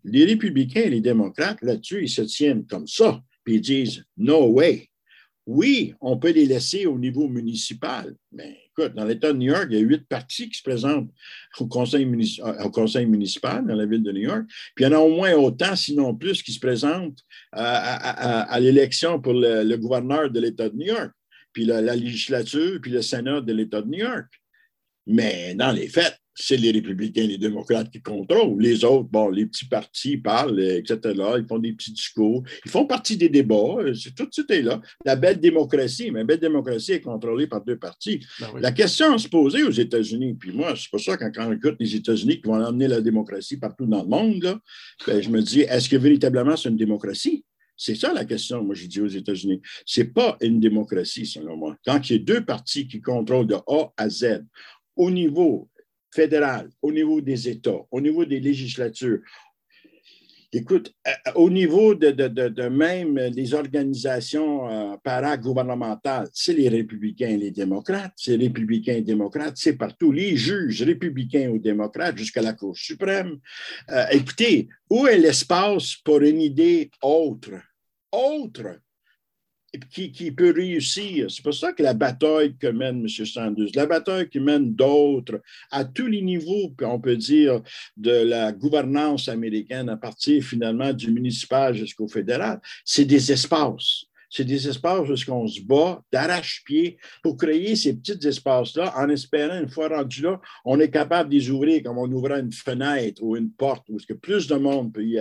Les 0.04 0.24
républicains 0.24 0.82
et 0.82 0.90
les 0.90 1.00
démocrates, 1.00 1.60
là-dessus, 1.62 2.02
ils 2.02 2.08
se 2.08 2.22
tiennent 2.22 2.66
comme 2.66 2.86
ça, 2.86 3.22
puis 3.44 3.56
ils 3.56 3.60
disent 3.60 4.04
«no 4.16 4.48
way». 4.48 4.86
Oui, 5.52 5.94
on 6.00 6.16
peut 6.16 6.30
les 6.30 6.46
laisser 6.46 6.86
au 6.86 6.96
niveau 6.96 7.26
municipal, 7.26 8.14
mais 8.30 8.56
écoute, 8.68 8.94
dans 8.94 9.04
l'État 9.04 9.32
de 9.32 9.38
New 9.38 9.50
York, 9.50 9.66
il 9.68 9.78
y 9.78 9.80
a 9.80 9.84
huit 9.84 10.06
partis 10.06 10.48
qui 10.48 10.56
se 10.56 10.62
présentent 10.62 11.10
au 11.58 11.66
conseil, 11.66 12.06
municipal 12.06 13.66
dans 13.66 13.74
la 13.74 13.84
ville 13.84 14.04
de 14.04 14.12
New 14.12 14.20
York, 14.20 14.44
puis 14.76 14.84
il 14.84 14.88
y 14.88 14.94
en 14.94 14.96
a 14.96 15.00
au 15.00 15.10
moins 15.10 15.32
autant, 15.32 15.74
sinon 15.74 16.14
plus, 16.14 16.44
qui 16.44 16.52
se 16.52 16.60
présentent 16.60 17.18
à, 17.50 18.60
l'élection 18.60 19.20
pour 19.20 19.32
le, 19.32 19.74
gouverneur 19.74 20.30
de 20.30 20.38
l'État 20.38 20.68
de 20.68 20.76
New 20.76 20.86
York, 20.86 21.10
puis 21.52 21.64
la 21.64 21.96
législature, 21.96 22.78
puis 22.80 22.92
le 22.92 23.02
Sénat 23.02 23.40
de 23.40 23.52
l'État 23.52 23.82
de 23.82 23.88
New 23.88 23.98
York. 23.98 24.28
Mais 25.08 25.56
dans 25.56 25.72
les 25.72 25.88
faits, 25.88 26.16
c'est 26.40 26.56
les 26.56 26.70
républicains 26.70 27.22
et 27.22 27.26
les 27.26 27.38
démocrates 27.38 27.90
qui 27.90 28.00
contrôlent. 28.00 28.60
Les 28.60 28.84
autres, 28.84 29.08
bon, 29.10 29.28
les 29.28 29.46
petits 29.46 29.66
partis 29.66 30.16
parlent, 30.16 30.60
etc. 30.60 30.98
Ils 31.38 31.46
font 31.46 31.58
des 31.58 31.72
petits 31.72 31.92
discours. 31.92 32.42
Ils 32.64 32.70
font 32.70 32.86
partie 32.86 33.16
des 33.16 33.28
débats. 33.28 33.76
Tout 34.16 34.26
de 34.26 34.32
suite 34.32 34.50
est 34.50 34.62
là. 34.62 34.80
La 35.04 35.16
belle 35.16 35.38
démocratie, 35.38 36.10
mais 36.10 36.20
la 36.20 36.24
belle 36.24 36.40
démocratie 36.40 36.92
est 36.92 37.00
contrôlée 37.00 37.46
par 37.46 37.62
deux 37.62 37.76
partis. 37.76 38.20
Ben 38.40 38.48
la 38.58 38.72
question 38.72 39.14
à 39.14 39.18
se 39.18 39.28
poser 39.28 39.62
aux 39.62 39.70
États-Unis, 39.70 40.34
puis 40.34 40.52
moi, 40.52 40.74
c'est 40.76 40.90
pour 40.90 41.00
ça 41.00 41.16
quand, 41.16 41.30
quand 41.34 41.48
on 41.48 41.52
écoute 41.52 41.76
les 41.78 41.94
États-Unis 41.94 42.40
qui 42.40 42.48
vont 42.48 42.54
emmener 42.62 42.88
la 42.88 43.00
démocratie 43.00 43.58
partout 43.58 43.86
dans 43.86 44.02
le 44.02 44.08
monde, 44.08 44.42
là, 44.42 44.58
ben, 45.06 45.22
je 45.22 45.28
me 45.28 45.42
dis, 45.42 45.60
est-ce 45.60 45.88
que 45.88 45.96
véritablement 45.96 46.56
c'est 46.56 46.70
une 46.70 46.76
démocratie? 46.76 47.44
C'est 47.76 47.94
ça 47.94 48.12
la 48.12 48.24
question, 48.26 48.62
moi, 48.62 48.74
je 48.74 48.86
dis 48.86 49.00
aux 49.00 49.08
États-Unis. 49.08 49.60
Ce 49.86 50.00
n'est 50.00 50.08
pas 50.08 50.36
une 50.42 50.60
démocratie, 50.60 51.24
selon 51.24 51.56
moi. 51.56 51.76
Quand 51.84 52.08
il 52.08 52.12
y 52.12 52.16
a 52.16 52.18
deux 52.22 52.44
partis 52.44 52.86
qui 52.86 53.00
contrôlent 53.00 53.46
de 53.46 53.54
A 53.54 53.92
à 53.96 54.08
Z, 54.10 54.44
au 54.96 55.10
niveau 55.10 55.70
fédéral, 56.12 56.68
au 56.82 56.92
niveau 56.92 57.20
des 57.20 57.48
États, 57.48 57.80
au 57.90 58.00
niveau 58.00 58.24
des 58.24 58.40
législatures, 58.40 59.20
Écoute, 60.52 60.92
euh, 61.06 61.32
au 61.36 61.48
niveau 61.48 61.94
de, 61.94 62.68
même 62.68 63.30
des 63.30 63.54
organisations 63.54 64.68
euh, 64.68 64.96
paragouvernementales, 65.04 66.28
c'est 66.32 66.54
les 66.54 66.68
républicains 66.68 67.28
et 67.28 67.36
les 67.36 67.52
démocrates, 67.52 68.14
c'est 68.16 68.34
républicains 68.34 68.94
et 68.94 69.02
démocrates, 69.02 69.56
c'est 69.56 69.76
partout. 69.76 70.10
Les 70.10 70.36
juges 70.36 70.82
républicains 70.82 71.50
ou 71.50 71.58
démocrates 71.58 72.18
jusqu'à 72.18 72.42
la 72.42 72.54
Cour 72.54 72.76
suprême. 72.76 73.38
Euh, 73.90 74.06
écoutez, 74.10 74.68
où 74.90 75.06
est 75.06 75.18
l'espace 75.18 75.94
pour 76.04 76.20
une 76.20 76.40
idée 76.40 76.90
autre? 77.00 77.52
Autre 78.10 78.80
qui, 79.90 80.32
peut 80.32 80.52
réussir. 80.54 81.30
C'est 81.30 81.42
pour 81.42 81.54
ça 81.54 81.72
que 81.72 81.82
la 81.82 81.94
bataille 81.94 82.56
que 82.56 82.66
mène 82.66 83.00
M. 83.00 83.08
Sanders, 83.08 83.68
la 83.74 83.86
bataille 83.86 84.28
que 84.28 84.38
mènent 84.38 84.74
d'autres, 84.74 85.40
à 85.70 85.84
tous 85.84 86.06
les 86.06 86.22
niveaux, 86.22 86.74
on 86.82 87.00
peut 87.00 87.16
dire, 87.16 87.60
de 87.96 88.10
la 88.10 88.52
gouvernance 88.52 89.28
américaine, 89.28 89.88
à 89.88 89.96
partir 89.96 90.42
finalement 90.42 90.92
du 90.92 91.10
municipal 91.10 91.74
jusqu'au 91.74 92.08
fédéral, 92.08 92.60
c'est 92.84 93.04
des 93.04 93.32
espaces 93.32 94.04
c'est 94.30 94.44
des 94.44 94.68
espaces 94.68 95.08
où 95.08 95.32
on 95.32 95.46
se 95.46 95.60
bat 95.60 96.02
d'arrache-pied 96.12 96.98
pour 97.22 97.36
créer 97.36 97.76
ces 97.76 97.94
petits 97.94 98.26
espaces-là 98.26 98.94
en 98.96 99.08
espérant, 99.08 99.60
une 99.60 99.68
fois 99.68 99.88
rendu 99.88 100.22
là, 100.22 100.40
on 100.64 100.78
est 100.80 100.90
capable 100.90 101.30
de 101.30 101.34
les 101.34 101.50
ouvrir 101.50 101.82
comme 101.82 101.98
on 101.98 102.10
ouvrait 102.10 102.40
une 102.40 102.52
fenêtre 102.52 103.22
ou 103.22 103.36
une 103.36 103.50
porte 103.50 103.88
où 103.88 103.98
que 104.06 104.14
plus 104.14 104.46
de 104.46 104.54
monde 104.54 104.92
peut, 104.92 105.04
y 105.04 105.20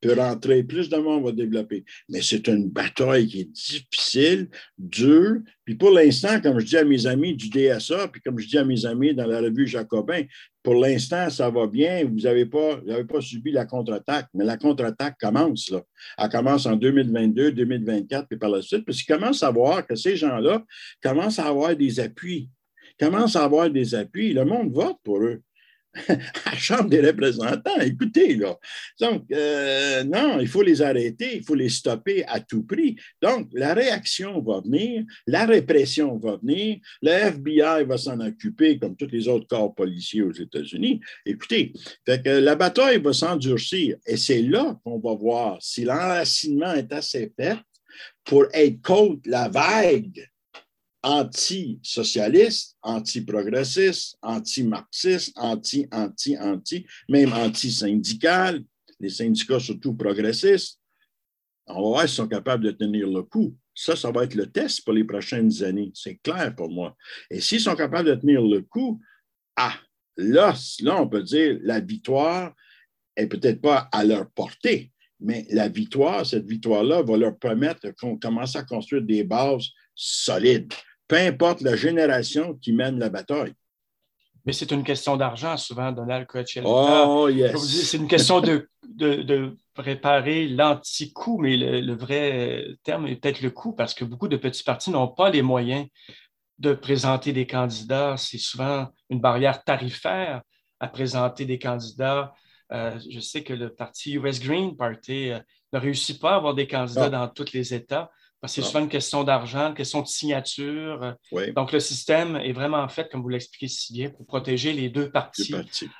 peut 0.00 0.14
rentrer, 0.14 0.62
plus 0.62 0.88
de 0.88 0.96
monde 0.96 1.24
va 1.24 1.32
développer. 1.32 1.84
Mais 2.08 2.20
c'est 2.22 2.46
une 2.48 2.68
bataille 2.68 3.26
qui 3.26 3.40
est 3.40 3.52
difficile, 3.52 4.48
dure, 4.78 5.40
puis 5.64 5.76
pour 5.76 5.90
l'instant, 5.90 6.40
comme 6.40 6.58
je 6.58 6.66
dis 6.66 6.76
à 6.76 6.84
mes 6.84 7.06
amis 7.06 7.34
du 7.34 7.48
DSA, 7.48 8.08
puis 8.08 8.20
comme 8.20 8.38
je 8.38 8.48
dis 8.48 8.58
à 8.58 8.64
mes 8.64 8.84
amis 8.84 9.14
dans 9.14 9.26
la 9.26 9.40
revue 9.40 9.66
Jacobin, 9.66 10.22
pour 10.62 10.74
l'instant, 10.74 11.30
ça 11.30 11.50
va 11.50 11.66
bien. 11.66 12.04
Vous 12.04 12.20
n'avez 12.20 12.46
pas, 12.46 12.80
pas 13.08 13.20
subi 13.20 13.52
la 13.52 13.64
contre-attaque, 13.64 14.26
mais 14.34 14.44
la 14.44 14.56
contre-attaque 14.56 15.16
commence. 15.20 15.70
Là. 15.70 15.82
Elle 16.18 16.28
commence 16.30 16.66
en 16.66 16.74
2022, 16.74 17.52
2024, 17.52 18.28
puis 18.28 18.38
par 18.38 18.50
la 18.50 18.60
suite, 18.60 18.84
parce 18.84 19.02
qu'ils 19.02 19.14
commencent 19.14 19.42
à 19.42 19.50
voir 19.50 19.86
que 19.86 19.94
ces 19.94 20.16
gens-là 20.16 20.64
commencent 21.02 21.38
à 21.38 21.46
avoir 21.46 21.76
des 21.76 22.00
appuis, 22.00 22.48
commencent 22.98 23.36
à 23.36 23.44
avoir 23.44 23.70
des 23.70 23.94
appuis. 23.94 24.32
Le 24.32 24.44
monde 24.44 24.72
vote 24.72 24.96
pour 25.04 25.18
eux. 25.22 25.42
À 26.08 26.14
la 26.46 26.56
Chambre 26.56 26.88
des 26.88 27.00
représentants. 27.00 27.80
Écoutez, 27.80 28.36
là. 28.36 28.56
Donc, 29.00 29.24
euh, 29.32 30.04
non, 30.04 30.40
il 30.40 30.48
faut 30.48 30.62
les 30.62 30.82
arrêter, 30.82 31.36
il 31.36 31.44
faut 31.44 31.54
les 31.54 31.68
stopper 31.68 32.24
à 32.26 32.40
tout 32.40 32.64
prix. 32.64 32.96
Donc, 33.20 33.48
la 33.52 33.74
réaction 33.74 34.40
va 34.40 34.60
venir, 34.60 35.04
la 35.26 35.44
répression 35.46 36.18
va 36.18 36.36
venir, 36.36 36.78
le 37.02 37.10
FBI 37.10 37.84
va 37.84 37.98
s'en 37.98 38.20
occuper 38.20 38.78
comme 38.78 38.96
tous 38.96 39.10
les 39.10 39.28
autres 39.28 39.46
corps 39.46 39.74
policiers 39.74 40.22
aux 40.22 40.32
États-Unis. 40.32 41.00
Écoutez, 41.26 41.72
la 42.06 42.54
bataille 42.54 43.00
va 43.00 43.12
s'endurcir 43.12 43.96
et 44.06 44.16
c'est 44.16 44.42
là 44.42 44.78
qu'on 44.84 44.98
va 44.98 45.14
voir 45.14 45.58
si 45.60 45.84
l'enracinement 45.84 46.72
est 46.72 46.92
assez 46.92 47.32
fait 47.38 47.58
pour 48.24 48.46
être 48.52 48.80
contre 48.82 49.20
la 49.26 49.48
vague 49.48 50.31
anti-socialiste, 51.02 52.76
anti-progressiste, 52.82 54.18
anti-marxiste, 54.22 55.32
anti, 55.36 55.88
anti, 55.90 56.36
anti, 56.38 56.86
même 57.08 57.32
anti-syndical, 57.32 58.62
les 59.00 59.10
syndicats 59.10 59.60
surtout 59.60 59.94
progressistes. 59.94 60.78
On 61.66 61.74
va 61.74 61.80
voir 61.80 62.00
s'ils 62.02 62.10
sont 62.10 62.28
capables 62.28 62.64
de 62.64 62.70
tenir 62.70 63.08
le 63.08 63.22
coup. 63.22 63.56
Ça, 63.74 63.96
ça 63.96 64.10
va 64.10 64.24
être 64.24 64.34
le 64.34 64.46
test 64.46 64.84
pour 64.84 64.92
les 64.92 65.04
prochaines 65.04 65.62
années. 65.62 65.90
C'est 65.94 66.16
clair 66.16 66.54
pour 66.54 66.70
moi. 66.70 66.96
Et 67.30 67.40
s'ils 67.40 67.60
sont 67.60 67.74
capables 67.74 68.08
de 68.08 68.14
tenir 68.14 68.42
le 68.42 68.62
coup, 68.62 69.00
ah, 69.56 69.74
là, 70.16 70.54
là, 70.80 71.00
on 71.00 71.08
peut 71.08 71.22
dire 71.22 71.58
la 71.62 71.80
victoire 71.80 72.54
est 73.16 73.26
peut-être 73.26 73.60
pas 73.60 73.88
à 73.92 74.04
leur 74.04 74.30
portée, 74.30 74.92
mais 75.20 75.46
la 75.50 75.68
victoire, 75.68 76.26
cette 76.26 76.46
victoire-là 76.46 77.02
va 77.02 77.16
leur 77.16 77.38
permettre 77.38 77.90
qu'on 77.92 78.18
commence 78.18 78.56
à 78.56 78.62
construire 78.62 79.02
des 79.02 79.24
bases 79.24 79.68
solides 79.94 80.72
peu 81.12 81.18
importe 81.18 81.60
la 81.60 81.76
génération 81.76 82.54
qui 82.54 82.72
mène 82.72 82.98
la 82.98 83.10
bataille. 83.10 83.52
Mais 84.46 84.54
c'est 84.54 84.70
une 84.70 84.82
question 84.82 85.18
d'argent, 85.18 85.58
souvent, 85.58 85.92
Donald 85.92 86.26
Coachella. 86.26 86.66
Oh, 86.66 87.28
yes. 87.28 87.54
C'est 87.84 87.98
une 87.98 88.08
question 88.08 88.40
de, 88.40 88.66
de, 88.82 89.54
préparer 89.74 90.48
l'anti-coup, 90.48 91.36
mais 91.36 91.58
le, 91.58 91.94
vrai 91.94 92.64
terme 92.82 93.06
est 93.08 93.16
peut-être 93.16 93.42
le 93.42 93.50
coût, 93.50 93.74
parce 93.74 93.92
que 93.92 94.06
beaucoup 94.06 94.26
de 94.26 94.38
petits 94.38 94.64
partis 94.64 94.90
n'ont 94.90 95.08
pas 95.08 95.28
les 95.28 95.42
moyens 95.42 95.86
de 96.58 96.72
présenter 96.72 97.34
des 97.34 97.46
candidats. 97.46 98.14
C'est 98.16 98.38
souvent 98.38 98.88
une 99.10 99.20
barrière 99.20 99.64
tarifaire 99.64 100.40
à 100.80 100.88
présenter 100.88 101.44
des 101.44 101.58
candidats. 101.58 102.32
Euh, 102.72 102.98
je 103.10 103.20
sais 103.20 103.42
que 103.42 103.52
le 103.52 103.68
parti 103.68 104.14
US 104.14 104.40
Green 104.40 104.78
Party 104.78 105.30
euh, 105.30 105.40
ne 105.74 105.78
réussit 105.78 106.18
pas 106.18 106.32
à 106.32 106.36
avoir 106.36 106.54
des 106.54 106.66
candidats 106.66 107.10
dans 107.10 107.28
tous 107.28 107.52
les 107.52 107.74
États. 107.74 108.10
Parce 108.42 108.56
que 108.56 108.60
c'est 108.60 108.66
souvent 108.66 108.80
une 108.80 108.88
question 108.88 109.22
d'argent, 109.22 109.68
une 109.68 109.74
question 109.74 110.02
de 110.02 110.08
signature. 110.08 111.14
Donc, 111.54 111.70
le 111.70 111.78
système 111.78 112.34
est 112.34 112.52
vraiment 112.52 112.88
fait, 112.88 113.08
comme 113.08 113.22
vous 113.22 113.28
l'expliquez 113.28 113.68
si 113.68 113.92
bien, 113.92 114.10
pour 114.10 114.26
protéger 114.26 114.72
les 114.72 114.88
deux 114.88 115.10
parties, 115.10 115.54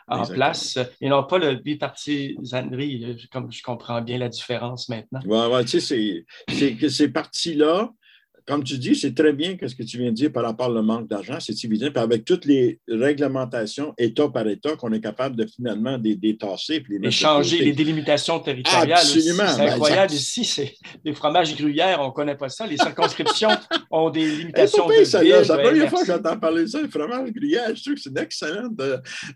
en 0.08 0.26
place 0.26 0.76
et 1.00 1.08
non 1.08 1.22
pas 1.22 1.38
le 1.38 1.54
bipartisanerie, 1.54 3.28
comme 3.30 3.52
je 3.52 3.62
comprends 3.62 4.02
bien 4.02 4.18
la 4.18 4.28
différence 4.28 4.88
maintenant. 4.88 5.20
Oui, 5.24 5.38
ouais, 5.38 5.64
tu 5.64 5.80
sais, 5.80 6.24
c'est 6.48 6.74
que 6.74 6.88
ces 6.88 7.08
partis-là, 7.12 7.90
comme 8.46 8.64
tu 8.64 8.78
dis, 8.78 8.94
c'est 8.94 9.14
très 9.14 9.32
bien 9.32 9.56
ce 9.60 9.74
que 9.74 9.82
tu 9.82 9.98
viens 9.98 10.10
de 10.10 10.16
dire 10.16 10.32
par 10.32 10.44
rapport 10.44 10.68
au 10.68 10.82
manque 10.82 11.08
d'argent, 11.08 11.38
c'est 11.38 11.52
évident. 11.64 11.88
Puis 11.92 12.02
avec 12.02 12.24
toutes 12.24 12.44
les 12.44 12.80
réglementations, 12.88 13.94
État 13.98 14.28
par 14.28 14.46
État, 14.48 14.76
qu'on 14.76 14.92
est 14.92 15.00
capable 15.00 15.36
de 15.36 15.46
finalement 15.46 15.98
détasser. 15.98 16.80
Puis 16.80 16.98
les 16.98 17.10
changer 17.10 17.58
les 17.58 17.72
délimitations 17.72 18.40
territoriales. 18.40 18.92
Absolument. 18.92 19.46
C'est 19.48 19.58
ben, 19.58 19.72
incroyable 19.72 20.12
ici, 20.12 20.44
c'est 20.44 20.74
les 21.04 21.14
fromages 21.14 21.54
gruyères, 21.56 22.00
on 22.00 22.08
ne 22.08 22.12
connaît 22.12 22.36
pas 22.36 22.48
ça. 22.48 22.66
Les 22.66 22.76
circonscriptions 22.76 23.50
ont 23.90 24.10
des 24.10 24.26
limitations. 24.26 24.88
de 24.88 25.04
c'est 25.04 25.22
la 25.24 25.56
ben, 25.56 25.62
première 25.62 25.90
fois 25.90 26.00
que 26.00 26.06
j'entends 26.06 26.38
parler 26.38 26.62
de 26.62 26.68
ça, 26.68 26.82
les 26.82 26.88
fromages 26.88 27.30
gruyères. 27.32 27.74
Je 27.74 27.82
trouve 27.82 27.94
que 27.94 28.00
c'est 28.00 28.10
une 28.10 28.18
excellente, 28.18 28.72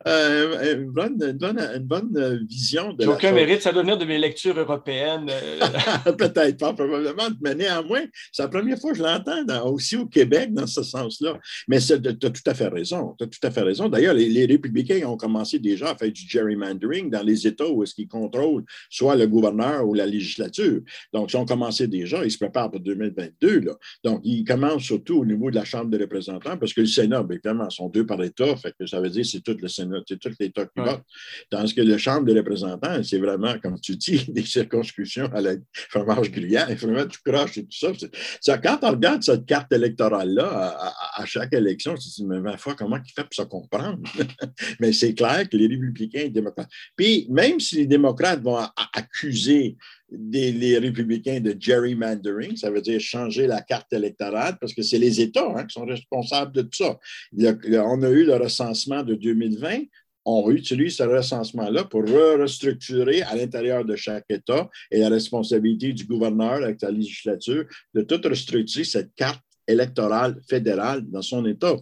euh, 0.07 0.75
une, 0.75 0.91
bonne, 0.91 1.17
une, 1.23 1.85
bonne, 1.85 2.47
vision. 2.49 2.93
De 2.93 3.07
aucun 3.07 3.33
mérite, 3.33 3.63
ça 3.63 3.73
doit 3.73 3.83
venir 3.83 3.99
de 3.99 4.05
mes 4.05 4.19
lectures 4.19 4.59
européennes. 4.59 5.31
Euh. 5.31 6.13
Peut-être 6.19 6.59
pas, 6.59 6.73
probablement, 6.73 7.29
mais 7.41 7.55
néanmoins, 7.55 8.03
c'est 8.33 8.43
la 8.43 8.49
première 8.49 8.79
fois 8.79 8.95
je 8.97 9.03
l'entends 9.03 9.73
aussi 9.73 9.97
au 9.97 10.07
Québec 10.07 10.53
dans 10.53 10.67
ce 10.67 10.83
sens-là. 10.83 11.39
Mais 11.69 11.79
tu 11.79 11.93
as 11.93 11.99
tout 11.99 12.43
à 12.47 12.55
fait 12.55 12.69
raison. 12.69 13.15
Tu 13.19 13.25
as 13.25 13.27
tout 13.27 13.39
à 13.43 13.51
fait 13.51 13.63
raison. 13.63 13.89
D'ailleurs, 13.89 14.15
les, 14.15 14.47
républicains 14.47 15.07
ont 15.07 15.17
commencé 15.17 15.59
déjà 15.59 15.91
à 15.91 15.97
faire 15.97 16.11
du 16.11 16.23
gerrymandering 16.29 17.11
dans 17.11 17.23
les 17.23 17.47
États 17.47 17.69
où 17.69 17.83
est-ce 17.83 17.95
qu'ils 17.95 18.09
contrôlent 18.09 18.65
soit 18.91 19.17
le 19.17 19.27
gouverneur 19.27 19.87
ou 19.87 19.95
la 19.95 20.07
législature. 20.07 20.81
Donc, 21.13 21.33
ils 21.33 21.37
ont 21.37 21.45
commencé 21.45 21.89
déjà. 21.89 22.25
Ils 22.25 22.31
se 22.31 22.39
préparent 22.39 22.71
pour 22.71 22.81
2022. 22.81 23.61
Là. 23.61 23.73
Donc, 24.05 24.21
ils 24.25 24.45
commencent 24.45 24.85
surtout 24.85 25.19
au 25.19 25.25
niveau 25.25 25.51
de 25.51 25.57
la 25.57 25.65
Chambre 25.65 25.91
des 25.91 25.99
représentants 25.99 26.57
parce 26.57 26.73
que 26.73 26.81
le 26.81 26.87
Sénat, 26.87 27.23
bien 27.23 27.37
évidemment, 27.37 27.69
sont 27.71 27.89
deux 27.89 28.07
par 28.07 28.23
État. 28.23 28.55
Fait 28.57 28.73
que 28.79 28.87
ça 28.87 29.01
veut 29.01 29.11
dire 29.11 29.23
que 29.23 29.29
c'est 29.29 29.43
tout 29.43 29.57
le 29.61 29.69
Sénat, 29.69 30.01
c'est 30.09 30.19
tout 30.19 30.31
l'État 30.39 30.65
qui 30.65 30.81
vote. 30.81 31.03
Tandis 31.51 31.75
que 31.75 31.83
la 31.83 31.99
Chambre 31.99 32.27
des 32.27 32.39
représentants, 32.39 33.03
c'est 33.03 33.19
vraiment, 33.19 33.59
comme 33.59 33.79
tu 33.81 33.97
dis, 33.97 34.25
des 34.29 34.45
circonscriptions 34.45 35.27
à 35.33 35.41
la 35.41 35.55
fromage 35.73 36.31
gruyère, 36.31 36.69
vraiment 36.77 37.07
tout 37.07 37.21
croche 37.25 37.59
et 37.59 37.63
tout 37.63 37.77
ça. 37.79 37.93
ça 38.41 38.59
quand 38.59 38.79
regarde 38.91 39.23
cette 39.23 39.47
carte 39.47 39.73
électorale-là 39.73 40.77
à, 41.17 41.25
chaque 41.27 41.53
élection, 41.53 41.95
je 41.97 42.07
me 42.07 42.15
dis, 42.15 42.25
mais 42.25 42.51
20 42.53 42.57
fois, 42.59 42.75
comment 42.75 42.97
il 42.97 43.13
fait 43.13 43.23
pour 43.23 43.35
se 43.35 43.43
comprendre? 43.43 43.99
mais 44.81 44.93
c'est 44.93 45.15
clair 45.15 45.49
que 45.49 45.57
les 45.57 45.67
républicains 45.67 46.21
et 46.21 46.25
les 46.25 46.31
démocrates. 46.31 46.71
Puis, 46.95 47.27
même 47.31 47.61
si 47.61 47.77
les 47.77 47.87
démocrates 47.87 48.43
vont 48.43 48.59
accuser 48.93 49.77
les 50.11 50.79
républicains 50.79 51.41
de 51.41 51.57
gerrymandering, 51.59 52.57
ça 52.57 52.71
veut 52.71 52.81
dire 52.81 53.01
changer 53.01 53.47
la 53.47 53.63
carte 53.63 53.93
électorale, 53.93 54.57
parce 54.61 54.73
que 54.73 54.83
c'est 54.83 54.99
les 54.99 55.21
États 55.21 55.53
hein, 55.57 55.65
qui 55.65 55.75
sont 55.75 55.87
responsables 55.87 56.53
de 56.53 56.63
tout 56.63 56.77
ça. 56.85 56.99
on 57.33 58.03
a 58.03 58.11
eu 58.11 58.25
le 58.25 58.37
recensement 58.37 59.03
de 59.03 59.15
2020, 59.15 59.81
on 60.27 60.51
utilise 60.51 60.97
ce 60.97 61.05
recensement-là 61.05 61.85
pour 61.85 62.03
restructurer 62.03 63.23
à 63.23 63.37
l'intérieur 63.37 63.85
de 63.85 63.95
chaque 63.95 64.27
État 64.29 64.69
et 64.91 64.99
la 64.99 65.09
responsabilité 65.09 65.93
du 65.93 66.05
gouverneur 66.05 66.65
avec 66.65 66.83
la 66.83 66.91
législature 66.91 67.65
de 67.95 68.03
tout 68.03 68.21
restructurer 68.29 68.85
cette 68.85 69.15
carte 69.15 69.43
électorale 69.69 70.41
fédérale 70.49 71.03
dans 71.09 71.23
son 71.23 71.47
État. 71.47 71.77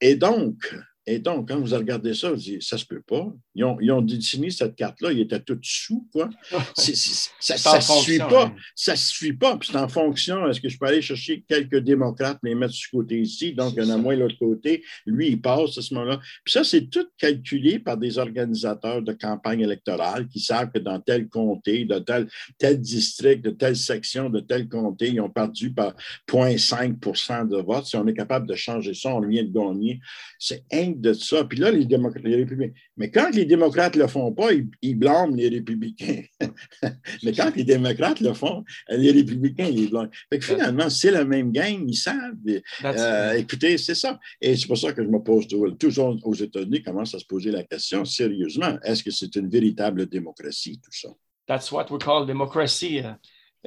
Et 0.00 0.14
donc, 0.14 0.74
et 1.04 1.18
donc, 1.18 1.48
quand 1.48 1.58
vous 1.58 1.74
regardez 1.74 2.14
ça, 2.14 2.30
vous 2.30 2.36
dites, 2.36 2.62
ça 2.62 2.78
se 2.78 2.86
peut 2.86 3.02
pas. 3.02 3.26
Ils 3.56 3.64
ont, 3.64 3.76
ils 3.80 3.90
ont 3.90 4.02
dessiné 4.02 4.50
cette 4.50 4.76
carte-là, 4.76 5.10
ils 5.10 5.20
étaient 5.20 5.40
tous 5.40 5.58
sous, 5.62 6.06
quoi. 6.12 6.30
ça 6.76 7.76
ne 7.76 7.80
suit 7.80 8.18
pas. 8.18 8.46
Hein. 8.46 8.54
Ça 8.76 8.92
ne 8.92 8.96
suit 8.96 9.32
pas. 9.32 9.56
Puis 9.56 9.70
c'est 9.72 9.78
en 9.78 9.88
fonction, 9.88 10.48
est-ce 10.48 10.60
que 10.60 10.68
je 10.68 10.78
peux 10.78 10.86
aller 10.86 11.02
chercher 11.02 11.44
quelques 11.48 11.78
démocrates, 11.78 12.38
les 12.44 12.54
mettre 12.54 12.74
ce 12.74 12.86
côté 12.88 13.20
ici, 13.20 13.52
donc 13.52 13.74
il 13.76 13.82
y 13.82 13.86
en 13.86 13.90
a 13.90 13.96
moins 13.96 14.14
de 14.14 14.20
l'autre 14.20 14.38
côté. 14.38 14.84
Lui, 15.04 15.30
il 15.30 15.40
passe 15.40 15.76
à 15.76 15.82
ce 15.82 15.92
moment-là. 15.94 16.20
Puis 16.44 16.52
ça, 16.52 16.62
c'est 16.62 16.88
tout 16.88 17.06
calculé 17.18 17.80
par 17.80 17.96
des 17.96 18.18
organisateurs 18.18 19.02
de 19.02 19.12
campagne 19.12 19.60
électorale 19.60 20.28
qui 20.28 20.38
savent 20.38 20.70
que 20.70 20.78
dans 20.78 21.00
tel 21.00 21.28
comté, 21.28 21.84
de 21.84 21.98
tel, 21.98 22.28
tel 22.58 22.80
district, 22.80 23.44
de 23.44 23.50
telle 23.50 23.76
section, 23.76 24.30
de 24.30 24.38
tel 24.38 24.68
comté, 24.68 25.08
ils 25.08 25.20
ont 25.20 25.30
perdu 25.30 25.72
par 25.72 25.94
0,5% 26.30 27.48
de 27.48 27.56
vote. 27.56 27.86
Si 27.86 27.96
on 27.96 28.06
est 28.06 28.14
capable 28.14 28.46
de 28.46 28.54
changer 28.54 28.94
ça, 28.94 29.12
on 29.12 29.20
vient 29.26 29.42
de 29.42 29.52
gagner. 29.52 30.00
C'est 30.38 30.64
de 31.00 31.12
ça. 31.12 31.44
Puis 31.44 31.58
là, 31.58 31.70
les, 31.70 31.84
les 31.84 32.36
républicains. 32.36 32.72
Mais 32.96 33.10
quand 33.10 33.30
les 33.34 33.44
démocrates 33.44 33.96
ne 33.96 34.02
le 34.02 34.08
font 34.08 34.32
pas, 34.32 34.50
ils, 34.82 34.94
blâment 34.96 35.34
les 35.34 35.48
républicains. 35.48 36.22
Mais 37.22 37.32
quand 37.32 37.54
les 37.54 37.64
démocrates 37.64 38.20
le 38.20 38.32
font, 38.34 38.64
les 38.88 39.12
républicains, 39.12 39.66
ils 39.66 39.90
blâment. 39.90 40.10
Fait 40.30 40.38
que 40.38 40.44
finalement, 40.44 40.90
c'est 40.90 41.10
la 41.10 41.24
même 41.24 41.52
gang, 41.52 41.84
ils 41.86 41.96
savent. 41.96 42.36
Euh, 42.84 43.32
écoutez, 43.34 43.78
c'est 43.78 43.94
ça. 43.94 44.18
Et 44.40 44.56
c'est 44.56 44.66
pour 44.66 44.78
ça 44.78 44.92
que 44.92 45.02
je 45.02 45.08
me 45.08 45.18
pose 45.18 45.46
toujours 45.78 46.16
aux 46.24 46.34
États-Unis, 46.34 46.82
commence 46.82 47.14
à 47.14 47.18
se 47.18 47.26
poser 47.26 47.50
la 47.50 47.64
question 47.64 48.04
sérieusement. 48.04 48.78
Est-ce 48.84 49.02
que 49.02 49.10
c'est 49.10 49.34
une 49.36 49.48
véritable 49.48 50.06
démocratie, 50.06 50.80
tout 50.82 50.92
ça? 50.92 51.08
That's 51.46 51.72
what 51.72 51.90
we 51.90 51.98
call 51.98 52.26
democracy. 52.26 53.02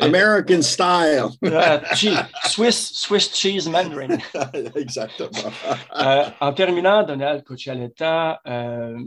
Uh, 0.01 0.05
American 0.05 0.61
style. 0.61 1.29
Euh, 1.43 1.79
Swiss, 2.45 2.91
Swiss 2.93 3.33
cheese 3.33 3.67
Mandarin. 3.67 4.17
Exactement. 4.75 5.53
Euh, 5.97 6.25
en 6.41 6.53
terminant, 6.53 7.03
Donald 7.03 7.43
Cuccialetta, 7.43 8.41
euh, 8.45 8.97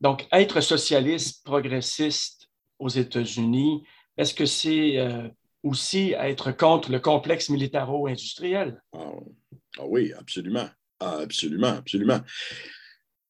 donc 0.00 0.26
être 0.32 0.60
socialiste, 0.60 1.42
progressiste 1.44 2.48
aux 2.78 2.90
États-Unis, 2.90 3.84
est-ce 4.18 4.34
que 4.34 4.46
c'est 4.46 5.32
aussi 5.62 6.14
être 6.18 6.52
contre 6.52 6.90
le 6.90 7.00
complexe 7.00 7.48
militaro-industriel? 7.48 8.82
Oh, 8.92 9.22
oh 9.78 9.86
oui, 9.88 10.12
absolument. 10.18 10.68
Ah, 11.00 11.18
absolument, 11.22 11.76
absolument. 11.78 12.20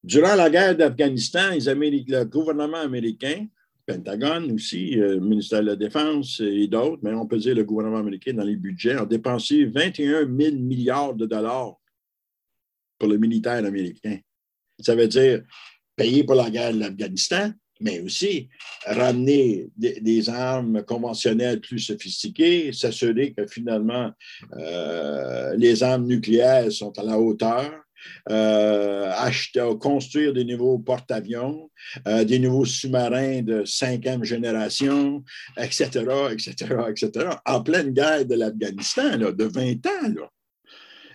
Durant 0.03 0.35
la 0.35 0.49
guerre 0.49 0.75
d'Afghanistan, 0.75 1.51
le 1.51 2.23
gouvernement 2.23 2.77
américain 2.77 3.47
Pentagone 3.87 4.51
aussi, 4.51 4.91
le 4.91 5.11
euh, 5.11 5.19
ministère 5.19 5.61
de 5.61 5.67
la 5.67 5.75
Défense 5.77 6.41
et 6.41 6.67
d'autres, 6.67 6.99
mais 7.01 7.13
on 7.13 7.25
peut 7.25 7.37
dire 7.37 7.55
le 7.55 7.63
gouvernement 7.63 7.99
américain 7.99 8.33
dans 8.33 8.43
les 8.43 8.57
budgets 8.57 8.95
a 8.95 9.05
dépensé 9.05 9.65
21 9.65 10.27
000 10.27 10.55
milliards 10.57 11.15
de 11.15 11.25
dollars 11.25 11.75
pour 12.99 13.07
le 13.07 13.17
militaire 13.17 13.63
américain. 13.65 14.19
Ça 14.79 14.93
veut 14.93 15.07
dire 15.07 15.41
payer 15.95 16.25
pour 16.25 16.35
la 16.35 16.49
guerre 16.49 16.73
de 16.73 16.79
l'Afghanistan, 16.79 17.51
mais 17.79 18.01
aussi 18.01 18.49
ramener 18.85 19.69
des, 19.77 20.29
armes 20.29 20.83
conventionnelles 20.83 21.61
plus 21.61 21.79
sophistiquées, 21.79 22.73
s'assurer 22.73 23.33
que 23.33 23.47
finalement 23.47 24.11
euh, 24.57 25.55
les 25.55 25.81
armes 25.81 26.07
nucléaires 26.07 26.71
sont 26.71 26.97
à 26.99 27.03
la 27.03 27.17
hauteur, 27.17 27.71
euh, 28.29 29.11
acheter, 29.15 29.67
construire 29.79 30.33
des 30.33 30.45
nouveaux 30.45 30.79
porte-avions, 30.79 31.69
euh, 32.07 32.23
des 32.23 32.39
nouveaux 32.39 32.65
sous-marins 32.65 33.41
de 33.41 33.65
cinquième 33.65 34.23
génération, 34.23 35.23
etc., 35.57 36.05
etc., 36.31 36.53
etc., 36.89 37.29
en 37.45 37.61
pleine 37.61 37.91
guerre 37.91 38.25
de 38.25 38.35
l'Afghanistan, 38.35 39.17
de 39.17 39.43
20 39.43 39.85
ans. 39.87 40.13
Là. 40.15 40.31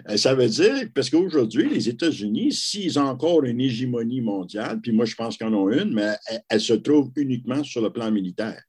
Euh, 0.08 0.16
ça 0.16 0.34
veut 0.34 0.48
dire, 0.48 0.88
parce 0.94 1.10
qu'aujourd'hui, 1.10 1.68
les 1.68 1.88
États-Unis, 1.88 2.52
s'ils 2.52 2.98
ont 2.98 3.06
encore 3.06 3.44
une 3.44 3.60
hégémonie 3.60 4.20
mondiale, 4.20 4.80
puis 4.80 4.92
moi 4.92 5.04
je 5.04 5.14
pense 5.14 5.36
qu'ils 5.36 5.46
en 5.46 5.54
ont 5.54 5.70
une, 5.70 5.92
mais 5.94 6.14
elle, 6.48 6.60
se 6.60 6.74
trouve 6.74 7.10
uniquement 7.16 7.62
sur 7.62 7.82
le 7.82 7.90
plan 7.90 8.10
militaire. 8.10 8.60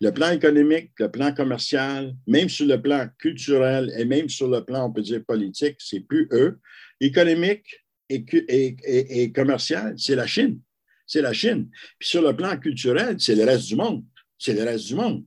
Le 0.00 0.10
plan 0.10 0.30
économique, 0.30 0.92
le 0.98 1.10
plan 1.10 1.32
commercial, 1.34 2.14
même 2.26 2.48
sur 2.48 2.66
le 2.66 2.80
plan 2.80 3.06
culturel 3.18 3.92
et 3.98 4.04
même 4.04 4.28
sur 4.28 4.48
le 4.48 4.64
plan, 4.64 4.86
on 4.86 4.92
peut 4.92 5.02
dire, 5.02 5.22
politique, 5.26 5.76
c'est 5.78 6.00
plus 6.00 6.28
eux 6.32 6.58
économique 7.00 7.84
et, 8.08 9.32
commercial, 9.32 9.94
c'est 9.96 10.14
la 10.14 10.26
Chine. 10.26 10.60
C'est 11.06 11.22
la 11.22 11.32
Chine. 11.32 11.68
Puis 11.98 12.08
sur 12.08 12.22
le 12.22 12.34
plan 12.34 12.56
culturel, 12.58 13.16
c'est 13.18 13.34
le 13.34 13.44
reste 13.44 13.66
du 13.66 13.76
monde. 13.76 14.04
C'est 14.38 14.54
le 14.54 14.62
reste 14.62 14.86
du 14.86 14.94
monde. 14.94 15.24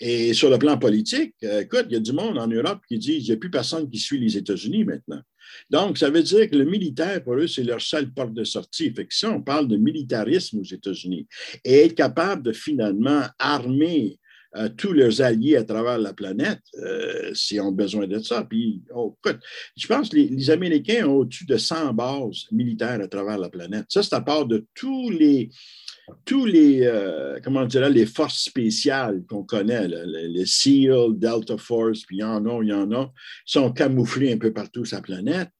Et 0.00 0.34
sur 0.34 0.50
le 0.50 0.58
plan 0.58 0.78
politique, 0.78 1.34
euh, 1.44 1.60
écoute, 1.60 1.86
il 1.88 1.92
y 1.92 1.96
a 1.96 2.00
du 2.00 2.12
monde 2.12 2.38
en 2.38 2.46
Europe 2.46 2.80
qui 2.88 2.98
dit 2.98 3.18
qu'il 3.18 3.24
n'y 3.24 3.32
a 3.32 3.36
plus 3.36 3.50
personne 3.50 3.88
qui 3.88 3.98
suit 3.98 4.18
les 4.18 4.36
États-Unis 4.36 4.84
maintenant. 4.84 5.20
Donc, 5.70 5.98
ça 5.98 6.10
veut 6.10 6.22
dire 6.22 6.48
que 6.50 6.56
le 6.56 6.64
militaire, 6.64 7.22
pour 7.22 7.34
eux, 7.34 7.46
c'est 7.46 7.62
leur 7.62 7.80
seule 7.80 8.12
porte 8.12 8.34
de 8.34 8.44
sortie. 8.44 8.92
Fait 8.92 9.06
que 9.06 9.14
si 9.14 9.26
on 9.26 9.42
parle 9.42 9.68
de 9.68 9.76
militarisme 9.76 10.60
aux 10.60 10.64
États-Unis 10.64 11.26
et 11.64 11.84
être 11.84 11.94
capable 11.94 12.42
de 12.42 12.52
finalement 12.52 13.22
armer 13.38 14.18
tous 14.76 14.92
leurs 14.92 15.20
alliés 15.20 15.56
à 15.56 15.64
travers 15.64 15.98
la 15.98 16.12
planète 16.12 16.60
euh, 16.82 17.32
s'ils 17.34 17.60
ont 17.60 17.72
besoin 17.72 18.06
de 18.06 18.18
ça. 18.18 18.44
Puis, 18.48 18.82
oh, 18.94 19.16
écoute, 19.24 19.40
je 19.76 19.86
pense 19.86 20.08
que 20.08 20.16
les, 20.16 20.50
Américains 20.50 21.06
ont 21.06 21.16
au-dessus 21.16 21.46
de 21.46 21.56
100 21.56 21.92
bases 21.94 22.46
militaires 22.50 23.00
à 23.00 23.08
travers 23.08 23.38
la 23.38 23.50
planète. 23.50 23.86
Ça, 23.88 24.02
c'est 24.02 24.14
à 24.14 24.20
part 24.20 24.46
de 24.46 24.66
tous 24.74 25.10
les, 25.10 25.50
tous 26.24 26.46
les, 26.46 26.80
euh, 26.82 27.38
les 27.90 28.06
forces 28.06 28.42
spéciales 28.42 29.22
qu'on 29.28 29.44
connaît, 29.44 29.86
les, 29.88 30.46
SEAL, 30.46 31.18
Delta 31.18 31.58
Force, 31.58 32.04
puis 32.04 32.16
il 32.16 32.20
y 32.20 32.24
en 32.24 32.44
a, 32.46 32.62
il 32.62 32.68
y 32.68 32.72
en 32.72 32.90
a, 32.92 33.12
sont 33.44 33.70
camouflés 33.72 34.32
un 34.32 34.38
peu 34.38 34.52
partout 34.52 34.84
sur 34.84 34.96
la 34.96 35.02
planète. 35.02 35.52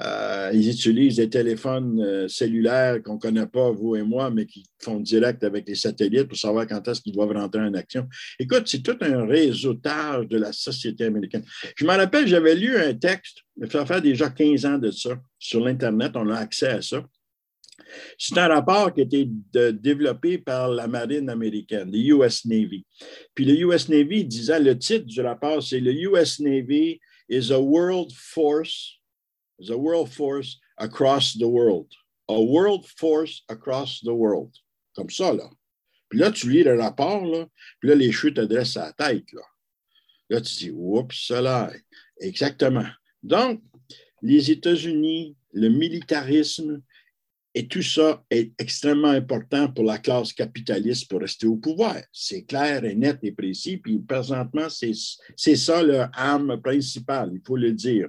Euh, 0.00 0.50
ils 0.54 0.70
utilisent 0.70 1.16
des 1.16 1.28
téléphones 1.28 2.00
euh, 2.00 2.28
cellulaires 2.28 3.02
qu'on 3.02 3.14
ne 3.14 3.18
connaît 3.18 3.46
pas, 3.46 3.72
vous 3.72 3.96
et 3.96 4.02
moi, 4.02 4.30
mais 4.30 4.46
qui 4.46 4.64
font 4.80 5.00
direct 5.00 5.42
avec 5.42 5.66
les 5.66 5.74
satellites 5.74 6.28
pour 6.28 6.38
savoir 6.38 6.68
quand 6.68 6.86
est-ce 6.86 7.00
qu'ils 7.00 7.14
doivent 7.14 7.32
rentrer 7.32 7.62
en 7.62 7.74
action. 7.74 8.06
Écoute, 8.38 8.64
c'est 8.66 8.82
tout 8.82 8.96
un 9.00 9.26
réseautage 9.26 10.28
de 10.28 10.38
la 10.38 10.52
société 10.52 11.04
américaine. 11.04 11.44
Je 11.74 11.84
me 11.84 11.90
rappelle, 11.90 12.28
j'avais 12.28 12.54
lu 12.54 12.76
un 12.76 12.94
texte, 12.94 13.38
ça 13.70 13.84
fait 13.86 14.00
déjà 14.00 14.30
15 14.30 14.66
ans 14.66 14.78
de 14.78 14.92
ça, 14.92 15.18
sur 15.36 15.64
l'Internet, 15.64 16.12
on 16.14 16.30
a 16.30 16.36
accès 16.36 16.68
à 16.68 16.82
ça. 16.82 17.04
C'est 18.18 18.38
un 18.38 18.48
rapport 18.48 18.92
qui 18.92 19.00
a 19.00 19.04
été 19.04 19.28
développé 19.72 20.38
par 20.38 20.68
la 20.68 20.86
marine 20.86 21.28
américaine, 21.30 21.90
le 21.90 21.98
US 21.98 22.44
Navy. 22.44 22.84
Puis 23.34 23.44
le 23.44 23.54
US 23.60 23.88
Navy 23.88 24.24
disait, 24.24 24.60
le 24.60 24.78
titre 24.78 25.06
du 25.06 25.20
rapport, 25.22 25.62
c'est 25.62 25.80
le 25.80 25.92
US 25.92 26.38
Navy 26.38 27.00
is 27.28 27.50
a 27.50 27.58
world 27.58 28.12
force 28.12 28.97
is 29.58 29.70
a 29.70 29.76
world 29.76 30.12
force 30.12 30.58
across 30.78 31.34
the 31.34 31.48
world. 31.48 31.86
A 32.28 32.40
world 32.40 32.86
force 32.86 33.42
across 33.48 34.00
the 34.00 34.14
world. 34.14 34.54
Comme 34.94 35.10
ça, 35.10 35.32
là. 35.32 35.48
Puis 36.08 36.18
là, 36.18 36.30
tu 36.30 36.50
lis 36.50 36.62
le 36.62 36.78
rapport, 36.80 37.24
là, 37.26 37.46
puis 37.80 37.90
là, 37.90 37.94
les 37.94 38.12
chutes 38.12 38.36
te 38.36 38.40
dressent 38.40 38.76
à 38.76 38.86
la 38.86 38.92
tête, 38.92 39.32
là. 39.32 39.42
Là, 40.30 40.40
tu 40.40 40.54
dis, 40.54 40.70
oups, 40.70 41.14
cela. 41.16 41.72
Exactement. 42.20 42.86
Donc, 43.22 43.62
les 44.22 44.50
États-Unis, 44.50 45.36
le 45.52 45.68
militarisme 45.68 46.82
et 47.54 47.66
tout 47.66 47.82
ça 47.82 48.22
est 48.30 48.52
extrêmement 48.58 49.08
important 49.08 49.72
pour 49.72 49.84
la 49.84 49.98
classe 49.98 50.32
capitaliste 50.32 51.08
pour 51.08 51.20
rester 51.20 51.46
au 51.46 51.56
pouvoir. 51.56 51.96
C'est 52.12 52.42
clair 52.42 52.84
et 52.84 52.94
net 52.94 53.18
et 53.22 53.32
précis. 53.32 53.78
Puis 53.78 53.98
présentement, 53.98 54.68
c'est 54.68 55.56
ça 55.56 55.82
leur 55.82 56.10
arme 56.12 56.60
principale, 56.60 57.30
il 57.34 57.40
faut 57.44 57.56
le 57.56 57.72
dire. 57.72 58.08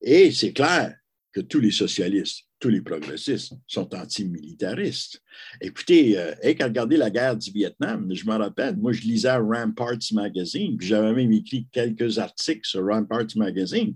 Et 0.00 0.32
c'est 0.32 0.52
clair 0.52 0.94
que 1.32 1.40
tous 1.40 1.60
les 1.60 1.70
socialistes 1.70 2.47
tous 2.60 2.68
les 2.68 2.80
progressistes 2.80 3.52
sont 3.66 3.94
antimilitaristes. 3.94 5.22
Écoutez, 5.60 6.18
euh, 6.18 6.32
quand 6.58 6.64
regardez 6.64 6.96
la 6.96 7.10
guerre 7.10 7.36
du 7.36 7.50
Vietnam, 7.50 8.08
je 8.12 8.24
me 8.26 8.34
rappelle, 8.34 8.76
moi, 8.76 8.92
je 8.92 9.02
lisais 9.02 9.36
Ramparts 9.36 10.12
Magazine, 10.12 10.76
puis 10.76 10.88
j'avais 10.88 11.12
même 11.12 11.32
écrit 11.32 11.66
quelques 11.70 12.18
articles 12.18 12.66
sur 12.66 12.84
Ramparts 12.84 13.36
Magazine. 13.36 13.94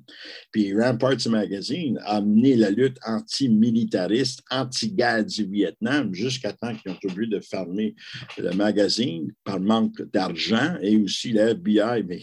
Puis 0.53 0.73
Ramparts 0.79 1.29
Magazine 1.29 1.99
a 2.05 2.21
mené 2.21 2.55
la 2.57 2.71
lutte 2.71 2.99
antimilitariste, 3.05 4.43
anti-guerre 4.51 5.25
du 5.25 5.45
Vietnam, 5.45 6.15
jusqu'à 6.15 6.53
temps 6.53 6.75
qu'ils 6.75 6.93
ont 6.93 6.99
oublié 7.05 7.31
de 7.31 7.41
fermer 7.41 7.95
le 8.39 8.53
magazine 8.53 9.33
par 9.45 9.59
manque 9.59 10.03
d'argent 10.13 10.77
et 10.81 10.97
aussi 10.97 11.33
la 11.33 11.51
FBI, 11.63 12.05
mais 12.07 12.21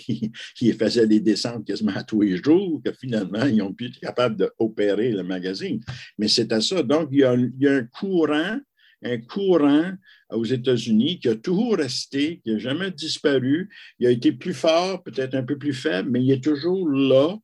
qui 0.55 0.71
faisait 0.73 1.07
des 1.07 1.19
descentes 1.19 1.65
quasiment 1.65 1.95
à 1.95 2.03
tous 2.03 2.21
les 2.21 2.37
jours, 2.37 2.81
que 2.83 2.91
finalement, 2.93 3.45
ils 3.45 3.61
ont 3.61 3.73
pu 3.73 3.87
être 3.87 3.99
capables 3.99 4.37
d'opérer 4.37 5.11
le 5.11 5.23
magazine. 5.23 5.81
Mais 6.17 6.28
c'est 6.29 6.51
à 6.53 6.61
ça. 6.61 6.83
Donc, 6.83 7.09
il 7.11 7.19
y, 7.19 7.23
a, 7.23 7.31
un 7.31 7.83
courant, 7.83 8.59
un 9.03 9.17
courant 9.17 9.91
aux 10.31 10.45
États-Unis 10.45 11.19
qui 11.19 11.29
a 11.29 11.35
toujours 11.35 11.77
resté, 11.77 12.41
qui 12.43 12.53
n'a 12.53 12.59
jamais 12.59 12.91
disparu. 12.91 13.69
Il 13.99 14.07
a 14.07 14.11
été 14.11 14.31
plus 14.31 14.53
fort, 14.53 15.03
peut-être 15.03 15.35
un 15.35 15.43
peu 15.43 15.57
plus 15.57 15.73
faible, 15.73 16.09
mais 16.11 16.23
il 16.23 16.31
est 16.31 16.43
toujours 16.43 16.87
là, 16.89 17.35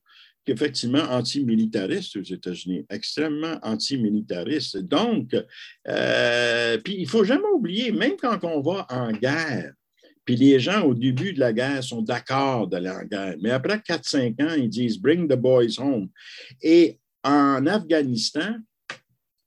effectivement 0.47 1.03
anti-militariste 1.09 2.17
aux 2.17 2.23
États-Unis, 2.23 2.85
extrêmement 2.89 3.57
anti-militariste. 3.63 4.77
Donc, 4.77 5.35
euh, 5.87 6.77
puis 6.83 6.95
il 6.97 7.03
ne 7.03 7.09
faut 7.09 7.23
jamais 7.23 7.49
oublier, 7.53 7.91
même 7.91 8.15
quand 8.17 8.43
on 8.43 8.61
va 8.61 8.85
en 8.89 9.11
guerre, 9.11 9.73
puis 10.25 10.35
les 10.35 10.59
gens, 10.59 10.81
au 10.81 10.95
début 10.95 11.33
de 11.33 11.39
la 11.39 11.53
guerre, 11.53 11.83
sont 11.83 12.01
d'accord 12.01 12.67
d'aller 12.67 12.89
en 12.89 13.03
guerre. 13.03 13.35
Mais 13.41 13.51
après 13.51 13.77
4-5 13.77 14.43
ans, 14.43 14.55
ils 14.57 14.69
disent 14.69 14.99
Bring 14.99 15.27
the 15.27 15.35
boys 15.35 15.79
home. 15.79 16.09
Et 16.61 16.99
en 17.23 17.65
Afghanistan, 17.67 18.55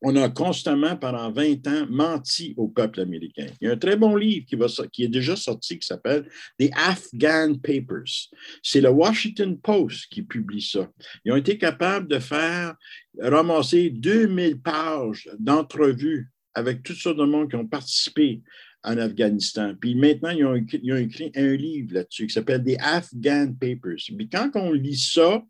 on 0.01 0.15
a 0.17 0.29
constamment, 0.29 0.97
pendant 0.97 1.31
20 1.31 1.67
ans, 1.67 1.87
menti 1.91 2.55
au 2.57 2.69
peuple 2.69 3.01
américain. 3.01 3.47
Il 3.61 3.67
y 3.67 3.71
a 3.71 3.75
un 3.75 3.77
très 3.77 3.97
bon 3.97 4.15
livre 4.15 4.47
qui, 4.93 5.03
est 5.03 5.09
déjà 5.09 5.35
sorti 5.35 5.79
qui 5.79 5.87
s'appelle 5.87 6.29
The 6.61 6.71
Afghan 6.75 7.55
Papers. 7.55 8.29
C'est 8.63 8.81
le 8.81 8.91
Washington 8.91 9.59
Post 9.59 10.07
qui 10.11 10.23
publie 10.23 10.63
ça. 10.63 10.89
Ils 11.25 11.33
ont 11.33 11.37
été 11.37 11.59
capables 11.59 12.07
de 12.07 12.21
faire 12.21 12.75
ramasser 13.19 13.91
2000 13.91 14.61
pages 14.61 15.29
d'entrevues 15.39 16.31
avec 16.55 16.83
toutes 16.83 16.97
sortes 16.97 17.19
de 17.19 17.25
monde 17.25 17.51
qui 17.51 17.57
ont 17.57 17.67
participé 17.67 18.43
en 18.85 18.97
Afghanistan. 18.99 19.75
Puis 19.81 19.97
maintenant, 19.97 20.31
ils 20.31 20.45
ont, 20.45 20.55
ils 20.55 20.93
ont 20.93 20.97
écrit 20.97 21.33
un 21.35 21.55
livre 21.57 21.95
là-dessus 21.95 22.29
qui 22.29 22.33
s'appelle 22.33 22.63
The 22.63 22.77
Afghan 22.81 23.53
Papers. 23.59 23.99
Puis 24.17 24.29
quand 24.29 24.51
on 24.55 24.73
lit 24.73 24.97
ça, 24.97 25.43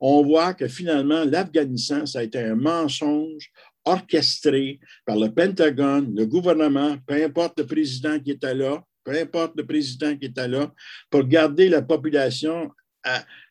on 0.00 0.22
voit 0.22 0.54
que 0.54 0.68
finalement, 0.68 1.24
l'Afghanistan, 1.24 2.06
ça 2.06 2.20
a 2.20 2.22
été 2.22 2.38
un 2.38 2.54
mensonge 2.54 3.50
orchestré 3.86 4.78
par 5.06 5.16
le 5.16 5.28
Pentagone, 5.32 6.14
le 6.14 6.26
gouvernement, 6.26 6.96
peu 7.06 7.14
importe 7.24 7.58
le 7.60 7.66
président 7.66 8.18
qui 8.18 8.32
était 8.32 8.54
là, 8.54 8.84
peu 9.04 9.12
importe 9.18 9.56
le 9.56 9.64
président 9.64 10.16
qui 10.16 10.26
était 10.26 10.48
là, 10.48 10.72
pour 11.10 11.24
garder 11.24 11.68
la 11.68 11.80
population 11.80 12.70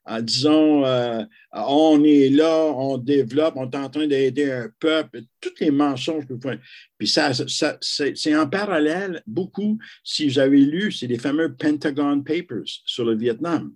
en 0.05 0.21
disant 0.21 0.85
euh, 0.85 1.23
on 1.53 2.03
est 2.03 2.29
là, 2.29 2.65
on 2.75 2.97
développe, 2.97 3.55
on 3.55 3.69
est 3.69 3.75
en 3.75 3.89
train 3.89 4.05
d'aider 4.05 4.51
un 4.51 4.69
peuple, 4.79 5.21
tous 5.41 5.53
les 5.59 5.71
mensonges 5.71 6.27
que 6.27 6.33
vous 6.33 6.41
faites. 6.41 6.59
Puis 6.97 7.07
ça, 7.07 7.33
ça 7.33 7.77
c'est 7.81 8.35
en 8.35 8.47
parallèle, 8.47 9.23
beaucoup, 9.25 9.79
si 10.03 10.27
vous 10.27 10.39
avez 10.39 10.59
lu, 10.59 10.91
c'est 10.91 11.07
les 11.07 11.17
fameux 11.17 11.55
Pentagon 11.55 12.21
Papers 12.21 12.81
sur 12.85 13.05
le 13.05 13.15
Vietnam. 13.15 13.73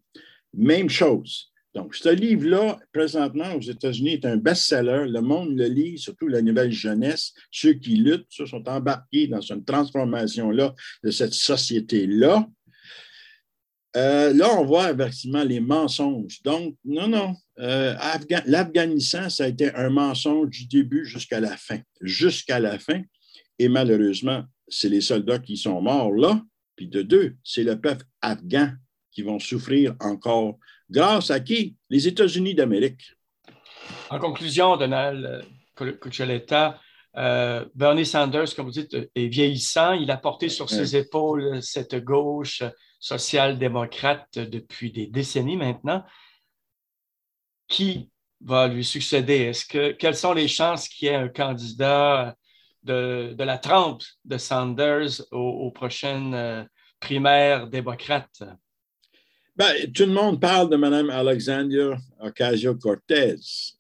Même 0.54 0.90
chose. 0.90 1.52
Donc, 1.76 1.94
ce 1.96 2.10
livre-là, 2.10 2.80
présentement 2.92 3.54
aux 3.54 3.62
États-Unis, 3.62 4.14
est 4.14 4.26
un 4.26 4.38
best-seller. 4.38 5.06
Le 5.08 5.22
monde 5.22 5.56
le 5.56 5.68
lit, 5.68 6.00
surtout 6.00 6.28
la 6.28 6.42
nouvelle 6.42 6.72
jeunesse. 6.72 7.34
Ceux 7.52 7.74
qui 7.74 7.96
luttent, 7.96 8.26
ceux 8.30 8.48
sont 8.48 8.68
embarqués 8.68 9.28
dans 9.28 9.42
une 9.42 9.64
transformation-là 9.64 10.74
de 11.04 11.12
cette 11.12 11.34
société-là. 11.34 12.48
Euh, 13.96 14.34
là, 14.34 14.50
on 14.58 14.66
voit 14.66 14.92
effectivement 14.92 15.44
les 15.44 15.60
mensonges. 15.60 16.42
Donc, 16.44 16.76
non, 16.86 17.08
non. 17.08 17.36
Euh, 17.60 17.96
L'Afghanistan, 18.46 19.30
ça 19.30 19.46
a 19.46 19.48
été 19.48 19.74
un 19.76 19.90
mensonge 19.90 20.50
du 20.50 20.68
début 20.68 21.06
jusqu'à 21.06 21.40
la 21.40 21.56
fin. 21.56 21.80
Jusqu'à 22.02 22.60
la 22.60 22.80
fin. 22.80 23.02
Et 23.58 23.68
malheureusement, 23.68 24.44
c'est 24.68 24.90
les 24.90 25.02
soldats 25.02 25.40
qui 25.40 25.58
sont 25.58 25.82
morts 25.82 26.14
là. 26.14 26.42
Puis 26.76 26.88
de 26.88 27.02
deux, 27.02 27.36
c'est 27.44 27.64
le 27.64 27.80
peuple 27.80 28.06
afghan 28.22 28.72
qui 29.12 29.22
vont 29.22 29.40
souffrir 29.40 29.96
encore 30.00 30.58
Grâce 30.90 31.30
à 31.30 31.40
qui? 31.40 31.76
Les 31.90 32.08
États-Unis 32.08 32.56
d'Amérique. 32.56 33.14
En 34.10 34.20
conclusion, 34.20 34.76
Donald 34.76 35.46
Cuccioletta, 35.76 36.80
euh, 37.16 37.66
Bernie 37.76 38.06
Sanders, 38.06 38.56
comme 38.56 38.66
vous 38.66 38.72
dites, 38.72 38.96
est 39.16 39.28
vieillissant. 39.28 39.94
Il 39.94 40.10
a 40.10 40.18
porté 40.18 40.50
sur 40.50 40.70
ses 40.70 40.96
épaules 40.96 41.62
cette 41.62 41.96
gauche 41.96 42.64
social-démocrate 43.00 44.40
depuis 44.40 44.92
des 44.92 45.08
décennies 45.08 45.58
maintenant. 45.58 46.04
Qui 47.68 48.10
va 48.42 48.68
lui 48.68 48.84
succéder? 48.84 49.36
Est-ce 49.36 49.66
que, 49.66 49.92
quelles 49.92 50.16
sont 50.16 50.34
les 50.34 50.48
chances 50.48 50.88
qu'il 50.90 51.08
y 51.08 51.12
ait 51.12 51.16
un 51.16 51.28
candidat 51.28 52.36
de, 52.84 53.36
la 53.38 53.58
trempe 53.58 54.04
de 54.26 54.38
Sanders 54.38 55.22
aux 55.32 55.72
prochaines 55.72 56.34
euh, 56.34 56.64
primaires 57.00 57.68
démocrates? 57.68 58.44
Ben, 59.60 59.92
tout 59.94 60.06
le 60.06 60.14
monde 60.14 60.40
parle 60.40 60.70
de 60.70 60.78
Mme 60.78 61.10
Alexandria 61.10 61.98
Ocasio-Cortez, 62.22 63.36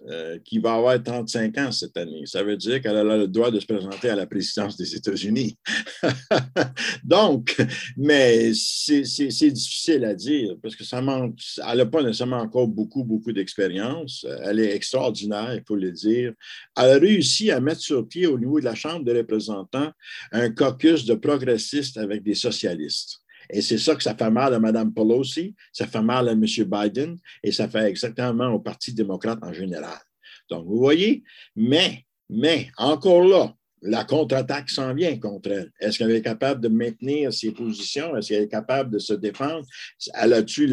euh, 0.09 0.38
qui 0.43 0.59
va 0.59 0.73
avoir 0.73 1.01
35 1.01 1.57
ans 1.57 1.71
cette 1.71 1.95
année. 1.95 2.25
Ça 2.25 2.43
veut 2.43 2.57
dire 2.57 2.82
qu'elle 2.82 2.97
a 2.97 3.03
le 3.15 3.30
droit 3.30 3.49
de 3.49 3.61
se 3.61 3.65
présenter 3.65 4.09
à 4.09 4.17
la 4.17 4.25
présidence 4.25 4.75
des 4.75 4.93
États-Unis. 4.93 5.57
Donc, 7.05 7.55
mais 7.95 8.51
c'est 8.53 9.51
difficile 9.51 10.03
à 10.03 10.13
dire 10.13 10.57
parce 10.61 10.75
que 10.75 10.84
ça 10.84 11.01
manque, 11.01 11.39
elle 11.65 11.77
n'a 11.77 11.86
pas 11.86 12.03
nécessairement 12.03 12.41
encore 12.41 12.67
beaucoup, 12.67 13.05
beaucoup 13.05 13.32
d'expérience. 13.32 14.25
Elle 14.43 14.59
est 14.59 14.75
extraordinaire, 14.75 15.53
il 15.53 15.63
faut 15.65 15.77
le 15.77 15.93
dire. 15.93 16.34
Elle 16.75 16.89
a 16.89 16.99
réussi 16.99 17.51
à 17.51 17.61
mettre 17.61 17.80
sur 17.80 18.05
pied 18.05 18.27
au 18.27 18.38
niveau 18.38 18.59
de 18.59 18.65
la 18.65 18.75
Chambre 18.75 19.05
des 19.05 19.13
représentants 19.13 19.93
un 20.34 20.49
caucus 20.49 21.05
de 21.05 21.13
progressistes 21.13 21.97
avec 21.97 22.21
des 22.21 22.36
socialistes. 22.36 23.21
Et 23.50 23.62
c'est 23.62 23.78
ça 23.78 23.95
que 23.95 24.04
ça 24.04 24.16
fait 24.16 24.30
mal 24.30 24.54
à 24.54 24.60
Mme 24.60 24.93
Pelosi, 24.93 25.56
ça 25.72 25.88
fait 25.88 26.02
mal 26.02 26.30
à 26.30 26.34
M. 26.34 26.43
Biden 26.43 27.18
et 27.43 27.52
ça 27.52 27.68
fait 27.68 27.89
exactement 27.89 28.47
au 28.50 28.60
Parti 28.60 28.93
démocrate 28.93 29.39
en 29.41 29.54
général. 29.54 29.97
Donc, 30.50 30.66
vous 30.66 30.78
voyez, 30.78 31.24
mais, 31.56 32.06
mais, 32.30 32.70
encore 32.78 33.24
là, 33.24 33.54
la 33.82 34.03
contre-attaque 34.03 34.69
s'en 34.69 34.93
vient 34.93 35.17
contre 35.17 35.51
elle. 35.51 35.71
Est-ce 35.80 35.97
qu'elle 35.97 36.11
est 36.11 36.21
capable 36.21 36.61
de 36.61 36.67
maintenir 36.67 37.34
ses 37.34 37.51
positions? 37.51 38.15
Est-ce 38.15 38.30
qu'elle 38.30 38.43
est 38.43 38.49
capable 38.49 38.91
de 38.91 38.99
se 38.99 39.13
défendre? 39.13 39.65
Elle 40.13 40.34
a-tu 40.34 40.69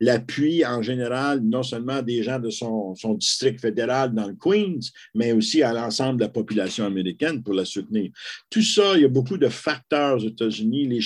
l'appui 0.00 0.64
en 0.64 0.82
général, 0.82 1.40
non 1.40 1.62
seulement 1.62 2.02
des 2.02 2.22
gens 2.22 2.38
de 2.38 2.50
son, 2.50 2.94
district 3.14 3.60
fédéral 3.60 4.14
dans 4.14 4.28
le 4.28 4.34
Queens, 4.34 4.80
mais 5.14 5.32
aussi 5.32 5.62
à 5.62 5.72
l'ensemble 5.72 6.18
de 6.18 6.24
la 6.24 6.30
population 6.30 6.84
américaine 6.84 7.42
pour 7.42 7.54
la 7.54 7.64
soutenir? 7.64 8.10
Tout 8.50 8.62
ça, 8.62 8.94
il 8.96 9.02
y 9.02 9.04
a 9.04 9.08
beaucoup 9.08 9.38
de 9.38 9.48
facteurs 9.48 10.16
aux 10.16 10.26
États-Unis. 10.26 10.86
Les, 10.86 11.00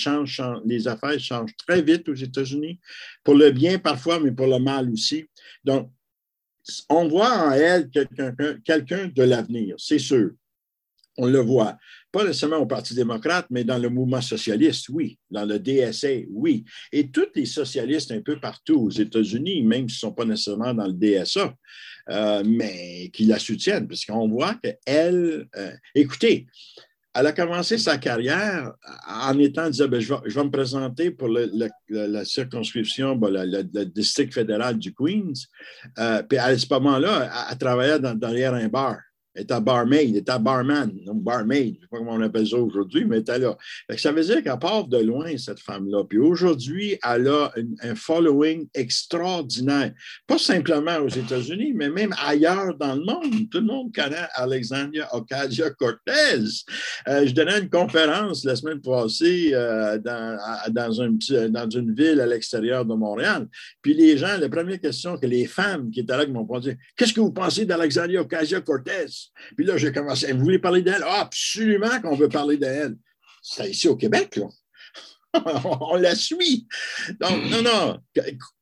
les 0.64 0.88
affaires 0.88 1.20
changent 1.20 1.56
très 1.66 1.82
vite 1.82 2.08
aux 2.08 2.14
États-Unis, 2.14 2.80
pour 3.22 3.34
le 3.34 3.50
bien 3.50 3.78
parfois, 3.78 4.18
mais 4.18 4.32
pour 4.32 4.46
le 4.46 4.58
mal 4.58 4.90
aussi. 4.90 5.24
Donc, 5.64 5.90
on 6.88 7.08
voit 7.08 7.30
en 7.30 7.52
elle 7.52 7.90
quelqu'un 7.90 9.08
de 9.08 9.22
l'avenir, 9.22 9.74
c'est 9.78 9.98
sûr 9.98 10.30
on 11.16 11.26
le 11.26 11.40
voit. 11.40 11.76
Pas 12.10 12.24
nécessairement 12.24 12.58
au 12.58 12.66
Parti 12.66 12.94
démocrate, 12.94 13.46
mais 13.50 13.64
dans 13.64 13.78
le 13.78 13.88
mouvement 13.88 14.20
socialiste, 14.20 14.88
oui. 14.88 15.18
Dans 15.30 15.44
le 15.44 15.58
DSA, 15.58 16.26
oui. 16.30 16.64
Et 16.92 17.10
tous 17.10 17.28
les 17.34 17.46
socialistes 17.46 18.12
un 18.12 18.20
peu 18.20 18.38
partout 18.38 18.82
aux 18.82 18.90
États-Unis, 18.90 19.62
même 19.62 19.88
s'ils 19.88 20.06
ne 20.06 20.10
sont 20.10 20.12
pas 20.12 20.24
nécessairement 20.24 20.74
dans 20.74 20.86
le 20.86 20.92
DSA, 20.92 21.54
euh, 22.10 22.42
mais 22.44 23.10
qui 23.12 23.24
la 23.24 23.38
soutiennent, 23.38 23.88
parce 23.88 24.04
qu'on 24.04 24.28
voit 24.28 24.54
qu'elle... 24.54 25.46
Euh, 25.56 25.72
écoutez, 25.94 26.46
elle 27.14 27.26
a 27.28 27.32
commencé 27.32 27.78
sa 27.78 27.96
carrière 27.96 28.72
en 29.08 29.38
étant 29.38 29.70
disant 29.70 29.86
ben, 29.86 30.00
je, 30.00 30.12
vais, 30.12 30.44
me 30.44 30.50
présenter 30.50 31.12
pour 31.12 31.28
la 31.28 32.24
circonscription, 32.24 33.18
le, 33.22 33.84
district 33.84 34.34
fédéral 34.34 34.78
du 34.78 34.92
Queens. 34.92 35.32
Euh, 35.98 36.22
puis 36.24 36.38
à 36.38 36.58
ce 36.58 36.66
moment-là, 36.70 37.30
elle, 37.50 37.58
travaillait 37.58 38.00
dans, 38.00 38.14
derrière 38.14 38.54
un 38.54 38.66
bar 38.66 38.96
était 39.34 39.60
barmaid, 39.60 40.16
était 40.16 40.38
barman, 40.38 40.92
non 41.04 41.14
barmaid, 41.14 41.74
je 41.74 41.78
ne 41.78 41.80
sais 41.80 41.88
pas 41.90 41.98
comment 41.98 42.12
on 42.12 42.22
appelle 42.22 42.46
ça 42.46 42.56
aujourd'hui, 42.56 43.04
mais 43.04 43.16
elle 43.16 43.22
était 43.22 43.38
là. 43.38 43.56
ça 43.96 44.12
veut 44.12 44.22
dire 44.22 44.42
qu'elle 44.42 44.58
part 44.58 44.86
de 44.86 44.98
loin, 44.98 45.36
cette 45.36 45.60
femme-là. 45.60 46.04
Puis 46.08 46.18
aujourd'hui, 46.18 46.98
elle 47.02 47.28
a 47.28 47.52
un 47.82 47.94
following 47.94 48.68
extraordinaire. 48.74 49.92
Pas 50.26 50.38
simplement 50.38 50.96
aux 50.98 51.08
États-Unis, 51.08 51.72
mais 51.74 51.90
même 51.90 52.14
ailleurs 52.24 52.76
dans 52.76 52.94
le 52.94 53.04
monde. 53.04 53.48
Tout 53.50 53.58
le 53.58 53.66
monde 53.66 53.94
connaît 53.94 54.26
Alexandria 54.34 55.08
Ocasio-Cortez. 55.14 56.44
Euh, 57.08 57.26
je 57.26 57.32
donnais 57.32 57.60
une 57.60 57.70
conférence 57.70 58.44
la 58.44 58.56
semaine 58.56 58.80
passée 58.80 59.50
euh, 59.52 59.98
dans, 59.98 60.38
dans, 60.70 61.02
un 61.02 61.10
dans 61.48 61.70
une 61.70 61.94
ville 61.94 62.20
à 62.20 62.26
l'extérieur 62.26 62.84
de 62.84 62.94
Montréal. 62.94 63.48
Puis 63.82 63.94
les 63.94 64.16
gens, 64.16 64.38
la 64.38 64.48
première 64.48 64.80
question 64.80 65.16
que 65.16 65.26
les 65.26 65.46
femmes 65.46 65.90
qui 65.90 66.00
étaient 66.00 66.16
là 66.16 66.26
m'ont 66.26 66.46
posé, 66.46 66.76
qu'est-ce 66.96 67.12
que 67.12 67.20
vous 67.20 67.32
pensez 67.32 67.64
d'Alexandria 67.64 68.20
Ocasio-Cortez? 68.22 69.23
Puis 69.56 69.64
là, 69.66 69.76
j'ai 69.76 69.92
commencé. 69.92 70.32
Vous 70.32 70.44
voulez 70.44 70.58
parler 70.58 70.82
d'elle? 70.82 71.02
Ah, 71.04 71.20
absolument 71.20 72.00
qu'on 72.00 72.16
veut 72.16 72.28
parler 72.28 72.56
d'elle. 72.56 72.96
C'est 73.42 73.70
ici 73.70 73.88
au 73.88 73.96
Québec, 73.96 74.36
là. 74.36 74.46
On 75.80 75.96
la 75.96 76.14
suit. 76.14 76.66
Donc, 77.20 77.50
non, 77.50 77.62
non. 77.62 78.00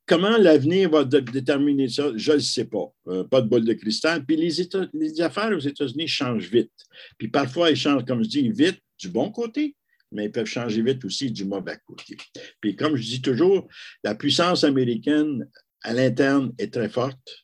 Comment 0.06 0.36
l'avenir 0.36 0.90
va 0.90 1.04
déterminer 1.04 1.88
ça, 1.88 2.10
je 2.16 2.32
ne 2.32 2.38
sais 2.38 2.64
pas. 2.64 2.92
Euh, 3.08 3.24
pas 3.24 3.40
de 3.40 3.48
bol 3.48 3.64
de 3.64 3.72
cristal. 3.72 4.24
Puis 4.24 4.36
les, 4.36 5.20
affaires 5.20 5.52
aux 5.52 5.60
États-Unis 5.60 6.08
changent 6.08 6.50
vite. 6.50 6.72
Puis 7.18 7.28
parfois, 7.28 7.70
ils 7.70 7.76
changent, 7.76 8.04
comme 8.04 8.22
je 8.22 8.28
dis, 8.28 8.50
vite 8.50 8.80
du 8.98 9.08
bon 9.08 9.30
côté, 9.30 9.76
mais 10.10 10.26
ils 10.26 10.32
peuvent 10.32 10.46
changer 10.46 10.82
vite 10.82 11.04
aussi 11.04 11.30
du 11.30 11.44
mauvais 11.44 11.78
côté. 11.86 12.16
Puis 12.60 12.76
comme 12.76 12.96
je 12.96 13.02
dis 13.02 13.22
toujours, 13.22 13.68
la 14.04 14.14
puissance 14.14 14.64
américaine 14.64 15.48
à 15.82 15.92
l'interne 15.92 16.52
est 16.58 16.72
très 16.72 16.88
forte. 16.88 17.41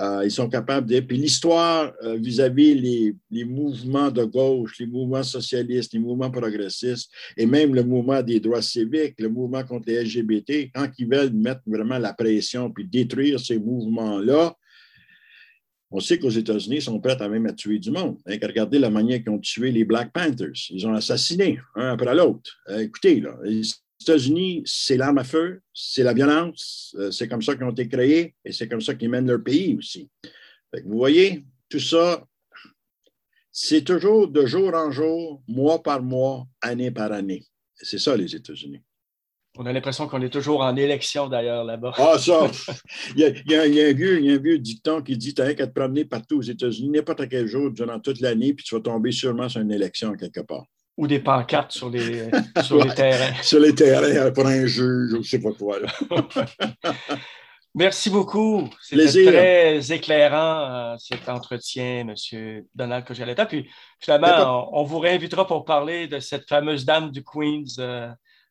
Euh, 0.00 0.22
ils 0.24 0.30
sont 0.30 0.48
capables 0.48 0.88
de. 0.88 1.00
Puis 1.00 1.16
l'histoire 1.16 1.92
euh, 2.02 2.16
vis-à-vis 2.16 2.74
les, 3.30 3.44
mouvements 3.44 4.10
de 4.10 4.24
gauche, 4.24 4.78
les 4.78 4.86
mouvements 4.86 5.24
socialistes, 5.24 5.92
les 5.92 5.98
mouvements 5.98 6.30
progressistes 6.30 7.10
et 7.36 7.46
même 7.46 7.74
le 7.74 7.82
mouvement 7.82 8.22
des 8.22 8.38
droits 8.38 8.62
civiques, 8.62 9.14
le 9.18 9.28
mouvement 9.28 9.64
contre 9.64 9.88
les 9.88 10.04
LGBT, 10.04 10.70
quand 10.72 10.88
ils 10.98 11.08
veulent 11.08 11.32
mettre 11.32 11.62
vraiment 11.66 11.98
la 11.98 12.12
pression 12.12 12.70
puis 12.70 12.86
détruire 12.86 13.40
ces 13.40 13.58
mouvements-là, 13.58 14.54
on 15.90 16.00
sait 16.00 16.18
qu'aux 16.18 16.28
États-Unis, 16.28 16.76
ils 16.76 16.82
sont 16.82 17.00
prêts 17.00 17.20
à 17.20 17.28
même 17.28 17.46
à 17.46 17.52
tuer 17.52 17.78
du 17.78 17.90
monde. 17.90 18.18
Hein, 18.26 18.36
regardez 18.42 18.78
la 18.78 18.90
manière 18.90 19.20
qu'ils 19.20 19.30
ont 19.30 19.38
tué 19.38 19.72
les 19.72 19.84
Black 19.84 20.12
Panthers. 20.12 20.70
Ils 20.70 20.86
ont 20.86 20.92
assassiné 20.92 21.58
un 21.74 21.92
après 21.92 22.14
l'autre. 22.14 22.50
Euh, 22.68 22.80
écoutez, 22.80 23.20
là, 23.20 23.36
États-Unis, 24.00 24.62
c'est 24.64 24.96
l'arme 24.96 25.18
à 25.18 25.24
feu, 25.24 25.60
c'est 25.74 26.02
la 26.02 26.14
violence, 26.14 26.94
euh, 26.98 27.10
c'est 27.10 27.28
comme 27.28 27.42
ça 27.42 27.54
qu'ils 27.54 27.64
ont 27.64 27.70
été 27.70 27.88
créés 27.88 28.34
et 28.44 28.52
c'est 28.52 28.68
comme 28.68 28.80
ça 28.80 28.94
qu'ils 28.94 29.10
mènent 29.10 29.26
leur 29.26 29.42
pays 29.42 29.76
aussi. 29.76 30.08
vous 30.84 30.98
voyez, 30.98 31.44
tout 31.68 31.80
ça, 31.80 32.24
c'est 33.50 33.82
toujours 33.82 34.28
de 34.28 34.46
jour 34.46 34.72
en 34.74 34.90
jour, 34.90 35.42
mois 35.48 35.82
par 35.82 36.02
mois, 36.02 36.46
année 36.62 36.90
par 36.90 37.12
année. 37.12 37.44
C'est 37.74 37.98
ça, 37.98 38.16
les 38.16 38.34
États-Unis. 38.34 38.80
On 39.56 39.66
a 39.66 39.72
l'impression 39.72 40.06
qu'on 40.06 40.22
est 40.22 40.30
toujours 40.30 40.60
en 40.60 40.76
élection 40.76 41.28
d'ailleurs 41.28 41.64
là-bas. 41.64 41.92
Ah, 41.96 42.16
ça! 42.18 42.48
Il 43.16 43.22
y, 43.48 43.54
a, 43.54 43.62
un 43.62 43.92
vieux, 43.92 44.58
dicton 44.58 45.02
qui 45.02 45.16
dit 45.16 45.34
Tu 45.34 45.42
n'as 45.42 45.54
qu'à 45.54 45.66
te 45.66 45.72
promener 45.72 46.04
partout 46.04 46.38
aux 46.38 46.42
États-Unis, 46.42 46.90
n'importe 46.90 47.28
quel 47.28 47.48
jour 47.48 47.72
durant 47.72 47.98
toute 47.98 48.20
l'année, 48.20 48.54
puis 48.54 48.64
tu 48.64 48.76
vas 48.76 48.80
tomber 48.80 49.10
sûrement 49.10 49.48
sur 49.48 49.60
une 49.60 49.72
élection 49.72 50.14
quelque 50.14 50.40
part 50.40 50.66
ou 50.98 51.06
des 51.06 51.20
pancartes 51.20 51.72
sur 51.72 51.88
les, 51.88 52.28
sur 52.62 52.84
les 52.84 52.92
terrains. 52.92 53.42
Sur 53.42 53.60
les 53.60 53.74
terrains 53.74 54.30
pour 54.32 54.46
un 54.46 54.66
juge, 54.66 55.12
je 55.12 55.16
ne 55.16 55.22
sais 55.22 55.40
pas 55.40 55.52
quoi. 55.52 55.78
Merci 57.74 58.10
beaucoup. 58.10 58.68
C'était 58.82 59.26
très 59.30 59.92
éclairant, 59.92 60.92
euh, 60.92 60.96
cet 60.98 61.28
entretien, 61.28 62.08
M. 62.08 62.64
Donald 62.74 63.04
Cojaletta. 63.04 63.46
Puis 63.46 63.70
finalement, 64.00 64.68
on, 64.72 64.82
vous 64.82 64.98
réinvitera 64.98 65.46
pour 65.46 65.64
parler 65.64 66.08
de 66.08 66.18
cette 66.18 66.48
fameuse 66.48 66.84
dame 66.84 67.12
du 67.12 67.22
Queens. 67.22 67.78
Euh, 67.78 68.08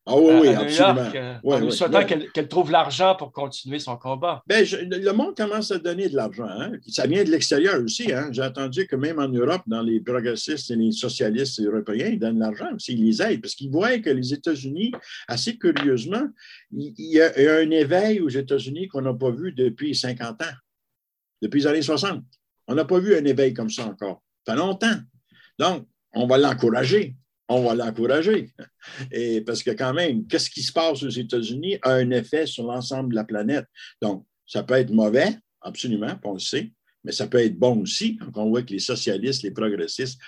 ah 0.10 0.16
oui, 0.18 0.34
oui, 0.42 0.48
absolument. 0.48 1.12
York, 1.14 1.40
en 1.44 1.60
lui 1.60 1.72
souhaitant 1.72 2.06
qu'elle 2.06 2.48
trouve 2.48 2.72
l'argent 2.72 3.16
pour 3.16 3.34
continuer 3.34 3.80
son 3.80 3.98
combat. 3.98 4.42
Ben, 4.48 4.66
le 4.66 5.12
monde 5.12 5.36
commence 5.36 5.70
à 5.72 5.80
donner 5.80 6.08
de 6.08 6.16
l'argent. 6.16 6.48
Hein. 6.48 6.72
Ça 6.88 7.06
vient 7.08 7.26
de 7.26 7.30
l'extérieur 7.30 7.84
aussi. 7.84 8.14
Hein. 8.14 8.30
J'ai 8.32 8.42
entendu 8.42 8.88
que 8.88 8.96
même 8.96 9.20
en 9.20 9.28
Europe, 9.28 9.64
dans 9.68 9.82
les 9.82 10.00
progressistes 10.00 10.72
et 10.72 10.78
les 10.78 10.94
socialistes 10.94 11.60
européens, 11.60 12.08
ils 12.08 12.20
donnent 12.20 12.36
de 12.36 12.40
l'argent 12.40 12.74
aussi, 12.74 12.94
ils 12.94 13.06
les 13.06 13.22
aident 13.22 13.42
parce 13.42 13.54
qu'ils 13.54 13.70
voient 13.70 14.00
que 14.00 14.10
les 14.10 14.34
États-Unis, 14.34 14.94
assez 15.28 15.58
curieusement, 15.58 16.26
il 16.72 16.94
y 16.98 17.20
a 17.20 17.32
un 17.36 17.70
éveil 17.72 18.22
aux 18.22 18.30
États-Unis 18.30 18.88
qu'on 18.88 19.02
n'a 19.02 19.14
pas 19.14 19.32
vu 19.32 19.52
depuis 19.52 19.94
50 19.94 20.42
ans, 20.42 20.56
depuis 21.42 21.60
les 21.60 21.68
années 21.68 21.82
60. 21.82 22.24
On 22.70 22.76
n'a 22.76 22.86
pas 22.86 23.00
vu 23.00 23.14
un 23.18 23.26
éveil 23.26 23.54
comme 23.54 23.70
ça 23.70 23.86
encore. 23.86 24.24
Ça 24.46 24.54
fait 24.54 24.60
longtemps. 24.60 24.96
Donc, 25.60 25.86
on 26.14 26.28
va 26.28 26.38
l'encourager 26.38 27.16
on 27.50 27.64
va 27.64 27.76
l'encourager. 27.76 28.52
Et 29.12 29.42
parce 29.42 29.64
que 29.64 29.72
quand 29.72 29.94
même, 29.94 30.28
qu'est-ce 30.28 30.50
qui 30.50 30.62
se 30.62 30.72
passe 30.72 31.04
aux 31.04 31.10
États-Unis? 31.10 31.78
A 31.82 31.94
un 31.94 32.12
effet 32.12 32.46
sur 32.46 32.66
l'ensemble 32.66 33.12
de 33.12 33.16
la 33.16 33.24
planète. 33.24 33.66
Donc, 34.02 34.26
ça 34.46 34.64
peut 34.64 34.76
être 34.76 34.92
mauvais, 34.92 35.38
absolument, 35.62 36.14
on 36.24 36.34
le 36.34 36.40
sait, 36.40 36.72
mais 37.04 37.12
ça 37.12 37.28
peut 37.28 37.40
être 37.40 37.58
bon 37.58 37.82
aussi 37.82 38.18
quand 38.18 38.44
on 38.44 38.50
voit 38.50 38.64
que 38.64 38.72
les 38.72 38.80
socialistes, 38.80 39.44
les 39.44 39.52
progressistes 39.52 40.20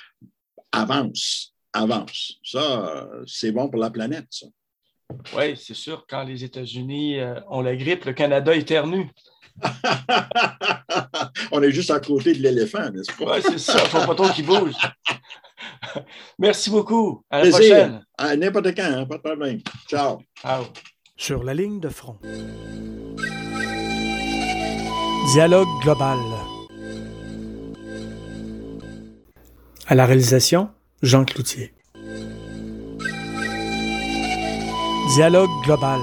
avancent, 0.71 1.53
avancent. 1.73 2.39
Ça, 2.43 3.09
c'est 3.25 3.51
bon 3.51 3.69
pour 3.69 3.79
la 3.79 3.89
planète, 3.89 4.27
ça. 4.29 4.47
Oui, 5.35 5.57
c'est 5.57 5.73
sûr, 5.73 6.05
quand 6.07 6.23
les 6.23 6.43
États-Unis 6.43 7.19
euh, 7.19 7.39
ont 7.49 7.61
la 7.61 7.75
grippe, 7.75 8.05
le 8.05 8.13
Canada 8.13 8.55
éternue. 8.55 9.09
on 11.51 11.63
est 11.63 11.71
juste 11.71 11.91
à 11.91 11.99
côté 11.99 12.33
de 12.33 12.41
l'éléphant, 12.43 12.89
n'est-ce 12.91 13.11
pas? 13.17 13.35
Oui, 13.35 13.41
c'est 13.41 13.57
ça, 13.57 13.79
il 13.79 13.83
ne 13.83 13.87
faut 13.89 14.07
pas 14.07 14.15
trop 14.15 14.29
qu'il 14.29 14.45
bouge. 14.45 14.75
Merci 16.39 16.69
beaucoup. 16.69 17.23
À 17.29 17.43
la 17.43 17.49
prochaine. 17.49 18.05
À 18.17 18.35
n'importe 18.35 18.75
quand, 18.75 18.83
hein, 18.83 19.05
pas 19.05 19.17
de 19.17 19.21
problème. 19.21 19.59
Ciao. 19.87 20.19
Ciao. 20.41 20.63
Sur 21.17 21.43
la 21.43 21.53
ligne 21.53 21.79
de 21.79 21.89
front. 21.89 22.17
Dialogue 25.33 25.67
global. 25.83 26.17
À 29.87 29.95
la 29.95 30.05
réalisation, 30.05 30.69
Jean 31.01 31.25
Cloutier. 31.25 31.73
Dialogue 35.15 35.49
global. 35.65 35.99